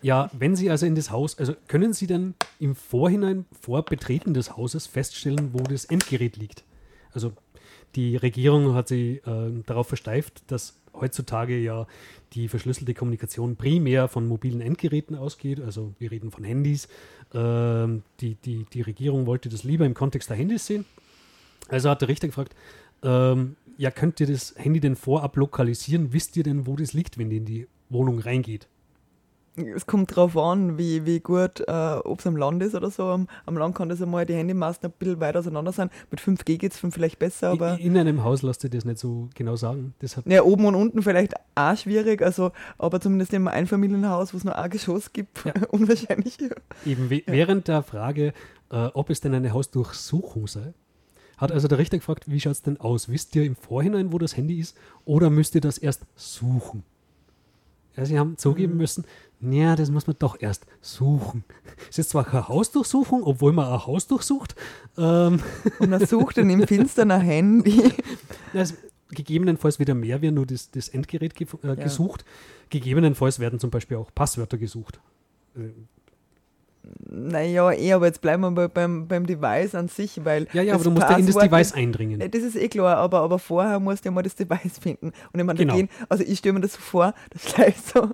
ja, 0.00 0.30
wenn 0.32 0.54
Sie 0.54 0.70
also 0.70 0.86
in 0.86 0.94
das 0.94 1.10
Haus, 1.10 1.38
also 1.38 1.54
können 1.66 1.92
Sie 1.92 2.06
dann 2.06 2.34
im 2.60 2.76
Vorhinein 2.76 3.46
vor 3.58 3.84
Betreten 3.84 4.34
des 4.34 4.56
Hauses 4.56 4.86
feststellen, 4.86 5.50
wo 5.52 5.58
das 5.62 5.86
Endgerät 5.86 6.36
liegt? 6.36 6.62
Also 7.12 7.32
die 7.94 8.16
Regierung 8.16 8.74
hat 8.74 8.88
sie 8.88 9.22
äh, 9.24 9.62
darauf 9.66 9.88
versteift, 9.88 10.42
dass 10.48 10.74
heutzutage 10.92 11.56
ja 11.58 11.86
die 12.32 12.48
verschlüsselte 12.48 12.94
Kommunikation 12.94 13.56
primär 13.56 14.08
von 14.08 14.26
mobilen 14.26 14.60
Endgeräten 14.60 15.16
ausgeht. 15.16 15.60
Also 15.60 15.94
wir 15.98 16.10
reden 16.10 16.30
von 16.30 16.44
Handys. 16.44 16.88
Ähm, 17.32 18.02
die, 18.20 18.34
die, 18.34 18.66
die 18.72 18.82
Regierung 18.82 19.26
wollte 19.26 19.48
das 19.48 19.64
lieber 19.64 19.86
im 19.86 19.94
Kontext 19.94 20.30
der 20.30 20.36
Handys 20.36 20.66
sehen. 20.66 20.84
Also 21.68 21.88
hat 21.88 22.00
der 22.00 22.08
Richter 22.08 22.26
gefragt, 22.26 22.54
ähm, 23.04 23.56
ja, 23.76 23.90
könnt 23.90 24.20
ihr 24.20 24.26
das 24.26 24.54
Handy 24.56 24.80
denn 24.80 24.96
vorab 24.96 25.36
lokalisieren? 25.36 26.12
Wisst 26.12 26.36
ihr 26.36 26.42
denn, 26.42 26.66
wo 26.66 26.76
das 26.76 26.92
liegt, 26.92 27.18
wenn 27.18 27.30
die 27.30 27.36
in 27.36 27.44
die 27.44 27.68
Wohnung 27.88 28.18
reingeht? 28.18 28.68
Es 29.56 29.86
kommt 29.86 30.10
darauf 30.10 30.36
an, 30.36 30.78
wie, 30.78 31.06
wie 31.06 31.20
gut, 31.20 31.60
äh, 31.60 31.96
ob 32.04 32.18
es 32.18 32.26
am 32.26 32.36
Land 32.36 32.60
ist 32.64 32.74
oder 32.74 32.90
so. 32.90 33.04
Am, 33.04 33.28
am 33.46 33.56
Land 33.56 33.76
kann 33.76 33.88
das 33.88 34.02
einmal 34.02 34.26
die 34.26 34.34
Handymasten 34.34 34.90
ein 34.90 34.94
bisschen 34.98 35.20
weiter 35.20 35.38
auseinander 35.38 35.70
sein. 35.70 35.90
Mit 36.10 36.20
5G 36.20 36.58
geht 36.58 36.72
es 36.72 36.78
vielleicht 36.78 37.20
besser, 37.20 37.50
aber. 37.50 37.78
In, 37.78 37.92
in 37.92 37.98
einem 37.98 38.24
Haus 38.24 38.42
lasst 38.42 38.64
ihr 38.64 38.70
das 38.70 38.84
nicht 38.84 38.98
so 38.98 39.28
genau 39.36 39.54
sagen. 39.54 39.94
Deshalb 40.02 40.28
ja, 40.28 40.42
oben 40.42 40.66
und 40.66 40.74
unten 40.74 41.02
vielleicht 41.02 41.34
auch 41.54 41.76
schwierig, 41.76 42.20
also, 42.20 42.50
aber 42.78 43.00
zumindest 43.00 43.32
in 43.32 43.46
einem 43.46 43.48
Einfamilienhaus, 43.48 44.34
wo 44.34 44.38
es 44.38 44.44
nur 44.44 44.58
ein 44.58 44.70
Geschoss 44.70 45.12
gibt, 45.12 45.44
ja. 45.44 45.52
unwahrscheinlich. 45.70 46.36
Eben 46.84 47.08
ja. 47.08 47.20
während 47.26 47.68
der 47.68 47.84
Frage, 47.84 48.32
äh, 48.72 48.86
ob 48.92 49.08
es 49.08 49.20
denn 49.20 49.34
eine 49.34 49.52
Hausdurchsuchung 49.52 50.48
sei, 50.48 50.74
hat 51.36 51.52
also 51.52 51.68
der 51.68 51.78
Richter 51.78 51.98
gefragt, 51.98 52.24
wie 52.26 52.40
schaut 52.40 52.52
es 52.52 52.62
denn 52.62 52.80
aus? 52.80 53.08
Wisst 53.08 53.34
ihr 53.36 53.44
im 53.44 53.56
Vorhinein, 53.56 54.12
wo 54.12 54.18
das 54.18 54.36
Handy 54.36 54.58
ist, 54.58 54.76
oder 55.04 55.30
müsst 55.30 55.54
ihr 55.54 55.60
das 55.60 55.78
erst 55.78 56.02
suchen? 56.16 56.82
Ja, 57.96 58.04
sie 58.04 58.18
haben 58.18 58.36
zugeben 58.36 58.72
mhm. 58.72 58.78
müssen, 58.78 59.04
ja, 59.40 59.76
das 59.76 59.90
muss 59.90 60.06
man 60.06 60.16
doch 60.18 60.40
erst 60.40 60.66
suchen. 60.80 61.44
Es 61.90 61.98
ist 61.98 62.10
zwar 62.10 62.24
keine 62.24 62.48
Hausdurchsuchung, 62.48 63.22
obwohl 63.24 63.52
man 63.52 63.66
ein 63.66 63.86
Haus 63.86 64.06
durchsucht. 64.06 64.54
Ähm 64.96 65.40
Und 65.78 65.90
man 65.90 66.04
sucht 66.06 66.38
dann 66.38 66.48
im 66.50 66.62
Finstern 66.66 67.10
ein 67.10 67.20
Handy. 67.20 67.92
Also, 68.52 68.74
gegebenenfalls 69.10 69.78
wieder 69.78 69.94
mehr 69.94 70.22
wird 70.22 70.34
nur 70.34 70.46
das, 70.46 70.70
das 70.70 70.88
Endgerät 70.88 71.34
ge 71.34 71.46
äh, 71.62 71.68
ja. 71.68 71.74
gesucht. 71.74 72.24
Gegebenenfalls 72.70 73.38
werden 73.38 73.58
zum 73.58 73.70
Beispiel 73.70 73.96
auch 73.96 74.10
Passwörter 74.14 74.56
gesucht. 74.56 74.98
Äh, 76.84 77.14
naja, 77.14 77.70
eh, 77.72 77.92
aber 77.92 78.06
jetzt 78.06 78.20
bleiben 78.20 78.42
wir 78.54 78.68
beim, 78.68 79.06
beim 79.08 79.26
Device 79.26 79.74
an 79.74 79.88
sich, 79.88 80.24
weil. 80.24 80.46
Ja, 80.52 80.62
ja, 80.62 80.74
aber 80.74 80.84
du 80.84 80.90
musst 80.90 81.08
ja 81.08 81.16
in 81.16 81.26
das 81.26 81.36
Device 81.36 81.72
eindringen. 81.72 82.18
Das 82.30 82.42
ist 82.42 82.56
eh 82.56 82.68
klar, 82.68 82.96
aber, 82.96 83.20
aber 83.20 83.38
vorher 83.38 83.80
musst 83.80 84.04
du 84.04 84.08
ja 84.08 84.12
mal 84.12 84.22
das 84.22 84.34
Device 84.34 84.78
finden. 84.78 85.12
Und 85.32 85.40
ich 85.40 85.44
meine, 85.44 85.58
genau. 85.58 85.74
gehen, 85.74 85.88
also 86.08 86.24
ich 86.24 86.38
stelle 86.38 86.54
mir 86.54 86.60
das 86.60 86.74
so 86.74 86.80
vor, 86.80 87.14
dass 87.30 87.44
gleich 87.54 87.76
so, 87.76 88.10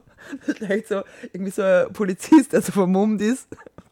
dass 0.46 0.56
gleich 0.56 0.86
so 0.86 1.02
irgendwie 1.32 1.52
so 1.52 1.62
ein 1.62 1.92
Polizist, 1.92 2.52
der 2.52 2.62
so 2.62 2.72
vermummt 2.72 3.20
ist, 3.22 3.48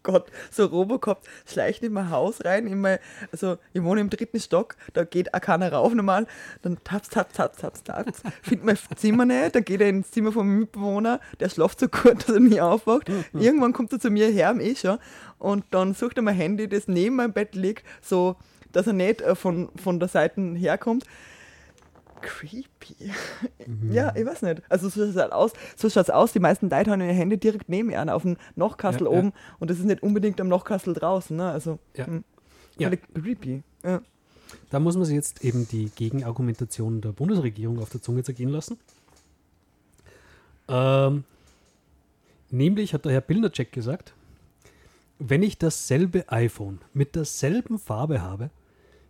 Gott, 0.08 0.30
so 0.50 0.64
Robocop 0.64 1.20
schleicht 1.46 1.82
in 1.82 1.92
mein 1.92 2.08
Haus 2.10 2.42
rein, 2.42 2.66
in 2.66 2.80
mein, 2.80 2.98
also 3.30 3.58
ich 3.74 3.82
wohne 3.82 4.00
im 4.00 4.08
dritten 4.08 4.40
Stock, 4.40 4.74
da 4.94 5.04
geht 5.04 5.34
auch 5.34 5.40
keiner 5.40 5.70
rauf 5.70 5.92
normal, 5.92 6.26
dann 6.62 6.78
taps, 6.82 7.10
taps, 7.10 7.34
taps, 7.34 7.58
taps, 7.58 7.82
taps, 7.82 8.22
findet 8.40 8.64
mein 8.64 8.78
Zimmer 8.96 9.26
nicht, 9.26 9.54
dann 9.54 9.64
geht 9.64 9.82
er 9.82 9.90
ins 9.90 10.10
Zimmer 10.10 10.32
vom 10.32 10.60
Mitbewohner, 10.60 11.20
der 11.40 11.50
schläft 11.50 11.80
so 11.80 11.88
gut, 11.88 12.22
dass 12.26 12.34
er 12.34 12.40
nie 12.40 12.60
aufwacht. 12.60 13.10
Irgendwann 13.34 13.74
kommt 13.74 13.92
er 13.92 14.00
zu 14.00 14.08
mir 14.08 14.28
her, 14.28 14.48
am 14.48 14.60
schon, 14.74 14.98
und 15.38 15.66
dann 15.72 15.92
sucht 15.92 16.16
er 16.16 16.22
mein 16.22 16.34
Handy, 16.34 16.68
das 16.68 16.88
neben 16.88 17.16
meinem 17.16 17.34
Bett 17.34 17.54
liegt, 17.54 17.84
so, 18.00 18.36
dass 18.72 18.86
er 18.86 18.94
nicht 18.94 19.20
äh, 19.20 19.34
von, 19.34 19.68
von 19.76 20.00
der 20.00 20.08
Seite 20.08 20.40
herkommt 20.54 21.04
creepy. 22.20 23.12
Mhm. 23.66 23.92
Ja, 23.92 24.14
ich 24.14 24.24
weiß 24.24 24.42
nicht. 24.42 24.62
Also 24.68 24.88
so 24.88 25.00
schaut 25.00 25.10
es 25.10 25.16
halt 25.16 25.32
aus. 25.32 25.52
So 25.76 25.90
schaut's 25.90 26.10
aus. 26.10 26.32
Die 26.32 26.40
meisten 26.40 26.70
Leute 26.70 26.90
haben 26.90 27.00
ihre 27.00 27.12
Hände 27.12 27.38
direkt 27.38 27.68
neben 27.68 27.90
ihnen 27.90 28.08
auf 28.08 28.22
dem 28.22 28.36
Nachkastel 28.56 29.06
ja, 29.06 29.10
oben 29.10 29.28
ja. 29.28 29.56
und 29.58 29.70
das 29.70 29.78
ist 29.78 29.84
nicht 29.84 30.02
unbedingt 30.02 30.40
am 30.40 30.48
Nachkastel 30.48 30.94
draußen. 30.94 31.36
Ne? 31.36 31.50
Also 31.50 31.78
ja. 31.96 32.06
Mh, 32.06 32.22
ja. 32.78 32.90
creepy. 33.14 33.62
Ja. 33.84 34.02
Da 34.70 34.80
muss 34.80 34.96
man 34.96 35.04
sich 35.04 35.14
jetzt 35.14 35.44
eben 35.44 35.66
die 35.68 35.90
Gegenargumentation 35.94 37.00
der 37.00 37.10
Bundesregierung 37.10 37.80
auf 37.80 37.90
der 37.90 38.02
Zunge 38.02 38.22
zergehen 38.22 38.50
lassen. 38.50 38.78
Ähm, 40.68 41.24
nämlich 42.50 42.94
hat 42.94 43.04
der 43.04 43.12
Herr 43.12 43.20
Bildercheck 43.20 43.72
gesagt, 43.72 44.12
wenn 45.18 45.42
ich 45.42 45.58
dasselbe 45.58 46.30
iPhone 46.30 46.80
mit 46.92 47.16
derselben 47.16 47.78
Farbe 47.78 48.22
habe, 48.22 48.50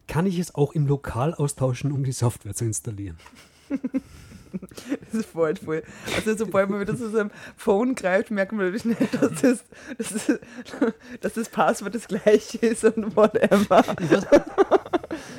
kann 0.09 0.27
ich 0.27 0.39
es 0.39 0.55
auch 0.55 0.73
im 0.73 0.87
Lokal 0.87 1.35
austauschen, 1.35 1.93
um 1.93 2.03
die 2.03 2.13
Software 2.13 2.55
zu 2.55 2.65
installieren. 2.65 3.17
Das 5.05 5.13
ist 5.13 5.27
voll, 5.27 5.55
voll. 5.57 5.83
Also 6.17 6.35
sobald 6.35 6.71
man 6.71 6.81
wieder 6.81 6.97
zu 6.97 7.11
seinem 7.11 7.31
Phone 7.57 7.95
greift, 7.95 8.31
merkt 8.31 8.53
man 8.53 8.65
natürlich 8.65 8.87
nicht, 8.87 9.15
dass 9.15 9.43
das, 9.43 9.65
dass 9.99 10.09
das, 10.09 10.39
dass 11.21 11.33
das 11.35 11.49
Passwort 11.51 11.95
das 11.95 12.09
gleiche 12.09 12.59
ist 12.59 12.83
und 12.85 13.15
whatever. 13.15 13.85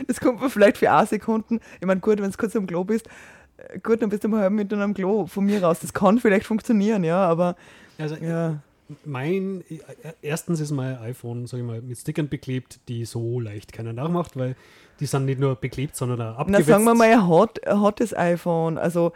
Das 0.07 0.19
kommt 0.19 0.41
man 0.41 0.49
vielleicht 0.49 0.77
für 0.77 0.91
ein 0.91 1.07
Sekunden. 1.07 1.59
Ich 1.79 1.87
meine, 1.87 1.99
gut, 1.99 2.21
wenn 2.21 2.29
es 2.29 2.37
kurz 2.37 2.55
am 2.55 2.67
Klo 2.67 2.83
bist, 2.83 3.07
äh, 3.57 3.79
gut, 3.79 4.01
dann 4.01 4.09
bist 4.09 4.23
du 4.23 4.27
mal 4.27 4.41
halb 4.41 4.53
mit 4.53 4.71
einem 4.71 4.93
Klo 4.93 5.25
von 5.25 5.45
mir 5.45 5.63
raus. 5.63 5.79
Das 5.81 5.93
kann 5.93 6.19
vielleicht 6.19 6.45
funktionieren, 6.45 7.03
ja, 7.03 7.17
aber 7.25 7.55
also, 7.97 8.15
ja 8.15 8.61
mein, 9.05 9.63
äh, 9.69 10.13
erstens 10.21 10.59
ist 10.59 10.71
mein 10.71 10.97
iPhone, 10.97 11.47
sag 11.47 11.59
ich 11.59 11.65
mal, 11.65 11.81
mit 11.81 11.97
Stickern 11.97 12.29
beklebt, 12.29 12.79
die 12.87 13.05
so 13.05 13.39
leicht 13.39 13.73
keiner 13.73 13.93
nachmacht, 13.93 14.37
weil 14.37 14.55
die 14.99 15.05
sind 15.05 15.25
nicht 15.25 15.39
nur 15.39 15.55
beklebt, 15.55 15.95
sondern 15.95 16.21
auch 16.21 16.37
abgewetzt. 16.39 16.67
Na, 16.67 16.73
sagen 16.73 16.83
wir 16.83 16.93
mal, 16.93 17.07
er 17.07 17.27
hat, 17.27 17.59
er 17.59 17.81
hat 17.81 18.01
das 18.01 18.15
iPhone. 18.15 18.77
Also, 18.77 19.13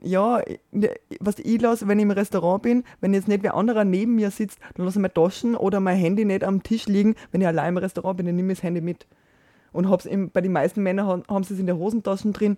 ja, 0.00 0.42
ne, 0.70 0.90
was 1.20 1.38
ich 1.38 1.60
lasse, 1.60 1.86
wenn 1.86 1.98
ich 1.98 2.04
im 2.04 2.10
Restaurant 2.10 2.62
bin, 2.62 2.84
wenn 3.00 3.12
jetzt 3.12 3.28
nicht 3.28 3.42
wer 3.42 3.54
anderer 3.54 3.84
neben 3.84 4.14
mir 4.14 4.30
sitzt, 4.30 4.58
dann 4.74 4.86
lasse 4.86 4.98
ich 4.98 5.02
meine 5.02 5.12
Taschen 5.12 5.54
oder 5.54 5.80
mein 5.80 5.98
Handy 5.98 6.24
nicht 6.24 6.44
am 6.44 6.62
Tisch 6.62 6.86
liegen. 6.86 7.14
Wenn 7.30 7.42
ich 7.42 7.46
allein 7.46 7.70
im 7.70 7.76
Restaurant 7.78 8.16
bin, 8.16 8.26
dann 8.26 8.36
nehme 8.36 8.52
ich 8.52 8.58
das 8.58 8.62
Handy 8.64 8.80
mit. 8.80 9.06
Und 9.72 9.88
hab's 9.88 10.06
im, 10.06 10.30
bei 10.30 10.40
den 10.40 10.52
meisten 10.52 10.82
Männern 10.82 11.06
haben, 11.06 11.22
haben 11.28 11.44
sie 11.44 11.54
es 11.54 11.60
in 11.60 11.66
der 11.66 11.76
Hosentaschen 11.76 12.32
drin. 12.32 12.56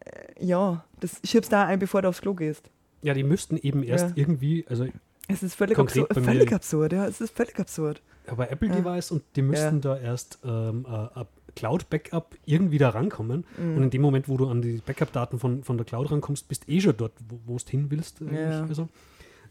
Äh, 0.00 0.44
ja, 0.44 0.84
das 1.00 1.20
schiebst 1.22 1.52
du 1.52 1.56
da 1.56 1.66
ein, 1.66 1.78
bevor 1.78 2.02
du 2.02 2.08
aufs 2.08 2.22
Klo 2.22 2.34
gehst. 2.34 2.70
Ja, 3.02 3.14
die 3.14 3.24
müssten 3.24 3.56
eben 3.56 3.82
erst 3.82 4.10
ja. 4.10 4.12
irgendwie, 4.16 4.64
also 4.68 4.86
es 5.28 5.42
ist 5.42 5.54
völlig, 5.54 5.78
absur 5.78 6.06
völlig 6.10 6.52
absurd, 6.52 6.92
ja, 6.92 7.06
es 7.06 7.20
ist 7.20 7.34
völlig 7.34 7.58
absurd. 7.58 8.02
Aber 8.26 8.50
Apple-Device 8.50 9.10
ja. 9.10 9.16
und 9.16 9.24
die 9.36 9.42
müssten 9.42 9.76
ja. 9.76 9.80
da 9.80 9.98
erst 9.98 10.38
ähm, 10.44 10.86
äh, 10.88 11.24
Cloud-Backup 11.54 12.36
irgendwie 12.44 12.78
da 12.78 12.90
rankommen. 12.90 13.44
Mhm. 13.56 13.76
Und 13.76 13.82
in 13.84 13.90
dem 13.90 14.02
Moment, 14.02 14.28
wo 14.28 14.36
du 14.36 14.48
an 14.48 14.62
die 14.62 14.80
Backup-Daten 14.84 15.38
von, 15.38 15.62
von 15.62 15.76
der 15.76 15.86
Cloud 15.86 16.10
rankommst, 16.10 16.48
bist 16.48 16.68
eh 16.68 16.80
schon 16.80 16.96
dort, 16.96 17.12
wo 17.46 17.56
du 17.56 17.64
hin 17.70 17.90
willst. 17.90 18.20
Ja. 18.20 18.62
Also. 18.62 18.88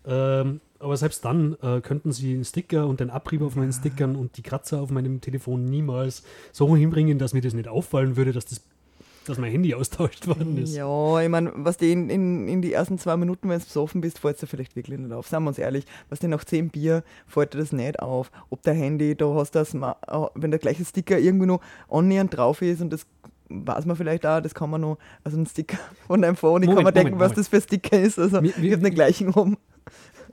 Ähm, 0.05 0.59
aber 0.80 0.97
selbst 0.97 1.24
dann 1.24 1.55
äh, 1.61 1.80
könnten 1.80 2.11
sie 2.11 2.34
einen 2.34 2.43
Sticker 2.43 2.88
und 2.88 2.99
den 2.99 3.09
Abrieb 3.09 3.41
auf 3.41 3.55
meinen 3.55 3.71
Stickern 3.71 4.17
und 4.17 4.36
die 4.36 4.41
Kratzer 4.41 4.82
auf 4.82 4.91
meinem 4.91 5.21
Telefon 5.21 5.63
niemals 5.63 6.24
so 6.51 6.76
hinbringen, 6.76 7.19
dass 7.19 7.34
mir 7.34 7.41
das 7.41 7.53
nicht 7.53 7.69
auffallen 7.69 8.17
würde, 8.17 8.34
dass 8.34 8.45
das 8.45 8.61
dass 9.26 9.38
mein 9.38 9.51
Handy 9.51 9.74
austauscht 9.74 10.28
worden 10.28 10.57
ist. 10.57 10.76
Ja, 10.76 11.19
ich 11.19 11.30
meine, 11.30 11.51
was 11.55 11.78
die 11.78 11.91
in, 11.91 12.09
in, 12.09 12.47
in 12.47 12.61
die 12.61 12.74
ersten 12.74 12.97
zwei 12.97 13.17
Minuten, 13.17 13.49
wenn 13.49 13.59
du 13.59 13.65
besoffen 13.65 14.01
bist, 14.01 14.19
fällt 14.19 14.41
dir 14.41 14.47
vielleicht 14.47 14.76
wirklich 14.76 14.99
nicht 14.99 15.11
auf. 15.11 15.28
Sagen 15.28 15.45
wir 15.45 15.49
uns 15.49 15.57
ehrlich, 15.57 15.86
was 16.09 16.19
dir 16.19 16.28
nach 16.28 16.43
zehn 16.43 16.69
Bier 16.69 17.03
fällt 17.28 17.53
dir 17.53 17.59
das 17.59 17.71
nicht 17.71 17.99
auf. 17.99 18.32
Ob 18.49 18.61
der 18.63 18.74
Handy, 18.74 19.15
da 19.15 19.34
hast 19.34 19.51
das, 19.51 19.74
wenn 19.74 20.51
der 20.51 20.59
gleiche 20.59 20.86
Sticker 20.86 21.17
irgendwo 21.17 21.45
noch 21.45 21.61
annähernd 21.89 22.36
drauf 22.36 22.61
ist 22.61 22.82
und 22.82 22.91
das 22.91 23.05
weiß 23.49 23.86
man 23.86 23.95
vielleicht 23.95 24.26
auch, 24.26 24.41
das 24.41 24.53
kann 24.53 24.69
man 24.69 24.82
noch, 24.82 24.97
also 25.24 25.38
ein 25.38 25.45
Sticker 25.45 25.78
von 26.07 26.21
deinem 26.21 26.36
Phone, 26.36 26.63
ich 26.63 26.67
Moment, 26.67 26.78
kann 26.78 26.84
man 26.86 26.93
denken, 26.93 27.11
Moment. 27.11 27.32
was 27.32 27.36
das 27.36 27.47
für 27.47 27.57
ein 27.57 27.61
Sticker 27.61 27.99
ist. 27.99 28.17
Also 28.19 28.41
wir, 28.41 28.55
wir, 28.55 28.63
ich 28.63 28.71
habe 28.74 28.84
den 28.84 28.95
gleichen 28.95 29.30
rum. 29.30 29.57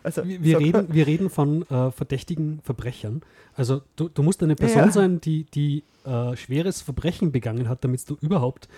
Also, 0.03 0.27
wir, 0.27 0.43
wir 0.43 0.59
reden, 0.59 0.87
wir 0.93 1.07
reden 1.07 1.31
von 1.31 1.63
äh, 1.63 1.91
verdächtigen 1.91 2.61
Verbrechern. 2.63 3.23
Also 3.55 3.83
du, 3.97 4.09
du 4.09 4.23
musst 4.23 4.43
eine 4.43 4.57
Person 4.57 4.87
ja. 4.87 4.91
sein, 4.91 5.21
die, 5.21 5.45
die 5.45 5.83
äh, 6.05 6.37
schweres 6.37 6.81
Verbrechen 6.81 7.33
begangen 7.33 7.69
hat, 7.69 7.85
damit 7.85 8.09
du 8.09 8.17
überhaupt. 8.21 8.69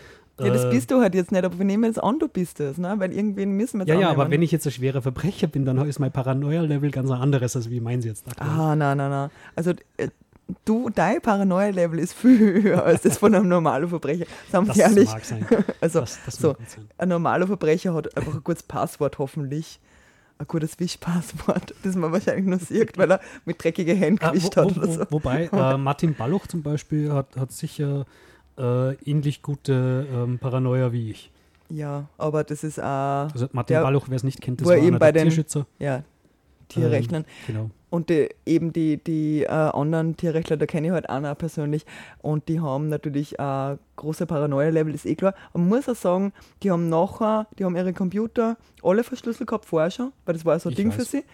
Ja, 0.40 0.52
das 0.52 0.64
äh, 0.64 0.70
bist 0.70 0.90
du 0.90 1.00
halt 1.00 1.14
jetzt 1.14 1.30
nicht, 1.30 1.44
aber 1.44 1.58
wir 1.58 1.64
nehmen 1.64 1.84
jetzt 1.84 2.02
an, 2.02 2.18
du 2.18 2.26
bist 2.26 2.58
es, 2.60 2.78
ne? 2.78 2.94
weil 2.98 3.12
irgendwen 3.12 3.52
müssen 3.52 3.78
wir 3.78 3.82
jetzt 3.82 3.88
Ja, 3.88 3.94
annehmen. 3.94 4.10
ja, 4.16 4.22
aber 4.22 4.30
wenn 4.30 4.42
ich 4.42 4.50
jetzt 4.50 4.66
ein 4.66 4.72
schwerer 4.72 5.02
Verbrecher 5.02 5.46
bin, 5.46 5.64
dann 5.64 5.78
ist 5.86 5.98
mein 5.98 6.10
Paranoia-Level 6.10 6.90
ganz 6.90 7.10
ein 7.10 7.20
anderes, 7.20 7.54
als 7.54 7.70
wie 7.70 7.80
meins 7.80 8.04
jetzt 8.04 8.26
aktuell. 8.26 8.48
Ah, 8.48 8.74
nein, 8.74 8.96
nein, 8.96 9.10
nein. 9.10 9.30
Also 9.54 9.72
äh, 9.98 10.08
du, 10.64 10.90
dein 10.90 11.20
Paranoia-Level 11.20 11.98
ist 11.98 12.14
viel 12.14 12.38
höher 12.62 12.84
als 12.84 13.02
das 13.02 13.18
von 13.18 13.34
einem 13.34 13.48
normalen 13.48 13.88
Verbrecher. 13.88 14.24
Sagen 14.50 14.66
wir 14.66 14.76
ehrlich. 14.76 15.10
mag 15.10 15.24
sein. 15.24 15.46
Also, 15.80 16.00
das, 16.00 16.18
das 16.24 16.36
so, 16.36 16.56
ein 16.98 17.08
normaler 17.08 17.46
Verbrecher 17.46 17.94
hat 17.94 18.16
einfach 18.16 18.34
ein 18.34 18.44
gutes 18.44 18.62
Passwort, 18.62 19.18
hoffentlich 19.18 19.80
ein 20.38 20.46
gutes 20.46 20.78
Wischpasswort, 20.78 21.74
das 21.82 21.94
man 21.96 22.12
wahrscheinlich 22.12 22.46
nur 22.46 22.58
sieht, 22.58 22.96
weil 22.98 23.12
er 23.12 23.20
mit 23.44 23.62
dreckigen 23.62 23.96
Händen 23.96 24.24
ah, 24.24 24.30
gewischt 24.30 24.56
wo, 24.56 24.62
hat. 24.62 24.76
Oder 24.76 24.86
so. 24.86 25.06
Wobei 25.10 25.44
äh, 25.52 25.76
Martin 25.78 26.14
Balloch 26.14 26.46
zum 26.46 26.62
Beispiel 26.62 27.12
hat, 27.12 27.36
hat 27.36 27.52
sicher 27.52 28.06
äh, 28.58 28.94
ähnlich 29.04 29.42
gute 29.42 30.06
ähm, 30.12 30.38
Paranoia 30.38 30.92
wie 30.92 31.10
ich. 31.10 31.30
Ja, 31.68 32.08
aber 32.18 32.44
das 32.44 32.64
ist 32.64 32.78
auch. 32.78 33.30
Also 33.32 33.48
Martin 33.52 33.74
der, 33.74 33.82
Balloch, 33.82 34.06
wer 34.08 34.16
es 34.16 34.24
nicht 34.24 34.40
kennt, 34.40 34.60
das 34.60 34.68
war 34.68 34.76
eben 34.76 34.98
bei 34.98 35.12
den, 35.12 35.24
Tierschützer. 35.24 35.66
Ja, 35.78 36.02
Tierrechnern. 36.68 37.24
Ähm, 37.24 37.46
genau. 37.46 37.70
Und 37.92 38.08
die, 38.08 38.30
eben 38.46 38.72
die, 38.72 38.96
die 38.96 39.42
äh, 39.42 39.48
anderen 39.48 40.16
Tierrechtler, 40.16 40.56
da 40.56 40.64
kenne 40.64 40.86
ich 40.86 40.92
halt 40.94 41.10
auch 41.10 41.20
noch 41.20 41.36
persönlich. 41.36 41.84
Und 42.22 42.48
die 42.48 42.58
haben 42.58 42.88
natürlich 42.88 43.38
äh, 43.38 43.76
große 43.96 44.24
Paranoia-Level, 44.24 44.94
ist 44.94 45.04
eh 45.04 45.14
klar. 45.14 45.34
Man 45.52 45.68
muss 45.68 45.90
auch 45.90 45.94
sagen, 45.94 46.32
die 46.62 46.70
haben 46.70 46.88
nachher, 46.88 47.46
die 47.58 47.66
haben 47.66 47.76
ihre 47.76 47.92
Computer 47.92 48.56
alle 48.82 49.04
verschlüsselt 49.04 49.46
gehabt 49.46 49.66
vorher 49.66 49.90
schon, 49.90 50.10
weil 50.24 50.32
das 50.32 50.46
war 50.46 50.58
so 50.58 50.70
ein 50.70 50.72
ich 50.72 50.76
Ding 50.76 50.88
weiß. 50.88 50.96
für 50.96 51.04
sie. 51.04 51.24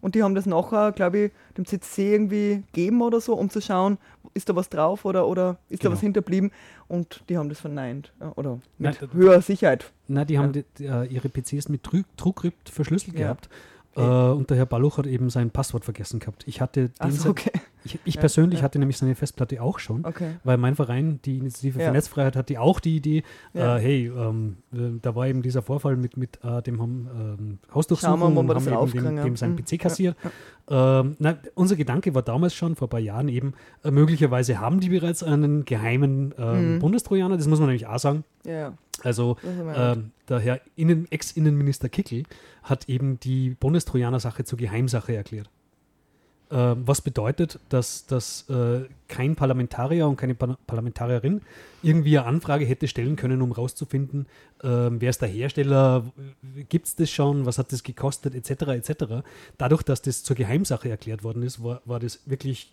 Und 0.00 0.16
die 0.16 0.24
haben 0.24 0.34
das 0.34 0.44
nachher, 0.44 0.90
glaube 0.90 1.18
ich, 1.18 1.32
dem 1.56 1.64
CC 1.64 2.14
irgendwie 2.14 2.64
gegeben 2.72 3.00
oder 3.00 3.20
so, 3.20 3.34
um 3.34 3.48
zu 3.48 3.60
schauen, 3.60 3.96
ist 4.34 4.48
da 4.48 4.56
was 4.56 4.68
drauf 4.68 5.04
oder, 5.04 5.24
oder 5.24 5.58
ist 5.68 5.82
genau. 5.82 5.90
da 5.90 5.94
was 5.94 6.00
hinterblieben. 6.00 6.50
Und 6.88 7.22
die 7.28 7.38
haben 7.38 7.48
das 7.48 7.60
verneint. 7.60 8.12
Oder 8.34 8.58
mit 8.76 9.00
Nein, 9.00 9.12
höherer 9.12 9.40
Sicherheit. 9.40 9.92
Nein, 10.08 10.26
die 10.26 10.36
haben 10.36 10.52
ja. 10.52 10.62
die, 10.62 10.64
die, 10.78 10.86
äh, 10.86 11.04
ihre 11.04 11.28
PCs 11.28 11.68
mit 11.68 11.84
TrueCrypt 12.16 12.70
verschlüsselt 12.70 13.16
ja. 13.16 13.26
gehabt. 13.26 13.48
Äh, 13.98 14.32
und 14.32 14.50
der 14.50 14.56
Herr 14.56 14.66
Balluch 14.66 14.98
hat 14.98 15.06
eben 15.06 15.30
sein 15.30 15.50
Passwort 15.50 15.84
vergessen 15.84 16.20
gehabt. 16.20 16.44
Ich 16.46 16.60
hatte 16.60 16.90
so, 17.10 17.30
okay. 17.30 17.50
ich, 17.84 17.98
ich 18.04 18.14
ja, 18.14 18.20
persönlich 18.20 18.60
ja. 18.60 18.64
hatte 18.64 18.78
nämlich 18.78 18.98
seine 18.98 19.14
Festplatte 19.14 19.62
auch 19.62 19.78
schon, 19.78 20.04
okay. 20.04 20.36
weil 20.44 20.56
mein 20.56 20.76
Verein, 20.76 21.20
die 21.24 21.38
Initiative 21.38 21.78
für 21.78 21.84
ja. 21.86 21.92
Netzfreiheit, 21.92 22.36
hatte 22.36 22.60
auch 22.60 22.80
die 22.80 22.96
Idee, 22.96 23.22
äh, 23.54 23.60
hey, 23.60 24.06
ähm, 24.06 24.58
äh, 24.72 24.98
da 25.02 25.14
war 25.14 25.26
eben 25.26 25.42
dieser 25.42 25.62
Vorfall 25.62 25.96
mit, 25.96 26.16
mit 26.16 26.38
äh, 26.44 26.62
dem 26.62 26.80
ähm, 26.80 27.58
Hausdurchsuchung 27.74 28.36
und 28.36 28.48
haben 28.48 28.88
eben 28.88 29.04
dem, 29.04 29.16
dem 29.16 29.36
sein 29.36 29.52
mhm. 29.52 29.64
PC 29.64 29.80
kassiert. 29.80 30.16
Ähm, 30.70 31.16
na, 31.18 31.38
unser 31.54 31.76
Gedanke 31.76 32.14
war 32.14 32.22
damals 32.22 32.54
schon, 32.54 32.76
vor 32.76 32.88
ein 32.88 32.90
paar 32.90 33.00
Jahren 33.00 33.28
eben, 33.28 33.54
äh, 33.84 33.90
möglicherweise 33.90 34.60
haben 34.60 34.80
die 34.80 34.90
bereits 34.90 35.22
einen 35.22 35.64
geheimen 35.64 36.34
ähm, 36.38 36.74
mhm. 36.74 36.78
Bundestrojaner, 36.78 37.36
das 37.36 37.46
muss 37.46 37.58
man 37.58 37.68
nämlich 37.68 37.86
auch 37.86 37.98
sagen. 37.98 38.24
Ja. 38.44 38.74
Also 39.02 39.36
äh, 39.42 39.96
der 40.28 40.38
Herr 40.40 40.60
Innen, 40.76 41.10
Ex-Innenminister 41.10 41.88
Kickel 41.88 42.24
hat 42.62 42.88
eben 42.88 43.20
die 43.20 43.50
Bundestrojaner-Sache 43.50 44.44
zur 44.44 44.58
Geheimsache 44.58 45.14
erklärt. 45.14 45.50
Äh, 46.50 46.76
was 46.78 47.02
bedeutet, 47.02 47.60
dass, 47.68 48.06
dass 48.06 48.48
äh, 48.48 48.86
kein 49.06 49.36
Parlamentarier 49.36 50.08
und 50.08 50.16
keine 50.16 50.34
pa 50.34 50.56
Parlamentarierin 50.66 51.42
irgendwie 51.82 52.18
eine 52.18 52.26
Anfrage 52.26 52.64
hätte 52.64 52.88
stellen 52.88 53.16
können, 53.16 53.42
um 53.42 53.50
herauszufinden, 53.50 54.26
ähm, 54.62 54.98
wer 55.00 55.10
ist 55.10 55.20
der 55.20 55.28
Hersteller, 55.28 56.10
gibt 56.70 56.86
es 56.86 56.96
das 56.96 57.10
schon, 57.10 57.44
was 57.44 57.58
hat 57.58 57.72
das 57.72 57.82
gekostet, 57.82 58.34
etc. 58.34 58.68
etc. 58.68 59.04
Dadurch, 59.58 59.82
dass 59.82 60.00
das 60.00 60.22
zur 60.22 60.36
Geheimsache 60.36 60.88
erklärt 60.88 61.22
worden 61.22 61.42
ist, 61.42 61.62
war, 61.62 61.82
war 61.84 62.00
das 62.00 62.22
wirklich 62.24 62.72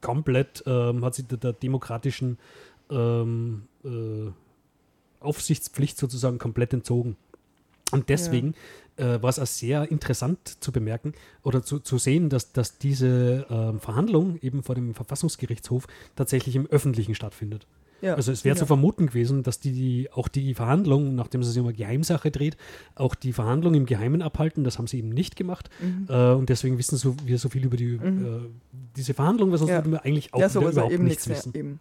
komplett, 0.00 0.64
ähm, 0.66 1.04
hat 1.04 1.14
sich 1.14 1.26
der, 1.26 1.36
der 1.38 1.52
demokratischen 1.52 2.38
ähm, 2.90 3.64
äh, 3.84 4.30
Aufsichtspflicht 5.24 5.98
sozusagen 5.98 6.38
komplett 6.38 6.72
entzogen. 6.72 7.16
Und 7.92 8.08
deswegen 8.08 8.54
ja. 8.98 9.16
äh, 9.16 9.22
war 9.22 9.30
es 9.30 9.38
auch 9.38 9.46
sehr 9.46 9.90
interessant 9.90 10.38
zu 10.60 10.72
bemerken 10.72 11.12
oder 11.42 11.62
zu, 11.62 11.78
zu 11.78 11.98
sehen, 11.98 12.30
dass, 12.30 12.52
dass 12.52 12.78
diese 12.78 13.46
äh, 13.48 13.78
Verhandlung 13.78 14.38
eben 14.40 14.62
vor 14.62 14.74
dem 14.74 14.94
Verfassungsgerichtshof 14.94 15.86
tatsächlich 16.16 16.56
im 16.56 16.66
Öffentlichen 16.66 17.14
stattfindet. 17.14 17.66
Ja, 18.00 18.14
also 18.14 18.32
es 18.32 18.44
wäre 18.44 18.56
sicher. 18.56 18.64
zu 18.64 18.66
vermuten 18.66 19.06
gewesen, 19.06 19.44
dass 19.44 19.60
die, 19.60 19.70
die 19.72 20.10
auch 20.10 20.26
die 20.26 20.54
Verhandlungen, 20.54 21.14
nachdem 21.14 21.40
es 21.40 21.48
sich 21.48 21.60
um 21.60 21.68
eine 21.68 21.76
Geheimsache 21.76 22.32
dreht, 22.32 22.56
auch 22.96 23.14
die 23.14 23.32
Verhandlungen 23.32 23.76
im 23.82 23.86
Geheimen 23.86 24.22
abhalten. 24.22 24.64
Das 24.64 24.78
haben 24.78 24.88
sie 24.88 24.98
eben 24.98 25.10
nicht 25.10 25.36
gemacht. 25.36 25.70
Mhm. 25.80 26.06
Äh, 26.08 26.32
und 26.32 26.48
deswegen 26.48 26.78
wissen 26.78 26.96
so, 26.96 27.14
wir 27.24 27.38
so 27.38 27.48
viel 27.48 27.64
über 27.64 27.76
die, 27.76 27.94
äh, 27.94 28.00
diese 28.96 29.14
Verhandlungen, 29.14 29.52
weil 29.52 29.58
sonst 29.58 29.70
Ja. 29.70 29.78
würden 29.78 29.92
wir 29.92 30.04
eigentlich 30.04 30.34
auch 30.34 30.40
ja, 30.40 30.48
sowas 30.48 30.72
überhaupt 30.72 30.92
eben 30.92 31.04
nichts 31.04 31.28
wissen. 31.28 31.52
mehr. 31.52 31.60
Eben. 31.60 31.80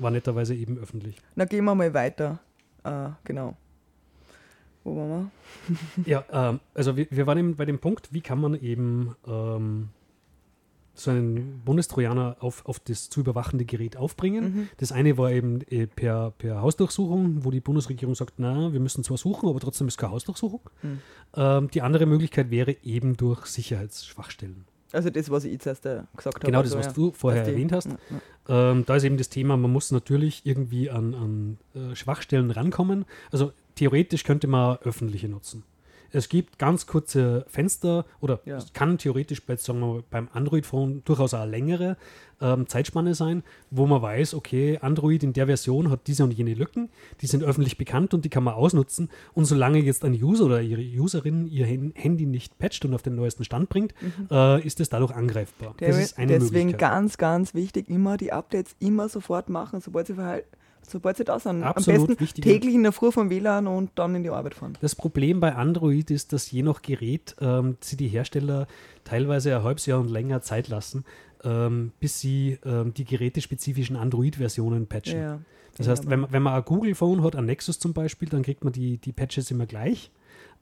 War 0.00 0.10
netterweise 0.10 0.56
eben 0.56 0.76
öffentlich. 0.76 1.18
Na, 1.36 1.44
gehen 1.44 1.64
wir 1.64 1.74
mal 1.76 1.94
weiter. 1.94 2.40
Äh, 2.84 3.10
genau. 3.24 3.56
Wo 4.84 4.96
waren 4.96 5.30
wir? 5.66 5.76
Ja, 6.06 6.24
ähm, 6.30 6.60
also 6.74 6.96
wir, 6.96 7.06
wir 7.10 7.26
waren 7.26 7.38
eben 7.38 7.56
bei 7.56 7.64
dem 7.64 7.78
Punkt, 7.78 8.12
wie 8.12 8.20
kann 8.20 8.40
man 8.40 8.54
eben 8.54 9.16
ähm, 9.26 9.88
so 10.94 11.10
einen 11.10 11.62
Bundestrojaner 11.64 12.36
auf, 12.40 12.64
auf 12.66 12.78
das 12.78 13.10
zu 13.10 13.20
überwachende 13.20 13.64
Gerät 13.64 13.96
aufbringen. 13.96 14.44
Mhm. 14.44 14.68
Das 14.76 14.92
eine 14.92 15.18
war 15.18 15.32
eben 15.32 15.62
äh, 15.62 15.86
per, 15.86 16.30
per 16.32 16.62
Hausdurchsuchung, 16.62 17.44
wo 17.44 17.50
die 17.50 17.60
Bundesregierung 17.60 18.14
sagt, 18.14 18.34
na, 18.36 18.72
wir 18.72 18.80
müssen 18.80 19.02
zwar 19.02 19.16
suchen, 19.16 19.48
aber 19.48 19.58
trotzdem 19.58 19.88
ist 19.88 19.98
keine 19.98 20.12
Hausdurchsuchung. 20.12 20.60
Mhm. 20.82 20.98
Ähm, 21.34 21.70
die 21.70 21.82
andere 21.82 22.06
Möglichkeit 22.06 22.50
wäre 22.50 22.76
eben 22.84 23.16
durch 23.16 23.46
Sicherheitsschwachstellen. 23.46 24.64
Also 24.94 25.10
das, 25.10 25.30
was 25.30 25.44
ich 25.44 25.60
zuerst 25.60 25.84
äh, 25.86 26.02
gesagt 26.16 26.36
habe. 26.36 26.46
Genau 26.46 26.60
also, 26.60 26.76
das, 26.76 26.86
was 26.86 26.96
ja, 26.96 27.02
du 27.02 27.12
vorher 27.12 27.44
erwähnt 27.44 27.72
hast. 27.72 27.86
Ja, 27.86 27.98
ja. 28.48 28.70
Ähm, 28.70 28.84
da 28.86 28.96
ist 28.96 29.04
eben 29.04 29.16
das 29.16 29.28
Thema, 29.28 29.56
man 29.56 29.72
muss 29.72 29.90
natürlich 29.90 30.42
irgendwie 30.44 30.90
an, 30.90 31.14
an 31.14 31.58
äh, 31.74 31.94
Schwachstellen 31.94 32.50
rankommen. 32.50 33.04
Also 33.30 33.52
theoretisch 33.74 34.24
könnte 34.24 34.46
man 34.46 34.78
öffentliche 34.78 35.28
nutzen. 35.28 35.64
Es 36.14 36.28
gibt 36.28 36.58
ganz 36.58 36.86
kurze 36.86 37.44
Fenster 37.48 38.04
oder 38.20 38.40
Ja. 38.44 38.56
es 38.58 38.72
kann 38.72 38.98
theoretisch 38.98 39.44
bei, 39.44 39.56
sagen 39.56 39.80
wir, 39.80 40.04
beim 40.10 40.28
Android-Phone 40.32 41.02
durchaus 41.04 41.34
eine 41.34 41.50
längere 41.50 41.96
ähm, 42.40 42.66
Zeitspanne 42.68 43.14
sein, 43.14 43.42
wo 43.70 43.86
man 43.86 44.02
weiß, 44.02 44.34
okay, 44.34 44.78
Android 44.82 45.22
in 45.22 45.32
der 45.32 45.46
Version 45.46 45.90
hat 45.90 46.06
diese 46.06 46.24
und 46.24 46.32
jene 46.32 46.54
Lücken, 46.54 46.88
die 47.20 47.26
sind 47.26 47.42
öffentlich 47.44 47.78
bekannt 47.78 48.12
und 48.12 48.24
die 48.24 48.28
kann 48.28 48.42
man 48.44 48.54
ausnutzen. 48.54 49.08
Und 49.34 49.44
solange 49.44 49.78
jetzt 49.78 50.04
ein 50.04 50.14
User 50.14 50.46
oder 50.46 50.60
ihre 50.60 50.82
Userin 51.00 51.46
ihr 51.46 51.66
Handy 51.66 52.26
nicht 52.26 52.58
patcht 52.58 52.84
und 52.84 52.92
auf 52.94 53.02
den 53.02 53.14
neuesten 53.14 53.44
Stand 53.44 53.68
bringt, 53.68 53.94
äh, 54.30 54.64
ist 54.66 54.80
es 54.80 54.88
dadurch 54.88 55.12
angreifbar. 55.12 55.74
Der, 55.80 55.88
das 55.88 55.98
ist 55.98 56.18
eine 56.18 56.38
deswegen 56.38 56.76
ganz, 56.76 57.18
ganz 57.18 57.54
wichtig, 57.54 57.88
immer 57.88 58.16
die 58.16 58.32
Updates 58.32 58.74
immer 58.80 59.08
sofort 59.08 59.48
machen, 59.48 59.80
sobald 59.80 60.06
sie, 60.08 60.14
verhal- 60.14 60.42
sobald 60.86 61.16
sie 61.16 61.24
da 61.24 61.38
sind. 61.38 61.62
Absolut 61.62 62.00
Am 62.00 62.06
besten 62.06 62.20
wichtige- 62.24 62.48
täglich 62.48 62.74
in 62.74 62.82
der 62.82 62.92
Früh 62.92 63.10
vom 63.12 63.30
WLAN 63.30 63.66
und 63.66 63.90
dann 63.96 64.14
in 64.14 64.22
die 64.22 64.30
Arbeit 64.30 64.54
fahren. 64.54 64.74
Das 64.80 64.94
Problem 64.94 65.40
bei 65.40 65.54
Android 65.54 66.10
ist, 66.10 66.32
dass 66.32 66.50
je 66.50 66.62
nach 66.62 66.82
Gerät 66.82 67.34
ähm, 67.40 67.76
sie 67.80 67.96
die 67.96 68.08
Hersteller 68.08 68.66
teilweise 69.04 69.56
ein 69.56 69.62
halbes 69.62 69.86
Jahr 69.86 70.00
und 70.00 70.10
länger 70.10 70.40
Zeit 70.42 70.68
lassen, 70.68 71.04
ähm, 71.42 71.92
bis 72.00 72.20
sie 72.20 72.58
ähm, 72.64 72.94
die 72.94 73.04
gerätespezifischen 73.04 73.96
Android-Versionen 73.96 74.86
patchen. 74.86 75.20
Ja, 75.20 75.40
Das 75.76 75.88
heißt, 75.88 76.08
wenn, 76.08 76.20
man- 76.20 76.32
wenn 76.32 76.42
man 76.42 76.54
ein 76.54 76.64
Google-Phone 76.64 77.22
hat, 77.22 77.36
ein 77.36 77.46
Nexus 77.46 77.78
zum 77.78 77.92
Beispiel, 77.92 78.28
dann 78.28 78.42
kriegt 78.42 78.64
man 78.64 78.72
die, 78.72 78.98
die 78.98 79.12
Patches 79.12 79.50
immer 79.50 79.66
gleich. 79.66 80.10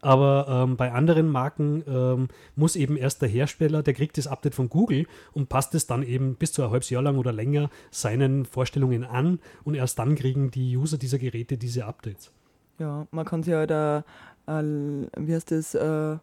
Aber 0.03 0.47
ähm, 0.49 0.77
bei 0.77 0.93
anderen 0.93 1.29
Marken 1.29 1.85
ähm, 1.87 2.29
muss 2.57 2.75
eben 2.75 2.97
erst 2.97 3.23
der 3.23 3.29
Hersteller, 3.29 3.85
der 3.85 3.95
kriegt 3.95 4.19
das 4.19 4.27
Update 4.27 4.57
von 4.57 4.69
Google 4.69 5.07
und 5.33 5.49
passt 5.49 5.77
es 5.77 5.87
dann 5.87 6.03
eben 6.03 6.35
bis 6.35 6.53
zu 6.53 6.65
ein 6.65 6.71
halbes 6.71 6.91
Jahr 6.91 7.03
lang 7.03 7.19
oder 7.19 7.33
länger 7.33 7.71
seinen 7.93 8.45
Vorstellungen 8.45 9.05
an 9.05 9.39
und 9.63 9.77
erst 9.77 10.01
dann 10.01 10.17
kriegen 10.17 10.51
die 10.51 10.77
User 10.77 10.99
dieser 10.99 11.19
Geräte 11.19 11.57
diese 11.57 11.87
Updates. 11.87 12.33
Ja, 12.81 13.07
man 13.13 13.25
kann 13.25 13.45
sich 13.45 13.55
halt, 13.55 13.71
äh, 13.71 13.99
äh, 13.99 15.07
wie 15.17 15.35
heißt 15.35 15.53
das, 15.53 15.77
äh, 15.77 16.17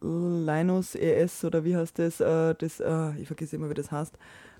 Linus 0.00 0.94
ES 0.94 1.44
oder 1.44 1.62
wie 1.62 1.76
heißt 1.76 1.98
das, 1.98 2.20
äh, 2.20 2.54
das 2.54 2.80
äh, 2.80 3.20
ich 3.20 3.26
vergesse 3.26 3.56
immer, 3.56 3.68
wie 3.68 3.74
das 3.74 3.92
heißt. 3.92 4.16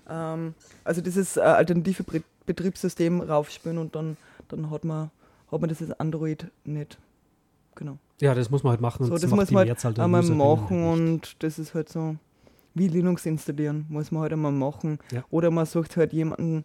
Ähm, 0.07 0.53
also 0.83 1.01
dieses 1.01 1.37
äh, 1.37 1.41
alternative 1.41 2.03
Betriebssystem 2.45 3.21
raufspülen 3.21 3.79
und 3.79 3.95
dann, 3.95 4.17
dann 4.49 4.69
hat, 4.69 4.85
man, 4.85 5.09
hat 5.51 5.61
man 5.61 5.67
dieses 5.67 5.91
Android 5.99 6.47
nicht. 6.63 6.99
Genau. 7.75 7.97
Ja, 8.21 8.33
das 8.33 8.49
muss 8.49 8.63
man 8.63 8.71
halt 8.71 8.81
machen. 8.81 9.03
und 9.03 9.09
So, 9.09 9.17
das 9.17 9.29
muss 9.29 9.51
man 9.51 9.67
halt 9.67 9.97
der 9.97 10.03
einmal 10.03 10.23
machen 10.23 10.69
halt 10.69 10.99
nicht. 10.99 11.03
und 11.33 11.43
das 11.43 11.59
ist 11.59 11.73
halt 11.73 11.89
so 11.89 12.15
wie 12.73 12.87
Linux 12.87 13.25
installieren, 13.25 13.85
muss 13.89 14.11
man 14.11 14.21
halt 14.23 14.33
einmal 14.33 14.51
machen. 14.51 14.99
Ja. 15.11 15.23
Oder 15.29 15.51
man 15.51 15.65
sucht 15.65 15.95
halt 15.97 16.13
jemanden, 16.13 16.63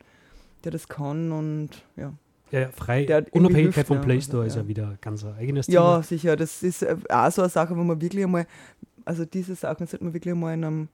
der 0.64 0.72
das 0.72 0.88
kann 0.88 1.32
und 1.32 1.70
ja. 1.96 2.12
Ja, 2.50 2.60
ja, 2.60 2.68
frei. 2.70 3.06
Unabhängigkeit 3.30 3.86
vom 3.86 3.98
ja, 3.98 4.02
Play 4.02 4.14
also, 4.16 4.26
Store 4.28 4.46
ist 4.46 4.56
ja. 4.56 4.62
ja 4.62 4.68
wieder 4.68 4.98
ganz 5.00 5.24
ein 5.24 5.34
eigenes 5.34 5.68
Ja, 5.68 5.92
Thema. 5.92 6.02
sicher. 6.02 6.36
Das 6.36 6.62
ist 6.64 6.82
äh, 6.82 6.96
auch 7.08 7.30
so 7.30 7.42
eine 7.42 7.48
Sache, 7.48 7.76
wo 7.76 7.82
man 7.84 8.00
wirklich 8.00 8.24
einmal, 8.24 8.46
also 9.04 9.24
diese 9.24 9.54
Sachen 9.54 9.86
sollte 9.86 10.04
man 10.04 10.14
wirklich 10.14 10.32
einmal 10.34 10.54
in 10.54 10.64
einem, 10.64 10.88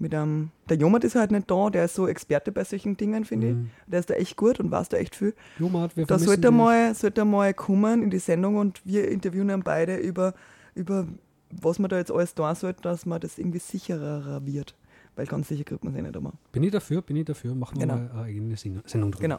mit 0.00 0.14
einem, 0.14 0.50
der 0.68 0.76
Jomat 0.76 1.02
ist 1.04 1.14
halt 1.16 1.30
nicht 1.32 1.50
da, 1.50 1.70
der 1.70 1.84
ist 1.86 1.94
so 1.94 2.06
Experte 2.06 2.52
bei 2.52 2.64
solchen 2.64 2.96
Dingen, 2.96 3.24
finde 3.24 3.48
Mhm. 3.48 3.64
ich. 3.86 3.90
Der 3.90 4.00
ist 4.00 4.10
da 4.10 4.14
echt 4.14 4.36
gut 4.36 4.60
und 4.60 4.70
weiß 4.70 4.88
da 4.90 4.96
echt 4.96 5.16
viel. 5.16 5.34
Jomat, 5.58 5.96
wir 5.96 6.06
Da 6.06 6.18
sollte 6.18 6.48
er, 6.48 6.50
mal, 6.52 6.94
sollte 6.94 7.22
er 7.22 7.24
mal 7.24 7.52
kommen 7.54 8.02
in 8.02 8.10
die 8.10 8.18
Sendung 8.20 8.56
und 8.56 8.80
wir 8.86 9.08
interviewen 9.08 9.48
dann 9.48 9.62
beide 9.62 9.96
über, 9.96 10.34
über 10.74 11.06
was 11.50 11.78
man 11.78 11.88
da 11.88 11.96
jetzt 11.98 12.12
alles 12.12 12.34
tun 12.34 12.54
sollte, 12.54 12.82
dass 12.82 13.06
man 13.06 13.20
das 13.20 13.38
irgendwie 13.38 13.58
sicherer 13.58 14.40
wird. 14.46 14.74
Weil 15.16 15.26
ganz 15.26 15.48
sicher 15.48 15.64
kriegt 15.64 15.82
man 15.82 15.92
es 15.94 15.98
eh 15.98 16.02
nicht 16.02 16.16
einmal. 16.16 16.34
Bin 16.52 16.62
ich 16.62 16.70
dafür, 16.70 17.02
bin 17.02 17.16
ich 17.16 17.24
dafür. 17.24 17.54
Machen 17.56 17.76
wir 17.80 17.86
Genau. 17.86 17.96
mal 17.98 18.10
eine 18.12 18.22
eigene 18.22 18.56
Sendung 18.56 19.10
drüber. 19.10 19.18
Genau. 19.20 19.38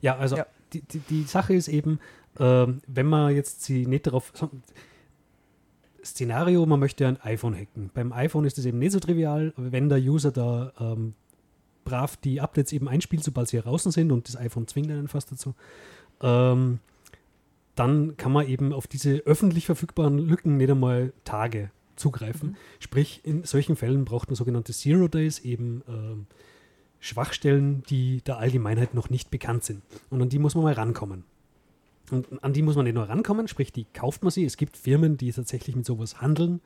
Ja, 0.00 0.16
also 0.16 0.36
Ja. 0.36 0.46
Die, 0.72 0.82
die, 0.82 1.00
die 1.00 1.22
Sache 1.24 1.52
ist 1.54 1.66
eben, 1.68 1.98
ähm, 2.38 2.80
wenn 2.86 3.06
man 3.06 3.34
jetzt 3.34 3.64
sie 3.64 3.86
nicht 3.86 4.06
darauf. 4.06 4.32
Szenario, 6.04 6.64
man 6.66 6.80
möchte 6.80 7.06
ein 7.06 7.20
iPhone 7.22 7.54
hacken. 7.54 7.90
Beim 7.94 8.12
iPhone 8.12 8.44
ist 8.44 8.58
es 8.58 8.64
eben 8.64 8.78
nicht 8.78 8.92
so 8.92 9.00
trivial, 9.00 9.52
wenn 9.56 9.88
der 9.88 9.98
User 9.98 10.32
da 10.32 10.72
ähm, 10.78 11.14
brav 11.84 12.16
die 12.18 12.40
Updates 12.40 12.72
eben 12.72 12.88
einspielt, 12.88 13.24
sobald 13.24 13.48
sie 13.48 13.58
draußen 13.58 13.92
sind 13.92 14.12
und 14.12 14.28
das 14.28 14.36
iPhone 14.36 14.66
zwingt 14.66 14.90
einen 14.90 15.08
fast 15.08 15.32
dazu. 15.32 15.54
Ähm, 16.22 16.78
dann 17.74 18.16
kann 18.16 18.32
man 18.32 18.46
eben 18.46 18.72
auf 18.72 18.86
diese 18.86 19.16
öffentlich 19.26 19.66
verfügbaren 19.66 20.18
Lücken 20.18 20.56
nicht 20.56 20.70
einmal 20.70 21.12
Tage 21.24 21.70
zugreifen. 21.96 22.56
Sprich, 22.78 23.20
in 23.24 23.44
solchen 23.44 23.76
Fällen 23.76 24.04
braucht 24.04 24.28
man 24.28 24.36
sogenannte 24.36 24.72
Zero 24.72 25.08
Days, 25.08 25.38
eben 25.40 25.82
ähm, 25.88 26.26
Schwachstellen, 26.98 27.82
die 27.88 28.22
der 28.22 28.38
Allgemeinheit 28.38 28.94
noch 28.94 29.10
nicht 29.10 29.30
bekannt 29.30 29.64
sind. 29.64 29.82
Und 30.10 30.20
an 30.20 30.28
die 30.28 30.38
muss 30.38 30.54
man 30.54 30.64
mal 30.64 30.74
rankommen. 30.74 31.24
Und 32.12 32.42
an 32.42 32.52
die 32.52 32.62
muss 32.62 32.76
man 32.76 32.84
nicht 32.84 32.94
nur 32.94 33.08
rankommen, 33.08 33.48
sprich, 33.48 33.72
die 33.72 33.86
kauft 33.92 34.22
man 34.22 34.30
sie. 34.30 34.44
Es 34.44 34.56
gibt 34.56 34.76
Firmen, 34.76 35.16
die 35.16 35.32
tatsächlich 35.32 35.76
mit 35.76 35.86
sowas 35.86 36.20
handeln 36.20 36.60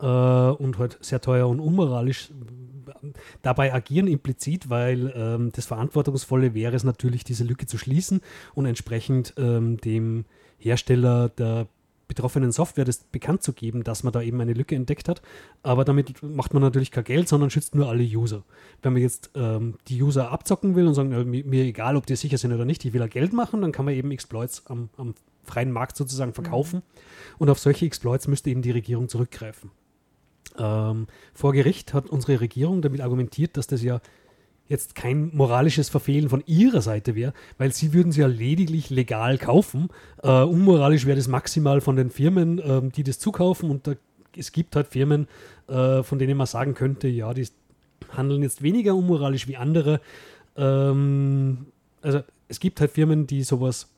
äh, 0.00 0.04
und 0.06 0.78
halt 0.78 0.98
sehr 1.00 1.20
teuer 1.20 1.48
und 1.48 1.60
unmoralisch 1.60 2.30
äh, 2.30 3.12
dabei 3.42 3.72
agieren 3.72 4.06
implizit, 4.06 4.70
weil 4.70 5.12
ähm, 5.14 5.52
das 5.52 5.66
Verantwortungsvolle 5.66 6.54
wäre 6.54 6.76
es 6.76 6.84
natürlich, 6.84 7.24
diese 7.24 7.44
Lücke 7.44 7.66
zu 7.66 7.78
schließen 7.78 8.20
und 8.54 8.66
entsprechend 8.66 9.34
ähm, 9.36 9.76
dem 9.78 10.24
Hersteller 10.58 11.28
der 11.28 11.68
betroffenen 12.10 12.50
Software 12.50 12.84
das 12.84 13.04
bekannt 13.04 13.42
zu 13.42 13.52
geben, 13.52 13.84
dass 13.84 14.02
man 14.02 14.12
da 14.12 14.20
eben 14.20 14.40
eine 14.40 14.52
Lücke 14.52 14.74
entdeckt 14.74 15.08
hat. 15.08 15.22
Aber 15.62 15.84
damit 15.84 16.22
macht 16.22 16.52
man 16.52 16.62
natürlich 16.62 16.90
kein 16.90 17.04
Geld, 17.04 17.28
sondern 17.28 17.50
schützt 17.50 17.76
nur 17.76 17.88
alle 17.88 18.02
User. 18.02 18.42
Wenn 18.82 18.94
man 18.94 19.02
jetzt 19.02 19.30
ähm, 19.36 19.76
die 19.86 20.02
User 20.02 20.32
abzocken 20.32 20.74
will 20.74 20.88
und 20.88 20.94
sagen, 20.94 21.12
äh, 21.12 21.24
mir, 21.24 21.44
mir 21.44 21.64
egal, 21.64 21.96
ob 21.96 22.06
die 22.06 22.16
sicher 22.16 22.36
sind 22.36 22.52
oder 22.52 22.64
nicht, 22.64 22.84
ich 22.84 22.92
will 22.92 23.00
ja 23.00 23.06
Geld 23.06 23.32
machen, 23.32 23.62
dann 23.62 23.70
kann 23.70 23.84
man 23.84 23.94
eben 23.94 24.10
Exploits 24.10 24.66
am, 24.66 24.90
am 24.96 25.14
freien 25.44 25.70
Markt 25.70 25.96
sozusagen 25.96 26.34
verkaufen. 26.34 26.82
Und 27.38 27.48
auf 27.48 27.60
solche 27.60 27.86
Exploits 27.86 28.26
müsste 28.26 28.50
eben 28.50 28.62
die 28.62 28.72
Regierung 28.72 29.08
zurückgreifen. 29.08 29.70
Ähm, 30.58 31.06
vor 31.32 31.52
Gericht 31.52 31.94
hat 31.94 32.10
unsere 32.10 32.40
Regierung 32.40 32.82
damit 32.82 33.00
argumentiert, 33.00 33.56
dass 33.56 33.68
das 33.68 33.82
ja 33.82 34.00
jetzt 34.70 34.94
kein 34.94 35.30
moralisches 35.34 35.88
Verfehlen 35.88 36.28
von 36.28 36.44
ihrer 36.46 36.80
Seite 36.80 37.16
wäre, 37.16 37.34
weil 37.58 37.72
sie 37.72 37.92
würden 37.92 38.12
sie 38.12 38.20
ja 38.20 38.28
lediglich 38.28 38.88
legal 38.88 39.36
kaufen. 39.36 39.88
Äh, 40.22 40.30
unmoralisch 40.42 41.06
wäre 41.06 41.16
das 41.16 41.26
maximal 41.26 41.80
von 41.80 41.96
den 41.96 42.08
Firmen, 42.08 42.60
ähm, 42.64 42.92
die 42.92 43.02
das 43.02 43.18
zukaufen. 43.18 43.68
Und 43.68 43.88
da, 43.88 43.94
es 44.36 44.52
gibt 44.52 44.76
halt 44.76 44.86
Firmen, 44.86 45.26
äh, 45.66 46.04
von 46.04 46.20
denen 46.20 46.36
man 46.36 46.46
sagen 46.46 46.74
könnte, 46.74 47.08
ja, 47.08 47.34
die 47.34 47.48
handeln 48.16 48.42
jetzt 48.42 48.62
weniger 48.62 48.94
unmoralisch 48.94 49.48
wie 49.48 49.56
andere. 49.56 50.00
Ähm, 50.56 51.66
also 52.00 52.20
es 52.46 52.60
gibt 52.60 52.80
halt 52.80 52.92
Firmen, 52.92 53.26
die 53.26 53.42
sowas, 53.42 53.88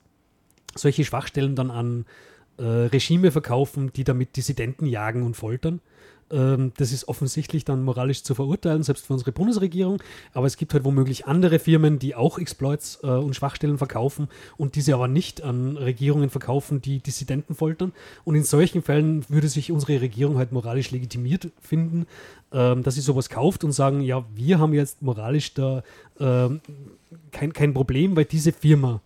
solche 0.74 1.04
Schwachstellen 1.04 1.54
dann 1.54 1.70
an 1.70 2.06
äh, 2.56 2.62
Regime 2.64 3.30
verkaufen, 3.30 3.92
die 3.92 4.04
damit 4.04 4.36
Dissidenten 4.36 4.86
jagen 4.86 5.22
und 5.22 5.36
foltern. 5.36 5.80
Ähm, 6.32 6.72
das 6.76 6.92
ist 6.92 7.08
offensichtlich 7.08 7.64
dann 7.64 7.84
moralisch 7.84 8.22
zu 8.22 8.34
verurteilen, 8.34 8.82
selbst 8.82 9.06
für 9.06 9.12
unsere 9.12 9.32
Bundesregierung. 9.32 10.02
Aber 10.32 10.46
es 10.46 10.56
gibt 10.56 10.72
halt 10.72 10.84
womöglich 10.84 11.26
andere 11.26 11.58
Firmen, 11.58 11.98
die 11.98 12.14
auch 12.14 12.38
Exploits 12.38 13.00
äh, 13.02 13.08
und 13.08 13.36
Schwachstellen 13.36 13.78
verkaufen 13.78 14.28
und 14.56 14.74
diese 14.74 14.94
aber 14.94 15.08
nicht 15.08 15.42
an 15.42 15.76
Regierungen 15.76 16.30
verkaufen, 16.30 16.80
die 16.80 17.00
Dissidenten 17.00 17.54
foltern. 17.54 17.92
Und 18.24 18.34
in 18.34 18.44
solchen 18.44 18.82
Fällen 18.82 19.24
würde 19.28 19.48
sich 19.48 19.70
unsere 19.70 20.00
Regierung 20.00 20.38
halt 20.38 20.52
moralisch 20.52 20.90
legitimiert 20.90 21.50
finden, 21.60 22.06
ähm, 22.52 22.82
dass 22.82 22.94
sie 22.94 23.00
sowas 23.00 23.28
kauft 23.28 23.64
und 23.64 23.72
sagen, 23.72 24.00
ja, 24.00 24.24
wir 24.34 24.58
haben 24.58 24.74
jetzt 24.74 25.02
moralisch 25.02 25.54
da 25.54 25.82
ähm, 26.18 26.60
kein, 27.30 27.52
kein 27.52 27.74
Problem, 27.74 28.16
weil 28.16 28.24
diese 28.24 28.52
Firma 28.52 29.00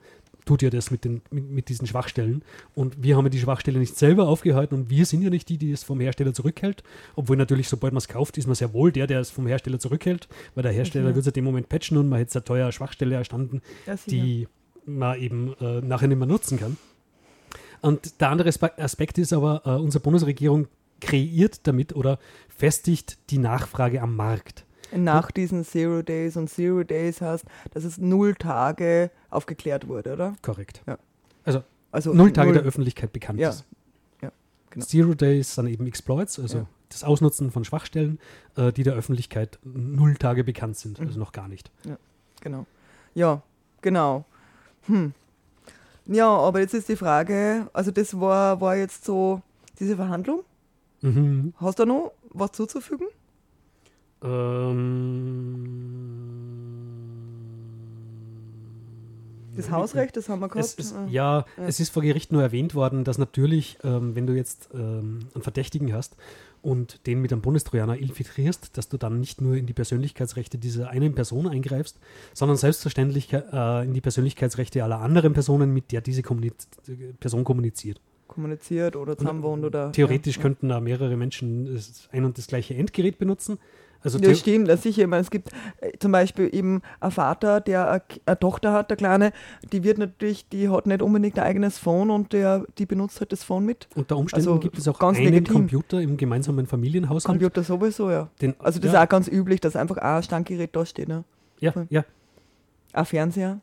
tut 0.47 0.63
ja 0.63 0.71
das 0.71 0.91
mit, 0.91 1.05
den, 1.05 1.21
mit, 1.31 1.51
mit 1.51 1.69
diesen 1.69 1.87
Schwachstellen. 1.87 2.43
Und 2.75 3.03
wir 3.03 3.17
haben 3.17 3.27
ja 3.27 3.31
die 3.31 3.39
Schwachstelle 3.41 3.79
nicht 3.79 3.97
selber 3.99 4.29
aufgehalten 4.29 4.75
und 4.75 4.89
wir 4.91 5.05
sind 5.05 5.21
ja 5.21 5.29
nicht 5.29 5.49
die, 5.51 5.59
die 5.59 5.73
es 5.73 5.83
vom 5.83 6.01
Hersteller 6.01 6.33
zurückhält. 6.33 6.83
Obwohl 7.17 7.37
natürlich, 7.37 7.69
sobald 7.69 7.93
man 7.93 7.99
es 7.99 8.09
kauft, 8.09 8.39
ist 8.39 8.47
man 8.47 8.55
sehr 8.55 8.73
wohl 8.73 8.93
der, 8.93 9.07
der 9.07 9.21
es 9.21 9.29
vom 9.31 9.47
Hersteller 9.47 9.79
zurückhält, 9.79 10.29
weil 10.55 10.63
der 10.63 10.73
Hersteller 10.73 11.11
Ja. 11.11 11.15
wird 11.15 11.23
es 11.23 11.27
in 11.27 11.33
dem 11.35 11.45
Moment 11.45 11.69
patchen 11.69 11.99
und 11.99 12.09
man 12.09 12.19
hätte 12.19 12.39
eine 12.39 12.45
teure 12.45 12.73
Schwachstelle 12.73 13.15
erstanden, 13.17 13.61
die 14.11 14.49
man 14.87 15.19
eben 15.21 15.55
äh, 15.61 15.81
nachher 15.81 16.09
nicht 16.09 16.19
mehr 16.19 16.29
nutzen 16.29 16.59
kann. 16.59 16.77
Und 17.83 18.21
der 18.21 18.31
andere 18.31 18.49
Aspekt 18.49 19.19
ist 19.19 19.33
aber, 19.33 19.63
äh, 19.65 19.71
unsere 19.71 20.03
Bundesregierung 20.03 20.69
kreiert 21.01 21.67
damit 21.67 21.95
oder 21.95 22.19
festigt 22.49 23.19
die 23.31 23.39
Nachfrage 23.39 24.01
am 24.01 24.17
Markt. 24.17 24.65
Nach 24.95 25.31
diesen 25.31 25.65
Zero 25.65 26.03
Days 26.03 26.37
und 26.37 26.49
Zero 26.49 26.85
Days 26.85 27.21
heißt, 27.21 27.45
dass 27.73 27.85
es 27.85 27.99
null 27.99 28.35
Tage 28.35 29.11
aufgeklärt 29.31 29.89
wurde, 29.89 30.13
oder? 30.13 30.35
Korrekt. 30.43 30.83
Ja. 30.87 30.99
Also, 31.45 31.63
also 31.93 32.13
null 32.13 32.33
Tage 32.33 32.49
null, 32.49 32.59
der 32.59 32.65
Öffentlichkeit 32.65 33.13
bekannt 33.13 33.41
ja. 33.41 33.51
ist. 33.51 33.65
Ja, 34.23 34.31
genau. 34.71 34.85
Zero 34.85 35.15
Days 35.15 35.55
sind 35.55 35.67
eben 35.69 35.87
Exploits, 35.87 36.39
also 36.39 36.59
ja. 36.59 36.67
das 36.89 37.05
Ausnutzen 37.05 37.51
von 37.51 37.65
Schwachstellen, 37.65 38.19
äh, 38.57 38.73
die 38.73 38.83
der 38.83 38.95
Öffentlichkeit 38.95 39.59
null 39.65 40.15
Tage 40.17 40.45
bekannt 40.45 40.77
sind, 40.77 41.01
also 41.01 41.15
mhm. 41.15 41.19
noch 41.19 41.33
gar 41.33 41.49
nicht. 41.49 41.71
Ja, 41.85 41.99
genau. 42.41 42.67
Ja, 43.15 43.43
genau. 43.81 44.25
Hm. 44.87 45.15
Ja, 46.07 46.29
aber 46.29 46.61
jetzt 46.61 46.75
ist 46.75 46.89
die 46.89 46.97
Frage, 46.97 47.69
also 47.73 47.91
das 47.91 48.19
war, 48.21 48.61
war 48.61 48.77
jetzt 48.77 49.05
so 49.05 49.43
diese 49.81 49.97
Verhandlung. 49.97 50.45
Mhm. 51.03 51.53
Hast 51.57 51.79
du 51.79 51.85
noch 51.85 52.13
was 52.31 52.53
zuzufügen? 52.53 53.09
Ähm, 54.23 55.87
das 59.57 59.71
Hausrecht, 59.71 60.17
das 60.17 60.29
haben 60.29 60.41
wir 60.41 60.49
gehabt. 60.49 60.75
Ist, 60.79 60.95
ja, 61.09 61.45
ja, 61.57 61.65
es 61.67 61.81
ist 61.81 61.91
vor 61.91 62.03
Gericht 62.03 62.31
nur 62.31 62.43
erwähnt 62.43 62.75
worden, 62.75 63.05
dass 63.05 63.19
natürlich, 63.19 63.79
ähm, 63.83 64.15
wenn 64.15 64.27
du 64.27 64.35
jetzt 64.35 64.69
ähm, 64.75 65.21
einen 65.35 65.43
Verdächtigen 65.43 65.93
hast 65.93 66.17
und 66.63 67.07
den 67.07 67.21
mit 67.21 67.33
einem 67.33 67.43
Bundestrojaner 67.43 67.97
infiltrierst, 67.97 68.77
dass 68.77 68.89
du 68.89 68.99
dann 68.99 69.19
nicht 69.19 69.41
nur 69.41 69.57
in 69.57 69.67
die 69.67 69.73
Persönlichkeitsrechte 69.73 70.59
dieser 70.59 70.91
einen 70.91 71.15
Person 71.15 71.49
eingreifst, 71.49 71.99
sondern 72.35 72.57
selbstverständlich 72.57 73.33
äh, 73.33 73.85
in 73.85 73.95
die 73.95 74.01
Persönlichkeitsrechte 74.01 74.85
aller 74.85 75.01
anderen 75.01 75.33
Personen, 75.33 75.73
mit 75.73 75.93
der 75.93 76.01
diese 76.01 76.23
Kommuniz 76.23 76.69
Person 77.21 77.45
kommuniziert. 77.45 78.01
Kommuniziert 78.29 78.97
oder 78.97 79.17
zusammenwohnt 79.17 79.65
oder. 79.65 79.93
Theoretisch 79.93 80.37
ja, 80.37 80.43
könnten 80.43 80.69
da 80.69 80.81
mehrere 80.81 81.17
Menschen 81.17 81.81
ein 82.11 82.25
und 82.25 82.37
das 82.37 82.49
gleiche 82.49 82.75
Endgerät 82.75 83.19
benutzen. 83.19 83.59
Also 84.07 84.19
ja, 84.21 84.35
stimmt, 84.35 84.69
das 84.69 84.85
sicher. 84.85 85.03
Ich 85.03 85.09
meine, 85.09 85.23
es 85.23 85.31
gibt 85.31 85.51
äh, 85.81 85.91
zum 85.99 86.13
Beispiel 86.13 86.49
eben 86.53 86.81
einen 87.01 87.11
Vater, 87.11 87.61
der 87.61 87.91
eine, 87.91 88.03
eine, 88.25 88.39
Tochter 88.39 88.73
hat, 88.73 88.89
der 88.89 88.97
Kleine, 88.97 89.33
die 89.73 89.83
wird 89.83 89.99
natürlich, 89.99 90.49
die 90.49 90.69
hat 90.69 90.87
nicht 90.87 91.03
unbedingt 91.03 91.37
ein 91.39 91.45
eigenes 91.45 91.79
Phone 91.79 92.11
und 92.11 92.33
der, 92.33 92.65
die 92.79 92.87
benutzt 92.87 93.19
halt 93.19 93.33
das 93.33 93.43
Phone 93.43 93.67
mit. 93.67 93.89
Unter 93.97 94.17
Umständen 94.17 94.49
also 94.49 94.61
gibt 94.61 94.79
es 94.79 94.87
auch 94.87 95.01
einen 95.01 95.25
legitim. 95.25 95.55
Computer 95.55 96.01
im 96.01 96.17
gemeinsamen 96.17 96.67
Familienhaushalt. 96.67 97.25
Computer 97.25 97.65
sowieso, 97.65 98.11
ja. 98.11 98.29
Den, 98.41 98.55
also 98.61 98.79
das 98.79 98.93
ja. 98.93 99.01
ist 99.01 99.05
auch 99.05 99.11
ganz 99.11 99.27
üblich, 99.27 99.61
dass 99.61 99.75
einfach 99.75 99.97
ein 99.97 100.23
Standgerät 100.23 100.71
da 100.75 100.87
steht. 100.87 101.09
Ne? 101.09 101.25
Ja, 101.59 101.73
ja. 101.91 102.05
Ein 102.93 103.05
Fernseher 103.05 103.61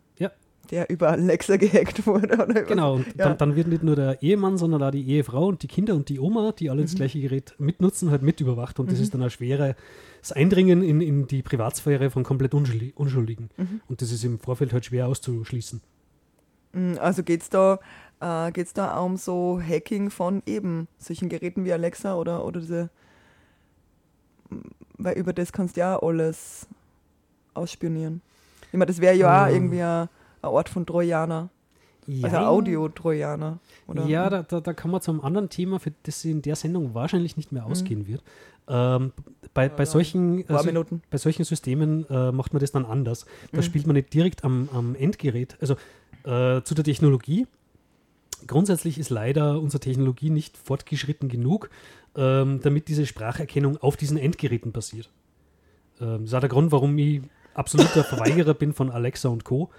der 0.72 0.90
über 0.90 1.10
Alexa 1.10 1.58
gehackt 1.58 2.06
wurde. 2.08 2.44
Oder 2.44 2.64
genau, 2.64 2.96
und 2.96 3.08
ja. 3.08 3.30
dann, 3.30 3.38
dann, 3.38 3.56
wird 3.56 3.68
nicht 3.68 3.84
nur 3.84 3.96
der 3.96 4.22
Ehemann, 4.22 4.58
sondern 4.58 4.82
auch 4.84 4.92
die 4.92 5.08
Ehefrau 5.08 5.48
und 5.48 5.62
die 5.64 5.68
Kinder 5.68 5.94
und 5.94 6.10
die 6.10 6.20
Oma, 6.20 6.52
die 6.52 6.70
alle 6.70 6.82
mhm. 6.82 6.86
das 6.86 6.96
gleiche 6.96 7.20
Gerät 7.20 7.56
mitnutzen, 7.58 8.12
halt 8.12 8.22
mit 8.22 8.40
überwacht. 8.40 8.80
Und 8.80 8.88
mhm. 8.88 8.92
das 8.92 9.00
ist 9.00 9.14
dann 9.14 9.22
ein 9.22 9.30
schweres 9.30 9.76
Eindringen 10.34 10.82
in, 10.84 11.02
in 11.02 11.28
die 11.28 11.42
Privatsphäre 11.42 12.10
von 12.10 12.24
komplett 12.24 12.54
Unschuldigen. 12.54 13.50
Mhm. 13.58 13.82
Und 13.88 14.02
das 14.02 14.12
ist 14.12 14.24
im 14.24 14.40
Vorfeld 14.40 14.74
halt 14.74 14.86
schwer 14.86 15.08
auszuschließen. 15.08 15.82
Mhm, 16.74 16.98
also 17.00 17.24
geht 17.24 17.42
es 17.42 17.50
da, 17.50 17.80
äh, 18.20 18.52
geht's 18.52 18.74
da 18.74 19.00
um 19.00 19.18
so 19.18 19.62
Hacking 19.62 20.10
von 20.10 20.42
eben 20.46 20.88
solchen 20.98 21.30
Geräten 21.30 21.66
wie 21.66 21.74
Alexa 21.74 22.16
oder, 22.16 22.46
oder 22.46 22.62
diese, 22.62 22.90
weil 24.98 25.18
über 25.18 25.34
das 25.34 25.52
kannst 25.52 25.76
du 25.76 25.82
ja 25.82 26.02
alles 26.02 26.68
ausspionieren. 27.54 28.22
Ich 28.72 28.74
meine, 28.74 28.88
das 28.88 29.00
wäre 29.00 29.16
ja 29.16 29.46
auch 29.46 29.50
irgendwie 29.50 29.84
ein 29.84 30.10
ein 30.44 30.50
Ort 30.50 30.70
von 30.70 30.86
Trojaner. 30.86 31.50
Ja. 32.06 32.26
Also 32.26 32.38
Audio-Trojaner. 32.38 33.60
Ja, 34.08 34.30
da, 34.30 34.44
da, 34.44 34.60
da 34.60 34.74
kommen 34.74 34.94
wir 34.94 35.00
zu 35.00 35.12
einem 35.12 35.22
anderen 35.22 35.50
Thema, 35.50 35.80
für 35.80 35.94
das 36.04 36.26
in 36.26 36.42
der 36.42 36.58
Sendung 36.58 36.94
wahrscheinlich 36.94 37.38
nicht 37.38 37.52
mehr 37.54 37.64
mhm. 37.64 37.72
ausgehen 37.72 38.02
mhm. 38.02 38.08
wird. 38.08 38.24
Ähm, 38.68 39.14
bei, 39.54 39.70
bei, 39.70 39.86
solchen, 39.86 40.44
also, 40.50 40.86
bei 41.10 41.18
solchen 41.18 41.44
Systemen 41.44 42.06
äh, 42.10 42.32
macht 42.32 42.54
man 42.54 42.60
das 42.60 42.72
dann 42.72 42.86
anders. 42.86 43.26
Da 43.52 43.60
mhm. 43.60 43.64
spielt 43.64 43.88
man 43.88 43.96
nicht 43.96 44.14
direkt 44.14 44.44
am, 44.44 44.70
am 44.74 44.96
Endgerät. 44.96 45.58
Also 45.62 45.76
äh, 46.24 46.62
zu 46.64 46.76
der 46.76 46.84
Technologie. 46.84 47.48
Grundsätzlich 48.48 48.98
ist 48.98 49.10
leider 49.10 49.62
unsere 49.62 49.80
Technologie 49.80 50.30
nicht 50.30 50.58
fortgeschritten 50.58 51.30
genug, 51.30 51.70
ähm, 52.16 52.60
damit 52.62 52.90
diese 52.90 53.06
Spracherkennung 53.06 53.78
auf 53.78 53.96
diesen 53.96 54.18
Endgeräten 54.18 54.74
passiert. 54.74 55.10
Ähm, 56.02 56.20
das 56.20 56.30
ist 56.30 56.34
auch 56.34 56.42
der 56.42 56.50
Grund, 56.50 56.74
warum 56.74 56.98
ich 56.98 57.22
absoluter 57.54 58.04
Verweigerer 58.04 58.54
bin 58.54 58.74
von 58.74 58.92
Alexa 58.92 59.30
und 59.30 59.46
Co 59.46 59.70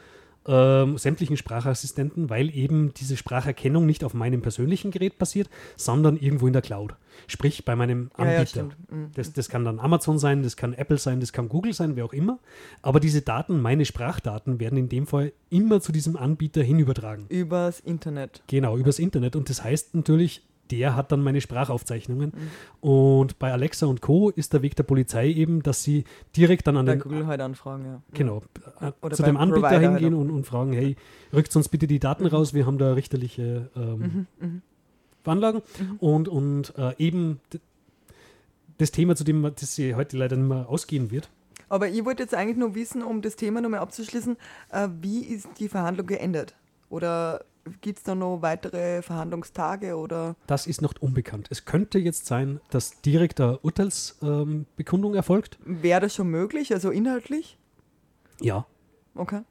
ähm, 0.47 0.99
sämtlichen 0.99 1.37
Sprachassistenten, 1.37 2.31
weil 2.31 2.55
eben 2.55 2.93
diese 2.95 3.17
Spracherkennung 3.17 3.87
nicht 3.87 4.05
auf 4.05 4.15
meinem 4.15 4.43
persönlichen 4.43 4.91
Gerät 4.91 5.19
passiert, 5.19 5.49
sondern 5.77 6.17
irgendwo 6.17 6.47
in 6.47 6.53
der 6.53 6.63
Cloud. 6.63 6.95
Sprich 7.27 7.65
bei 7.65 7.77
meinem 7.77 8.11
Anbieter. 8.15 8.63
Ja, 8.63 8.69
ja, 8.69 8.97
mhm. 8.97 9.11
das, 9.15 9.33
das 9.33 9.49
kann 9.49 9.65
dann 9.65 9.79
Amazon 9.79 10.19
sein, 10.19 10.43
das 10.43 10.57
kann 10.57 10.75
Apple 10.75 10.99
sein, 10.99 11.21
das 11.21 11.33
kann 11.33 11.49
Google 11.49 11.73
sein, 11.73 11.97
wer 11.97 12.05
auch 12.05 12.13
immer. 12.13 12.39
Aber 12.83 13.01
diese 13.01 13.23
Daten, 13.23 13.61
meine 13.61 13.85
Sprachdaten, 13.85 14.61
werden 14.61 14.79
in 14.79 14.89
dem 14.89 15.07
Fall 15.07 15.33
immer 15.51 15.81
zu 15.81 15.93
diesem 15.93 16.17
Anbieter 16.17 16.63
hinübertragen. 16.63 17.27
Übers 17.29 17.81
Internet. 17.81 18.43
Genau, 18.49 18.77
übers 18.77 18.99
Internet. 18.99 19.37
Und 19.37 19.49
das 19.49 19.63
heißt 19.63 19.95
natürlich, 19.95 20.43
der 20.79 20.97
hat 20.97 21.13
dann 21.13 21.23
meine 21.23 21.41
Sprachaufzeichnungen. 21.41 22.33
Mhm. 22.35 22.89
Und 22.89 23.39
bei 23.39 23.53
Alexa 23.53 23.87
und 23.87 24.01
Co. 24.01 24.31
ist 24.31 24.53
der 24.53 24.63
Weg 24.63 24.77
der 24.77 24.83
Polizei 24.83 25.29
eben, 25.29 25.63
dass 25.63 25.83
sie 25.83 26.05
direkt 26.37 26.67
dann 26.67 26.77
an 26.77 26.87
bei 26.87 26.93
den. 26.93 27.01
Google 27.01 27.27
halt 27.27 27.41
anfragen, 27.41 27.85
ja. 27.85 28.03
Genau. 28.13 28.43
Oder 29.03 29.17
zu 29.17 29.23
dem 29.23 29.37
Anbieter 29.37 29.61
Provider 29.61 29.81
halt 29.81 30.01
hingehen 30.01 30.15
halt 30.15 30.29
und, 30.29 30.31
und, 30.31 30.47
fragen: 30.47 30.73
hey, 30.73 30.97
rückt 31.33 31.55
uns 31.57 31.69
bitte 31.69 31.87
die 31.87 31.99
Daten 31.99 32.25
mhm. 32.25 32.31
raus, 32.31 32.55
wir 32.55 32.67
haben 32.67 32.79
da 32.79 32.93
richterliche 32.93 33.71
ähm, 33.77 33.99
mhm, 33.99 34.27
mhm. 34.41 34.63
Veranlagen. 35.23 35.63
Mhm. 35.79 35.97
Und, 35.99 36.29
und 36.29 36.75
äh, 36.77 36.95
eben 36.99 37.41
das 38.79 38.91
Thema, 38.91 39.17
zu 39.17 39.25
dem 39.25 39.43
das 39.43 39.75
sie 39.75 39.95
heute 39.95 40.17
leider 40.17 40.37
nicht 40.37 40.49
mehr 40.49 40.69
ausgehen 40.69 41.11
wird. 41.11 41.31
Aber 41.69 41.89
ich 41.89 42.05
wollte 42.05 42.23
jetzt 42.23 42.35
eigentlich 42.35 42.57
nur 42.57 42.75
wissen, 42.75 43.03
um 43.03 43.23
das 43.23 43.37
Thema 43.37 43.61
nochmal 43.61 43.81
abzuschließen, 43.81 44.37
äh, 44.71 44.89
wie 45.01 45.21
ist 45.21 45.49
die 45.59 45.69
Verhandlung 45.69 46.07
geendet? 46.07 46.55
Oder 46.91 47.45
Gibt 47.81 47.99
es 47.99 48.05
da 48.05 48.15
noch 48.15 48.43
weitere 48.43 49.01
Verhandlungstage 49.03 49.97
oder? 49.97 50.37
Das 50.47 50.67
ist 50.67 50.83
noch 50.83 50.95
unbekannt. 51.01 51.49
Es 51.51 51.65
könnte 51.65 51.99
jetzt 51.99 52.27
sein, 52.27 52.61
dass 52.71 53.01
direkte 53.01 53.59
Urteilsbekundung 53.61 55.13
ähm, 55.13 55.17
erfolgt. 55.17 55.59
Wäre 55.65 56.03
das 56.03 56.15
schon 56.15 56.29
möglich, 56.29 56.73
also 56.75 56.91
inhaltlich? 56.91 57.59
Ja. 58.41 58.67
Okay. 59.15 59.43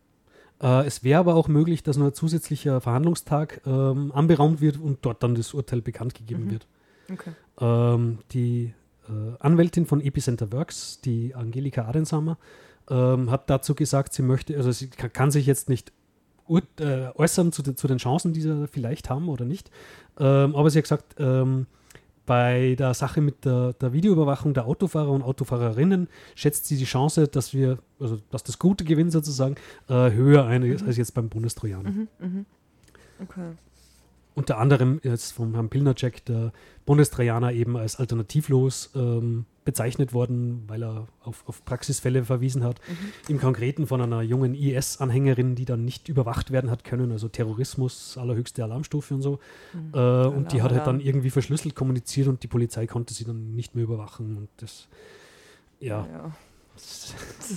Äh, 0.61 0.85
es 0.85 1.03
wäre 1.03 1.19
aber 1.19 1.35
auch 1.35 1.47
möglich, 1.47 1.81
dass 1.81 1.97
nur 1.97 2.07
ein 2.07 2.13
zusätzlicher 2.13 2.81
Verhandlungstag 2.81 3.61
ähm, 3.65 4.11
anberaumt 4.13 4.61
wird 4.61 4.77
und 4.77 4.99
dort 5.01 5.23
dann 5.23 5.35
das 5.35 5.53
Urteil 5.53 5.81
bekannt 5.81 6.13
gegeben 6.13 6.45
mhm. 6.45 6.51
wird. 6.51 6.67
Okay. 7.11 7.31
Ähm, 7.59 8.19
die 8.31 8.73
äh, 9.09 9.37
Anwältin 9.39 9.85
von 9.85 10.01
Epicenter 10.01 10.51
Works, 10.51 11.01
die 11.01 11.35
Angelika 11.35 11.85
Adensamer, 11.85 12.37
ähm, 12.89 13.31
hat 13.31 13.49
dazu 13.49 13.75
gesagt, 13.75 14.13
sie 14.13 14.21
möchte, 14.21 14.55
also 14.55 14.71
sie 14.71 14.89
kann, 14.89 15.11
kann 15.11 15.31
sich 15.31 15.45
jetzt 15.45 15.69
nicht 15.69 15.91
äh, 16.49 17.09
äußern 17.15 17.51
zu, 17.51 17.63
zu, 17.63 17.87
den 17.87 17.97
Chancen, 17.97 18.33
die 18.33 18.41
sie 18.41 18.67
vielleicht 18.67 19.09
haben 19.09 19.29
oder 19.29 19.45
nicht. 19.45 19.71
Ähm, 20.19 20.55
aber 20.55 20.69
sie 20.69 20.79
hat 20.79 20.83
gesagt, 20.83 21.15
ähm, 21.19 21.67
bei 22.25 22.75
der 22.75 22.93
Sache 22.93 23.21
mit 23.21 23.45
der, 23.45 23.73
der, 23.73 23.91
Videoüberwachung 23.91 24.53
der 24.53 24.65
Autofahrer 24.65 25.09
und 25.09 25.23
Autofahrerinnen 25.23 26.07
schätzt 26.35 26.65
sie 26.67 26.77
die 26.77 26.85
Chance, 26.85 27.27
dass 27.27 27.53
wir, 27.53 27.79
also 27.99 28.19
dass 28.31 28.43
das 28.43 28.59
Gute 28.59 28.85
gewinnt 28.85 29.11
sozusagen, 29.11 29.55
äh, 29.89 30.11
höher 30.11 30.45
ein 30.45 30.63
mhm. 30.63 30.77
als 30.85 30.97
jetzt 30.97 31.13
beim 31.13 31.29
Bundestrojaner. 31.29 31.91
Mhm, 31.91 32.07
mh. 32.19 32.45
Okay. 33.21 33.51
Unter 34.35 34.57
anderem 34.57 34.99
ist 35.03 35.31
vom 35.31 35.53
Herrn 35.53 35.69
Pilnacek 35.69 36.25
der 36.25 36.53
Bundestrojaner 36.85 37.51
eben 37.53 37.77
als 37.77 37.97
alternativlos 37.97 38.91
ähm, 38.95 39.45
bezeichnet 39.65 40.13
worden, 40.13 40.63
weil 40.67 40.83
er 40.83 41.07
auf, 41.23 41.43
auf 41.47 41.63
Praxisfälle 41.65 42.23
verwiesen 42.23 42.63
hat. 42.63 42.79
Mhm. 42.87 43.33
Im 43.33 43.39
Konkreten 43.39 43.87
von 43.87 44.01
einer 44.01 44.21
jungen 44.21 44.53
IS-Anhängerin, 44.55 45.55
die 45.55 45.65
dann 45.65 45.85
nicht 45.85 46.09
überwacht 46.09 46.51
werden 46.51 46.69
hat 46.69 46.83
können, 46.83 47.11
also 47.11 47.27
Terrorismus, 47.27 48.17
allerhöchste 48.17 48.63
Alarmstufe 48.63 49.13
und 49.13 49.21
so. 49.21 49.39
Mhm. 49.73 49.91
Äh, 49.93 50.25
und 50.27 50.51
die 50.51 50.61
hat 50.61 50.71
halt 50.71 50.87
dann 50.87 50.99
irgendwie 50.99 51.29
verschlüsselt 51.29 51.75
kommuniziert 51.75 52.27
und 52.27 52.43
die 52.43 52.47
Polizei 52.47 52.87
konnte 52.87 53.13
sie 53.13 53.25
dann 53.25 53.55
nicht 53.55 53.75
mehr 53.75 53.83
überwachen. 53.83 54.37
Und 54.37 54.49
das, 54.57 54.87
ja. 55.79 56.05
ja. 56.11 56.31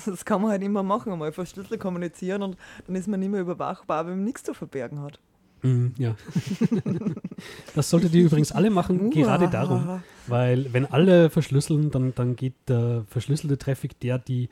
Das 0.06 0.24
kann 0.24 0.42
man 0.42 0.50
halt 0.50 0.62
immer 0.62 0.82
machen, 0.82 1.12
einmal 1.12 1.32
verschlüsselt 1.32 1.80
kommunizieren 1.80 2.42
und 2.42 2.56
dann 2.86 2.96
ist 2.96 3.08
man 3.08 3.18
nicht 3.18 3.30
mehr 3.30 3.40
überwachbar, 3.40 4.06
wenn 4.06 4.16
man 4.16 4.24
nichts 4.24 4.42
zu 4.42 4.52
verbergen 4.52 5.00
hat. 5.00 5.18
Mm, 5.62 5.86
ja. 5.98 6.16
das 7.74 7.90
solltet 7.90 8.14
ihr 8.14 8.24
übrigens 8.24 8.52
alle 8.52 8.70
machen, 8.70 9.10
gerade 9.10 9.48
darum, 9.48 10.02
weil 10.26 10.72
wenn 10.72 10.86
alle 10.86 11.30
verschlüsseln, 11.30 11.90
dann, 11.90 12.14
dann 12.14 12.36
geht 12.36 12.54
der 12.68 13.04
verschlüsselte 13.08 13.58
Traffic, 13.58 13.98
der 14.00 14.18
die 14.18 14.48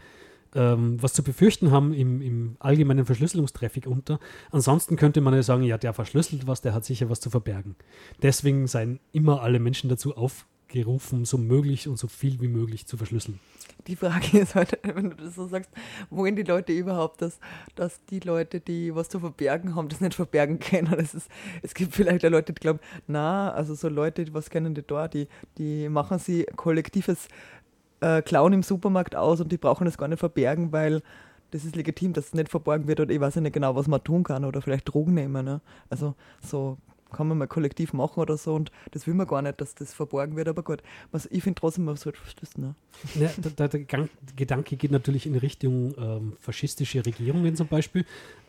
ähm, 0.54 1.02
was 1.02 1.12
zu 1.12 1.22
befürchten 1.22 1.70
haben, 1.70 1.92
im, 1.92 2.22
im 2.22 2.56
allgemeinen 2.60 3.04
Verschlüsselungstraffic 3.04 3.86
unter. 3.86 4.20
Ansonsten 4.50 4.96
könnte 4.96 5.20
man 5.20 5.34
ja 5.34 5.42
sagen, 5.42 5.62
ja, 5.62 5.78
der 5.78 5.92
verschlüsselt 5.92 6.46
was, 6.46 6.60
der 6.60 6.74
hat 6.74 6.84
sicher 6.84 7.10
was 7.10 7.20
zu 7.20 7.30
verbergen. 7.30 7.76
Deswegen 8.22 8.66
seien 8.66 9.00
immer 9.12 9.42
alle 9.42 9.58
Menschen 9.58 9.90
dazu 9.90 10.16
auf 10.16 10.46
gerufen, 10.74 11.24
so 11.24 11.38
möglich 11.38 11.86
und 11.88 11.96
so 11.96 12.08
viel 12.08 12.40
wie 12.40 12.48
möglich 12.48 12.86
zu 12.86 12.96
verschlüsseln. 12.96 13.38
Die 13.86 13.96
Frage 13.96 14.38
ist 14.38 14.54
halt, 14.54 14.78
wenn 14.82 15.10
du 15.10 15.16
das 15.16 15.36
so 15.36 15.46
sagst, 15.46 15.70
wollen 16.10 16.34
die 16.34 16.42
Leute 16.42 16.72
überhaupt, 16.72 17.22
dass, 17.22 17.38
dass 17.76 18.04
die 18.06 18.20
Leute, 18.20 18.60
die 18.60 18.94
was 18.94 19.08
zu 19.08 19.20
verbergen 19.20 19.76
haben, 19.76 19.88
das 19.88 20.00
nicht 20.00 20.14
verbergen 20.14 20.58
können? 20.58 20.94
Das 20.96 21.14
ist, 21.14 21.30
es 21.62 21.74
gibt 21.74 21.94
vielleicht 21.94 22.22
Leute, 22.24 22.52
die 22.52 22.60
glauben, 22.60 22.80
na, 23.06 23.52
also 23.52 23.74
so 23.74 23.88
Leute, 23.88 24.26
was 24.34 24.50
kennen 24.50 24.74
die 24.74 24.82
da, 24.82 25.06
die, 25.06 25.28
die 25.58 25.88
machen 25.88 26.18
sie 26.18 26.44
kollektives 26.56 27.28
äh, 28.00 28.22
Klauen 28.22 28.52
im 28.52 28.62
Supermarkt 28.62 29.14
aus 29.14 29.40
und 29.40 29.52
die 29.52 29.58
brauchen 29.58 29.84
das 29.84 29.96
gar 29.96 30.08
nicht 30.08 30.18
verbergen, 30.18 30.72
weil 30.72 31.02
das 31.52 31.64
ist 31.64 31.76
legitim, 31.76 32.12
dass 32.12 32.26
es 32.26 32.34
nicht 32.34 32.48
verborgen 32.48 32.88
wird 32.88 32.98
oder 32.98 33.14
ich 33.14 33.20
weiß 33.20 33.36
ja 33.36 33.40
nicht 33.40 33.52
genau, 33.52 33.76
was 33.76 33.86
man 33.86 34.02
tun 34.02 34.24
kann 34.24 34.44
oder 34.44 34.60
vielleicht 34.60 34.92
Drogen 34.92 35.14
nehmen. 35.14 35.44
Ne? 35.44 35.60
Also 35.88 36.14
so 36.42 36.78
kann 37.14 37.28
man 37.28 37.38
mal 37.38 37.46
kollektiv 37.46 37.92
machen 37.92 38.20
oder 38.20 38.36
so 38.36 38.54
und 38.54 38.70
das 38.90 39.06
will 39.06 39.14
man 39.14 39.26
gar 39.26 39.42
nicht, 39.42 39.60
dass 39.60 39.74
das 39.74 39.94
verborgen 39.94 40.36
wird, 40.36 40.48
aber 40.48 40.62
gut. 40.62 40.82
Also 41.12 41.28
ich 41.30 41.42
finde 41.42 41.60
trotzdem, 41.60 41.84
man 41.84 41.96
sollte 41.96 42.18
verschlüsseln. 42.18 42.66
Ne? 42.66 42.74
Ja, 43.20 43.30
der, 43.36 43.68
der, 43.68 43.68
der, 43.68 44.08
Gedanke 44.36 44.76
geht 44.76 44.90
natürlich 44.90 45.26
in 45.26 45.36
Richtung 45.36 45.94
ähm, 45.98 46.36
faschistische 46.40 47.04
Regierungen 47.04 47.56
zum 47.56 47.68
Beispiel. 47.68 48.04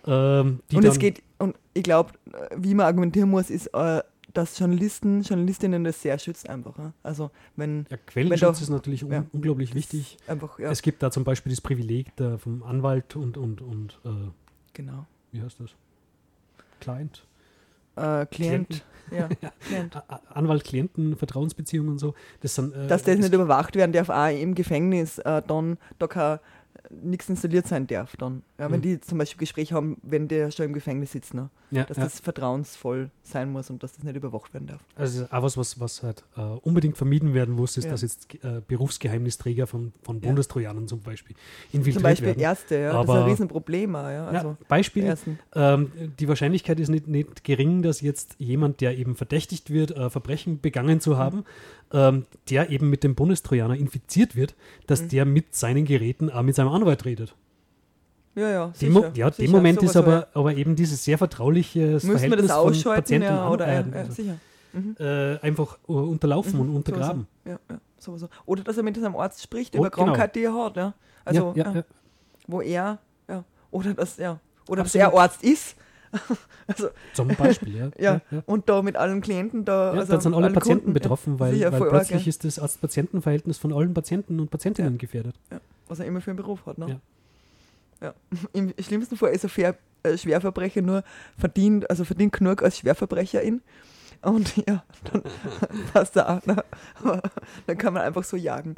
Ähm, 0.05 0.59
und 0.73 0.85
es 0.85 0.99
geht, 0.99 1.23
und 1.39 1.55
ich 1.73 1.83
glaube, 1.83 2.11
wie 2.55 2.73
man 2.73 2.85
argumentieren 2.85 3.29
muss, 3.29 3.49
ist, 3.49 3.67
äh, 3.67 4.01
dass 4.35 4.59
Journalisten, 4.59 5.21
Journalistinnen 5.21 5.83
das 5.83 6.01
sehr 6.01 6.19
schützt 6.19 6.49
einfach. 6.49 6.73
Also 7.03 7.31
wenn 7.55 7.85
ja, 7.89 7.97
Quellenschutz 7.97 8.57
wenn 8.57 8.63
ist 8.63 8.69
natürlich 8.69 9.03
un 9.03 9.11
ja, 9.11 9.25
unglaublich 9.31 9.73
wichtig. 9.73 10.17
Einfach, 10.27 10.59
ja. 10.59 10.71
Es 10.71 10.81
gibt 10.81 11.01
da 11.01 11.11
zum 11.11 11.23
Beispiel 11.23 11.51
das 11.51 11.61
Privileg 11.61 12.15
der, 12.17 12.37
vom 12.37 12.63
Anwalt 12.63 13.15
und 13.15 13.37
und 13.37 13.61
und 13.61 13.99
äh, 14.03 14.09
genau. 14.73 15.05
Wie 15.31 15.41
heißt 15.41 15.59
das? 15.59 15.71
Client. 16.79 17.25
Äh, 17.95 18.25
Klient. 18.27 18.83
Ja, 19.11 19.29
Klient. 19.59 20.01
Anwalt, 20.33 20.63
Klienten, 20.63 21.15
Vertrauensbeziehungen 21.15 21.91
und 21.91 21.99
so. 21.99 22.15
Das 22.41 22.55
sind, 22.55 22.73
äh, 22.73 22.87
Dass 22.87 23.03
das 23.03 23.19
nicht 23.19 23.31
überwacht 23.31 23.75
werden 23.75 23.91
darf, 23.91 24.09
auch 24.09 24.29
im 24.29 24.55
Gefängnis, 24.55 25.19
äh, 25.19 25.43
dann 25.45 25.77
da 25.99 26.07
kann 26.07 26.39
nichts 26.89 27.29
installiert 27.29 27.67
sein 27.67 27.87
darf 27.87 28.15
dann. 28.17 28.43
Ja, 28.57 28.71
wenn 28.71 28.79
mhm. 28.79 28.83
die 28.83 29.01
zum 29.01 29.17
Beispiel 29.17 29.39
Gespräch 29.39 29.73
haben, 29.73 29.97
wenn 30.03 30.27
der 30.27 30.51
schon 30.51 30.65
im 30.65 30.73
Gefängnis 30.73 31.11
sitzt, 31.11 31.33
ne? 31.33 31.49
Ja, 31.71 31.83
dass 31.83 31.97
ja. 31.97 32.03
das 32.03 32.19
vertrauensvoll 32.19 33.09
sein 33.23 33.51
muss 33.51 33.69
und 33.69 33.83
dass 33.83 33.93
das 33.93 34.03
nicht 34.03 34.15
überwacht 34.15 34.53
werden 34.53 34.67
darf. 34.67 34.81
Also 34.95 35.25
auch 35.25 35.43
was, 35.43 35.57
was, 35.57 35.79
was 35.79 36.03
halt 36.03 36.23
äh, 36.37 36.41
unbedingt 36.41 36.95
vermieden 36.95 37.33
werden 37.33 37.55
muss, 37.55 37.75
ist, 37.75 37.89
dass 37.89 38.01
jetzt 38.01 38.33
äh, 38.43 38.61
Berufsgeheimnisträger 38.67 39.67
von, 39.67 39.91
von 40.03 40.21
Bundestrojanern 40.21 40.87
zum 40.87 41.01
Beispiel 41.01 41.35
infiltriert 41.71 41.95
Zum 41.95 42.03
Beispiel 42.03 42.27
werden. 42.27 42.39
Erste, 42.39 42.75
ja. 42.75 42.91
Aber, 42.91 43.05
das 43.05 43.15
ist 43.15 43.21
ein 43.21 43.29
Riesenproblem. 43.29 43.93
Ja, 43.93 44.27
also 44.27 44.57
Beispiel, 44.67 45.15
ähm, 45.55 45.91
die 46.19 46.27
Wahrscheinlichkeit 46.27 46.79
ist 46.79 46.89
nicht, 46.89 47.07
nicht 47.07 47.43
gering, 47.43 47.81
dass 47.81 48.01
jetzt 48.01 48.35
jemand, 48.37 48.81
der 48.81 48.97
eben 48.97 49.15
verdächtigt 49.15 49.71
wird, 49.71 49.91
äh, 49.91 50.09
Verbrechen 50.09 50.61
begangen 50.61 51.01
zu 51.01 51.17
haben, 51.17 51.37
mhm 51.37 51.45
ähm, 51.93 52.25
der 52.49 52.69
eben 52.69 52.89
mit 52.89 53.03
dem 53.03 53.15
Bundestrojaner 53.15 53.75
infiziert 53.75 54.35
wird, 54.35 54.55
dass 54.87 55.03
mhm. 55.03 55.09
der 55.09 55.25
mit 55.25 55.55
seinen 55.55 55.85
Geräten 55.85 56.29
auch 56.29 56.41
mit 56.41 56.55
seinem 56.55 56.69
Anwalt 56.75 57.05
redet. 57.05 57.35
Ja, 58.35 58.49
ja. 58.49 58.71
Sicher, 58.73 59.11
ja, 59.15 59.29
dem 59.29 59.51
Moment 59.51 59.81
ist 59.81 59.95
aber, 59.95 60.27
aber 60.33 60.53
eben 60.55 60.75
dieses 60.75 61.03
sehr 61.03 61.17
vertrauliche 61.17 61.79
Müssen 61.79 62.11
Verhältnis 62.11 62.49
wir 62.49 62.71
das 62.71 62.81
von 62.81 62.93
Patienten 62.93 63.33
ja, 63.33 63.49
oder, 63.49 63.67
äh, 63.67 63.85
ja, 63.89 64.11
sicher. 64.11 64.37
Mhm. 64.73 64.95
Äh, 64.99 65.37
einfach 65.39 65.77
unterlaufen 65.85 66.55
mhm, 66.55 66.59
und 66.61 66.75
untergraben. 66.75 67.27
Sowieso. 67.45 67.59
Ja, 67.69 67.73
ja, 67.75 67.81
sowieso. 67.97 68.29
Oder 68.45 68.63
dass 68.63 68.75
er 68.75 68.83
mit 68.83 68.97
seinem 68.97 69.15
Arzt 69.15 69.41
spricht 69.41 69.73
oh, 69.75 69.79
über 69.79 69.89
genau. 69.89 70.07
Krankheit, 70.07 70.35
die 70.35 70.43
er 70.43 70.53
hat. 70.53 70.75
Ja? 70.75 70.93
Also, 71.23 71.53
ja, 71.55 71.83
Wo 72.47 72.59
er, 72.59 72.99
ja. 73.29 73.43
Oder 73.71 73.93
dass, 73.93 74.17
ja. 74.17 74.39
Oder 74.67 74.83
dass 74.83 74.95
er 74.95 75.13
Arzt 75.13 75.41
ist 75.41 75.77
also, 76.67 76.89
Zum 77.13 77.27
Beispiel, 77.29 77.75
ja. 77.77 77.89
ja. 77.97 78.21
ja. 78.31 78.43
Und 78.45 78.69
da 78.69 78.81
mit 78.81 78.95
allen 78.95 79.21
Klienten 79.21 79.65
da. 79.65 79.93
Ja, 79.93 79.99
also 79.99 80.13
dann 80.13 80.21
sind 80.21 80.33
alle 80.33 80.51
Patienten 80.51 80.85
Kunden, 80.85 80.93
betroffen, 80.93 81.39
weil, 81.39 81.59
weil 81.59 81.89
plötzlich 81.89 82.27
ist 82.27 82.43
das 82.43 82.59
Arzt-Patienten-Verhältnis 82.59 83.57
von 83.57 83.73
allen 83.73 83.93
Patienten 83.93 84.39
und 84.39 84.49
Patientinnen 84.49 84.97
gefährdet. 84.97 85.35
Was 85.87 85.99
er 85.99 86.05
immer 86.05 86.21
für 86.21 86.31
einen 86.31 86.37
Beruf 86.37 86.65
hat. 86.65 86.77
Ne? 86.77 86.99
Ja. 88.01 88.13
Im 88.53 88.73
schlimmsten 88.79 89.17
Fall 89.17 89.31
ist 89.31 89.43
er 89.43 89.49
fair, 89.49 89.75
äh, 90.03 90.17
Schwerverbrecher 90.17 90.81
nur 90.81 91.03
verdient, 91.37 91.89
also 91.89 92.03
verdient 92.05 92.33
genug 92.33 92.63
als 92.63 92.77
Schwerverbrecherin. 92.79 93.61
Und 94.21 94.55
ja, 94.67 94.83
dann 95.11 95.23
passt 95.93 96.15
er 96.15 96.29
auch. 96.29 96.45
Ne? 96.45 96.63
dann 97.67 97.77
kann 97.77 97.93
man 97.93 98.03
einfach 98.03 98.23
so 98.23 98.37
jagen. 98.37 98.75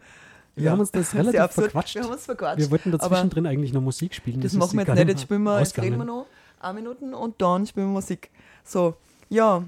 Wir 0.55 0.65
ja. 0.65 0.71
haben 0.71 0.79
uns 0.79 0.91
das 0.91 1.13
relativ 1.13 1.51
verquatscht. 1.51 1.95
Wir 1.95 2.03
haben 2.03 2.11
uns 2.11 2.25
verquatscht. 2.25 2.59
Wir 2.59 2.71
wollten 2.71 2.91
dazwischen 2.91 3.29
drin 3.29 3.45
eigentlich 3.45 3.73
noch 3.73 3.81
Musik 3.81 4.15
spielen. 4.15 4.41
Das, 4.41 4.53
das 4.53 4.59
machen 4.59 4.77
wir 4.77 4.85
jetzt 4.85 4.95
nicht. 4.95 5.07
Jetzt 5.07 5.21
spielen 5.21 5.43
wir, 5.43 5.59
jetzt 5.59 5.79
reden 5.79 5.97
wir 5.99 6.05
noch 6.05 6.25
ein 6.60 6.76
Minuten 6.76 7.14
und 7.14 7.41
dann 7.41 7.66
spielen 7.66 7.88
wir 7.88 7.93
Musik. 7.93 8.30
So, 8.64 8.95
ja, 9.30 9.64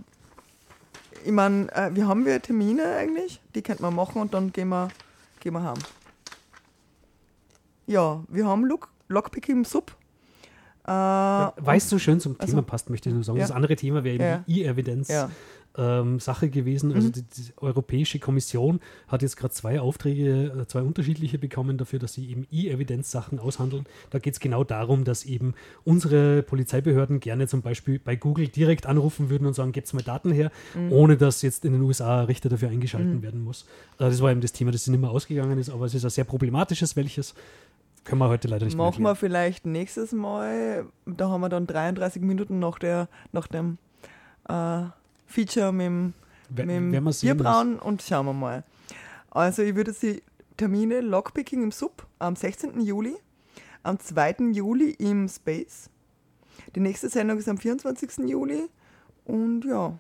ich 1.26 1.32
meine, 1.32 1.72
äh, 1.74 1.94
wir 1.94 2.08
haben 2.08 2.26
wir 2.26 2.42
Termine 2.42 2.96
eigentlich, 2.96 3.42
die 3.56 3.62
könnte 3.62 3.82
man 3.82 3.96
machen 3.96 4.22
und 4.22 4.34
dann 4.34 4.52
gehen 4.52 4.70
wir, 4.70 4.90
gehen 5.40 5.54
wir 5.54 5.64
heim. 5.64 5.78
Ja, 7.88 8.24
wir 8.28 8.46
haben 8.46 8.66
Look, 8.66 8.90
Lockpicking 9.08 9.58
im 9.58 9.66
Sub. 9.66 9.96
Äh, 10.86 10.92
weißt 10.92 11.92
du, 11.92 12.00
schön 12.00 12.20
zum 12.20 12.36
also, 12.40 12.52
Thema 12.52 12.64
passt, 12.64 12.90
möchte 12.90 13.10
ich 13.10 13.16
nur 13.16 13.24
sagen. 13.24 13.38
Ja. 13.38 13.46
Das 13.46 13.52
andere 13.56 13.76
Thema 13.76 14.04
wäre 14.04 14.16
eben 14.16 14.24
ja. 14.24 14.44
die 14.48 14.62
E-Evidenz. 14.62 15.08
Ja 15.08 15.30
ähm, 15.78 16.20
Sache 16.20 16.49
gewesen. 16.49 16.93
Also 16.93 17.07
mhm. 17.07 17.13
die, 17.13 17.22
die, 17.24 17.53
Europäische 17.57 18.20
Kommission 18.20 18.80
hat 19.07 19.22
jetzt 19.22 19.38
gerade 19.38 19.53
zwei 19.53 19.80
Aufträge, 19.80 20.53
äh, 20.61 20.67
zwei 20.67 20.82
unterschiedliche 20.82 21.38
bekommen 21.38 21.78
dafür, 21.78 21.99
dass 21.99 22.13
sie 22.13 22.30
eben 22.30 22.47
E-Evidenz-Sachen 22.51 23.39
aushandeln. 23.39 23.86
Da 24.09 24.20
geht 24.20 24.34
es 24.34 24.39
genau 24.39 24.63
darum, 24.63 25.03
dass 25.03 25.26
eben 25.26 25.53
unsere 25.84 26.43
Polizeibehörden 26.43 27.20
gerne 27.20 27.47
zum 27.47 27.61
Beispiel 27.61 27.99
bei 27.99 28.15
Google 28.15 28.47
direkt 28.47 28.86
anrufen 28.86 29.30
würden 29.30 29.47
und 29.47 29.53
sagen, 29.53 29.72
gebt 29.72 29.93
mal 29.93 30.03
Daten 30.03 30.32
her, 30.32 30.51
mhm. 30.76 30.91
ohne 30.91 31.17
dass 31.17 31.41
jetzt 31.41 31.65
in 31.65 31.74
den 31.74 31.82
USA 31.82 32.24
Richter 32.24 32.49
dafür 32.49 32.70
eingeschalten 32.70 33.17
mhm. 33.17 33.24
werden 33.24 33.43
muss. 33.43 33.63
Äh, 33.97 34.05
das 34.09 34.22
war 34.22 34.32
eben 34.32 34.41
das 34.41 34.51
Thema, 34.51 34.72
das 34.72 34.88
nicht 34.88 34.99
mehr 34.99 35.11
ausgegangen 35.11 35.57
ist, 35.59 35.70
aber 35.70 35.86
es 35.86 35.93
ist 35.93 36.03
ein 36.03 36.09
sehr 36.09 36.26
problematisches, 36.26 36.95
welches 36.95 37.36
können 38.03 38.22
wir 38.22 38.30
heute 38.30 38.47
leider 38.47 38.65
nicht 38.65 38.78
Machen 38.78 39.03
wir 39.03 39.15
vielleicht 39.15 39.65
nächstes 39.65 40.13
Mal, 40.13 40.86
da 41.05 41.30
haben 41.30 41.41
wir 41.41 41.49
dann 41.49 41.67
33 41.67 42.22
Minuten 42.24 42.57
nach, 42.59 42.80
der, 42.80 43.07
nach 43.32 43.47
dem 43.47 43.78
äh, 44.47 44.86
Feature 45.30 45.71
mit 45.71 45.86
dem, 45.86 46.13
mit 46.49 46.93
dem 46.93 47.05
Bierbrauen 47.21 47.80
und 47.80 48.01
schauen 48.01 48.25
wir 48.25 48.34
mal. 48.34 48.63
Also 49.30 49.61
ich 49.61 49.75
würde 49.75 49.93
die 49.93 50.23
Termine 50.57 51.01
Lockpicking 51.01 51.63
im 51.63 51.71
Sub 51.71 52.05
am 52.17 52.36
16. 52.36 52.82
Juli, 52.82 53.15
am 53.84 53.99
2. 53.99 54.51
Juli 54.51 54.91
im 54.91 55.30
Space. 55.30 55.89
Die 56.75 56.80
nächste 56.80 57.09
Sendung 57.09 57.38
ist 57.38 57.47
am 57.47 57.57
24. 57.57 58.27
Juli 58.27 58.67
und 59.25 59.63
ja, 59.65 59.97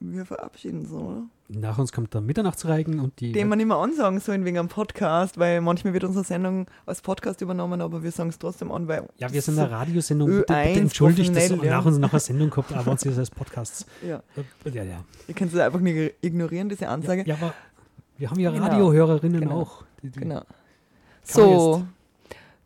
wir 0.00 0.24
verabschieden 0.24 0.80
uns, 0.80 0.90
oder? 0.90 1.22
Nach 1.48 1.76
uns 1.76 1.92
kommt 1.92 2.14
der 2.14 2.22
Mitternachtsreigen 2.22 3.00
und 3.00 3.20
die. 3.20 3.32
Den 3.32 3.48
man 3.48 3.58
mehr 3.58 3.76
ansagen 3.76 4.18
sollen 4.18 4.46
wegen 4.46 4.58
einem 4.58 4.68
Podcast, 4.68 5.38
weil 5.38 5.60
manchmal 5.60 5.92
wird 5.92 6.04
unsere 6.04 6.24
Sendung 6.24 6.66
als 6.86 7.02
Podcast 7.02 7.42
übernommen, 7.42 7.82
aber 7.82 8.02
wir 8.02 8.10
sagen 8.12 8.30
es 8.30 8.38
trotzdem 8.38 8.72
an, 8.72 8.88
weil. 8.88 9.06
Ja, 9.18 9.30
wir 9.30 9.42
sind 9.42 9.58
eine 9.58 9.70
Radiosendung. 9.70 10.28
Bitte, 10.30 10.54
bitte 10.54 10.80
entschuldigt, 10.80 11.36
dass 11.36 11.50
ja. 11.50 11.56
nach 11.56 11.84
uns 11.84 11.98
nach 11.98 12.12
einer 12.12 12.20
Sendung 12.20 12.48
kommt, 12.48 12.72
aber 12.72 12.90
uns 12.90 13.04
ist 13.04 13.18
als 13.18 13.30
Podcast. 13.30 13.86
Ja. 14.04 14.22
Äh, 14.36 14.70
ja, 14.70 14.82
ja. 14.82 15.04
Ihr 15.28 15.34
könnt 15.34 15.52
es 15.52 15.58
einfach 15.58 15.80
nicht 15.80 16.14
ignorieren, 16.20 16.68
diese 16.68 16.88
Ansage. 16.88 17.22
Ja, 17.22 17.28
ja 17.28 17.34
aber 17.34 17.54
wir 18.16 18.30
haben 18.30 18.40
ja 18.40 18.50
genau. 18.50 18.64
Radiohörerinnen 18.64 19.40
genau. 19.40 19.60
auch. 19.60 19.84
Die, 20.02 20.10
die 20.10 20.20
genau. 20.20 20.42
So. 21.22 21.84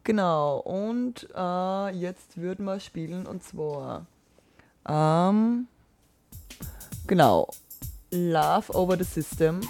Genau. 0.05 0.59
Und 0.59 1.29
äh, 1.37 1.91
jetzt 1.97 2.41
würden 2.41 2.65
wir 2.65 2.81
spielen 2.81 3.27
und 3.27 3.43
zwar. 3.43 4.07
Ähm, 4.89 5.67
genau. 7.07 7.49
Love 8.11 8.71
Over 8.75 8.97
the 8.97 9.05
System. 9.05 9.61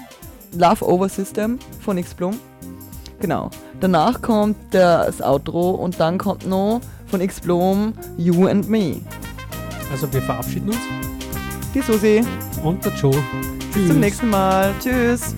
Love 0.52 0.84
Over 0.84 1.08
System 1.08 1.58
von 1.80 1.98
X-Blum. 1.98 2.38
Genau. 3.20 3.50
Danach 3.80 4.22
kommt 4.22 4.56
das 4.70 5.20
Outro 5.20 5.70
und 5.72 5.98
dann 5.98 6.18
kommt 6.18 6.46
noch 6.46 6.80
von 7.06 7.20
X-Blum 7.20 7.94
You 8.16 8.46
and 8.46 8.68
Me. 8.68 9.00
Also 9.90 10.12
wir 10.12 10.22
verabschieden 10.22 10.68
uns. 10.68 10.78
Die 11.74 11.80
Susi. 11.80 12.24
Und 12.62 12.84
der 12.84 12.92
Joe. 12.94 13.12
Tschüss. 13.12 13.74
Bis 13.74 13.88
zum 13.88 14.00
nächsten 14.00 14.30
Mal. 14.30 14.72
Tschüss. 14.80 15.34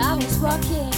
I 0.00 0.16
was 0.16 0.40
walking 0.40 0.97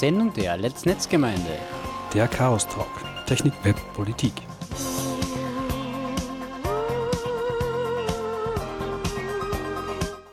Sendung 0.00 0.32
der 0.32 0.56
Let's 0.56 0.86
Netzgemeinde. 0.86 1.58
Der 2.14 2.26
Chaos 2.26 2.66
Talk. 2.66 2.88
Technik, 3.26 3.52
Web, 3.64 3.76
Politik. 3.92 4.32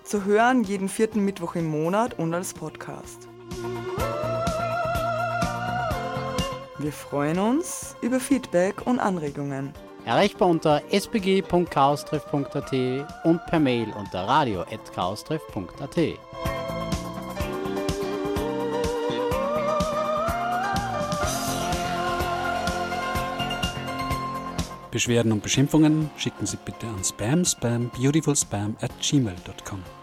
Zu 0.06 0.24
hören 0.24 0.64
jeden 0.64 0.88
vierten 0.88 1.26
Mittwoch 1.26 1.56
im 1.56 1.68
Monat 1.68 2.18
und 2.18 2.34
als 2.34 2.54
Podcast. 2.54 3.28
Wir 6.78 6.94
freuen 6.94 7.38
uns 7.38 7.98
über 8.00 8.22
Feedback 8.22 8.88
und 8.88 9.02
Anregungen. 9.02 9.74
Erreichbar 10.06 10.48
unter 10.48 10.82
spg.chaostreff.at 10.94 12.74
und 13.26 13.46
per 13.48 13.60
Mail 13.60 13.92
unter 14.00 14.22
radio.chaostreff.at. 14.22 15.98
Beschwerden 24.92 25.32
und 25.32 25.44
Beschimpfungen 25.44 26.10
schicken 26.18 26.46
Sie 26.46 26.58
bitte 26.64 26.88
an 26.88 27.04
spam 27.04 27.46
spam 27.46 27.90
beautifulspam 27.90 28.76
at 28.82 28.92
gmail.com. 29.02 29.97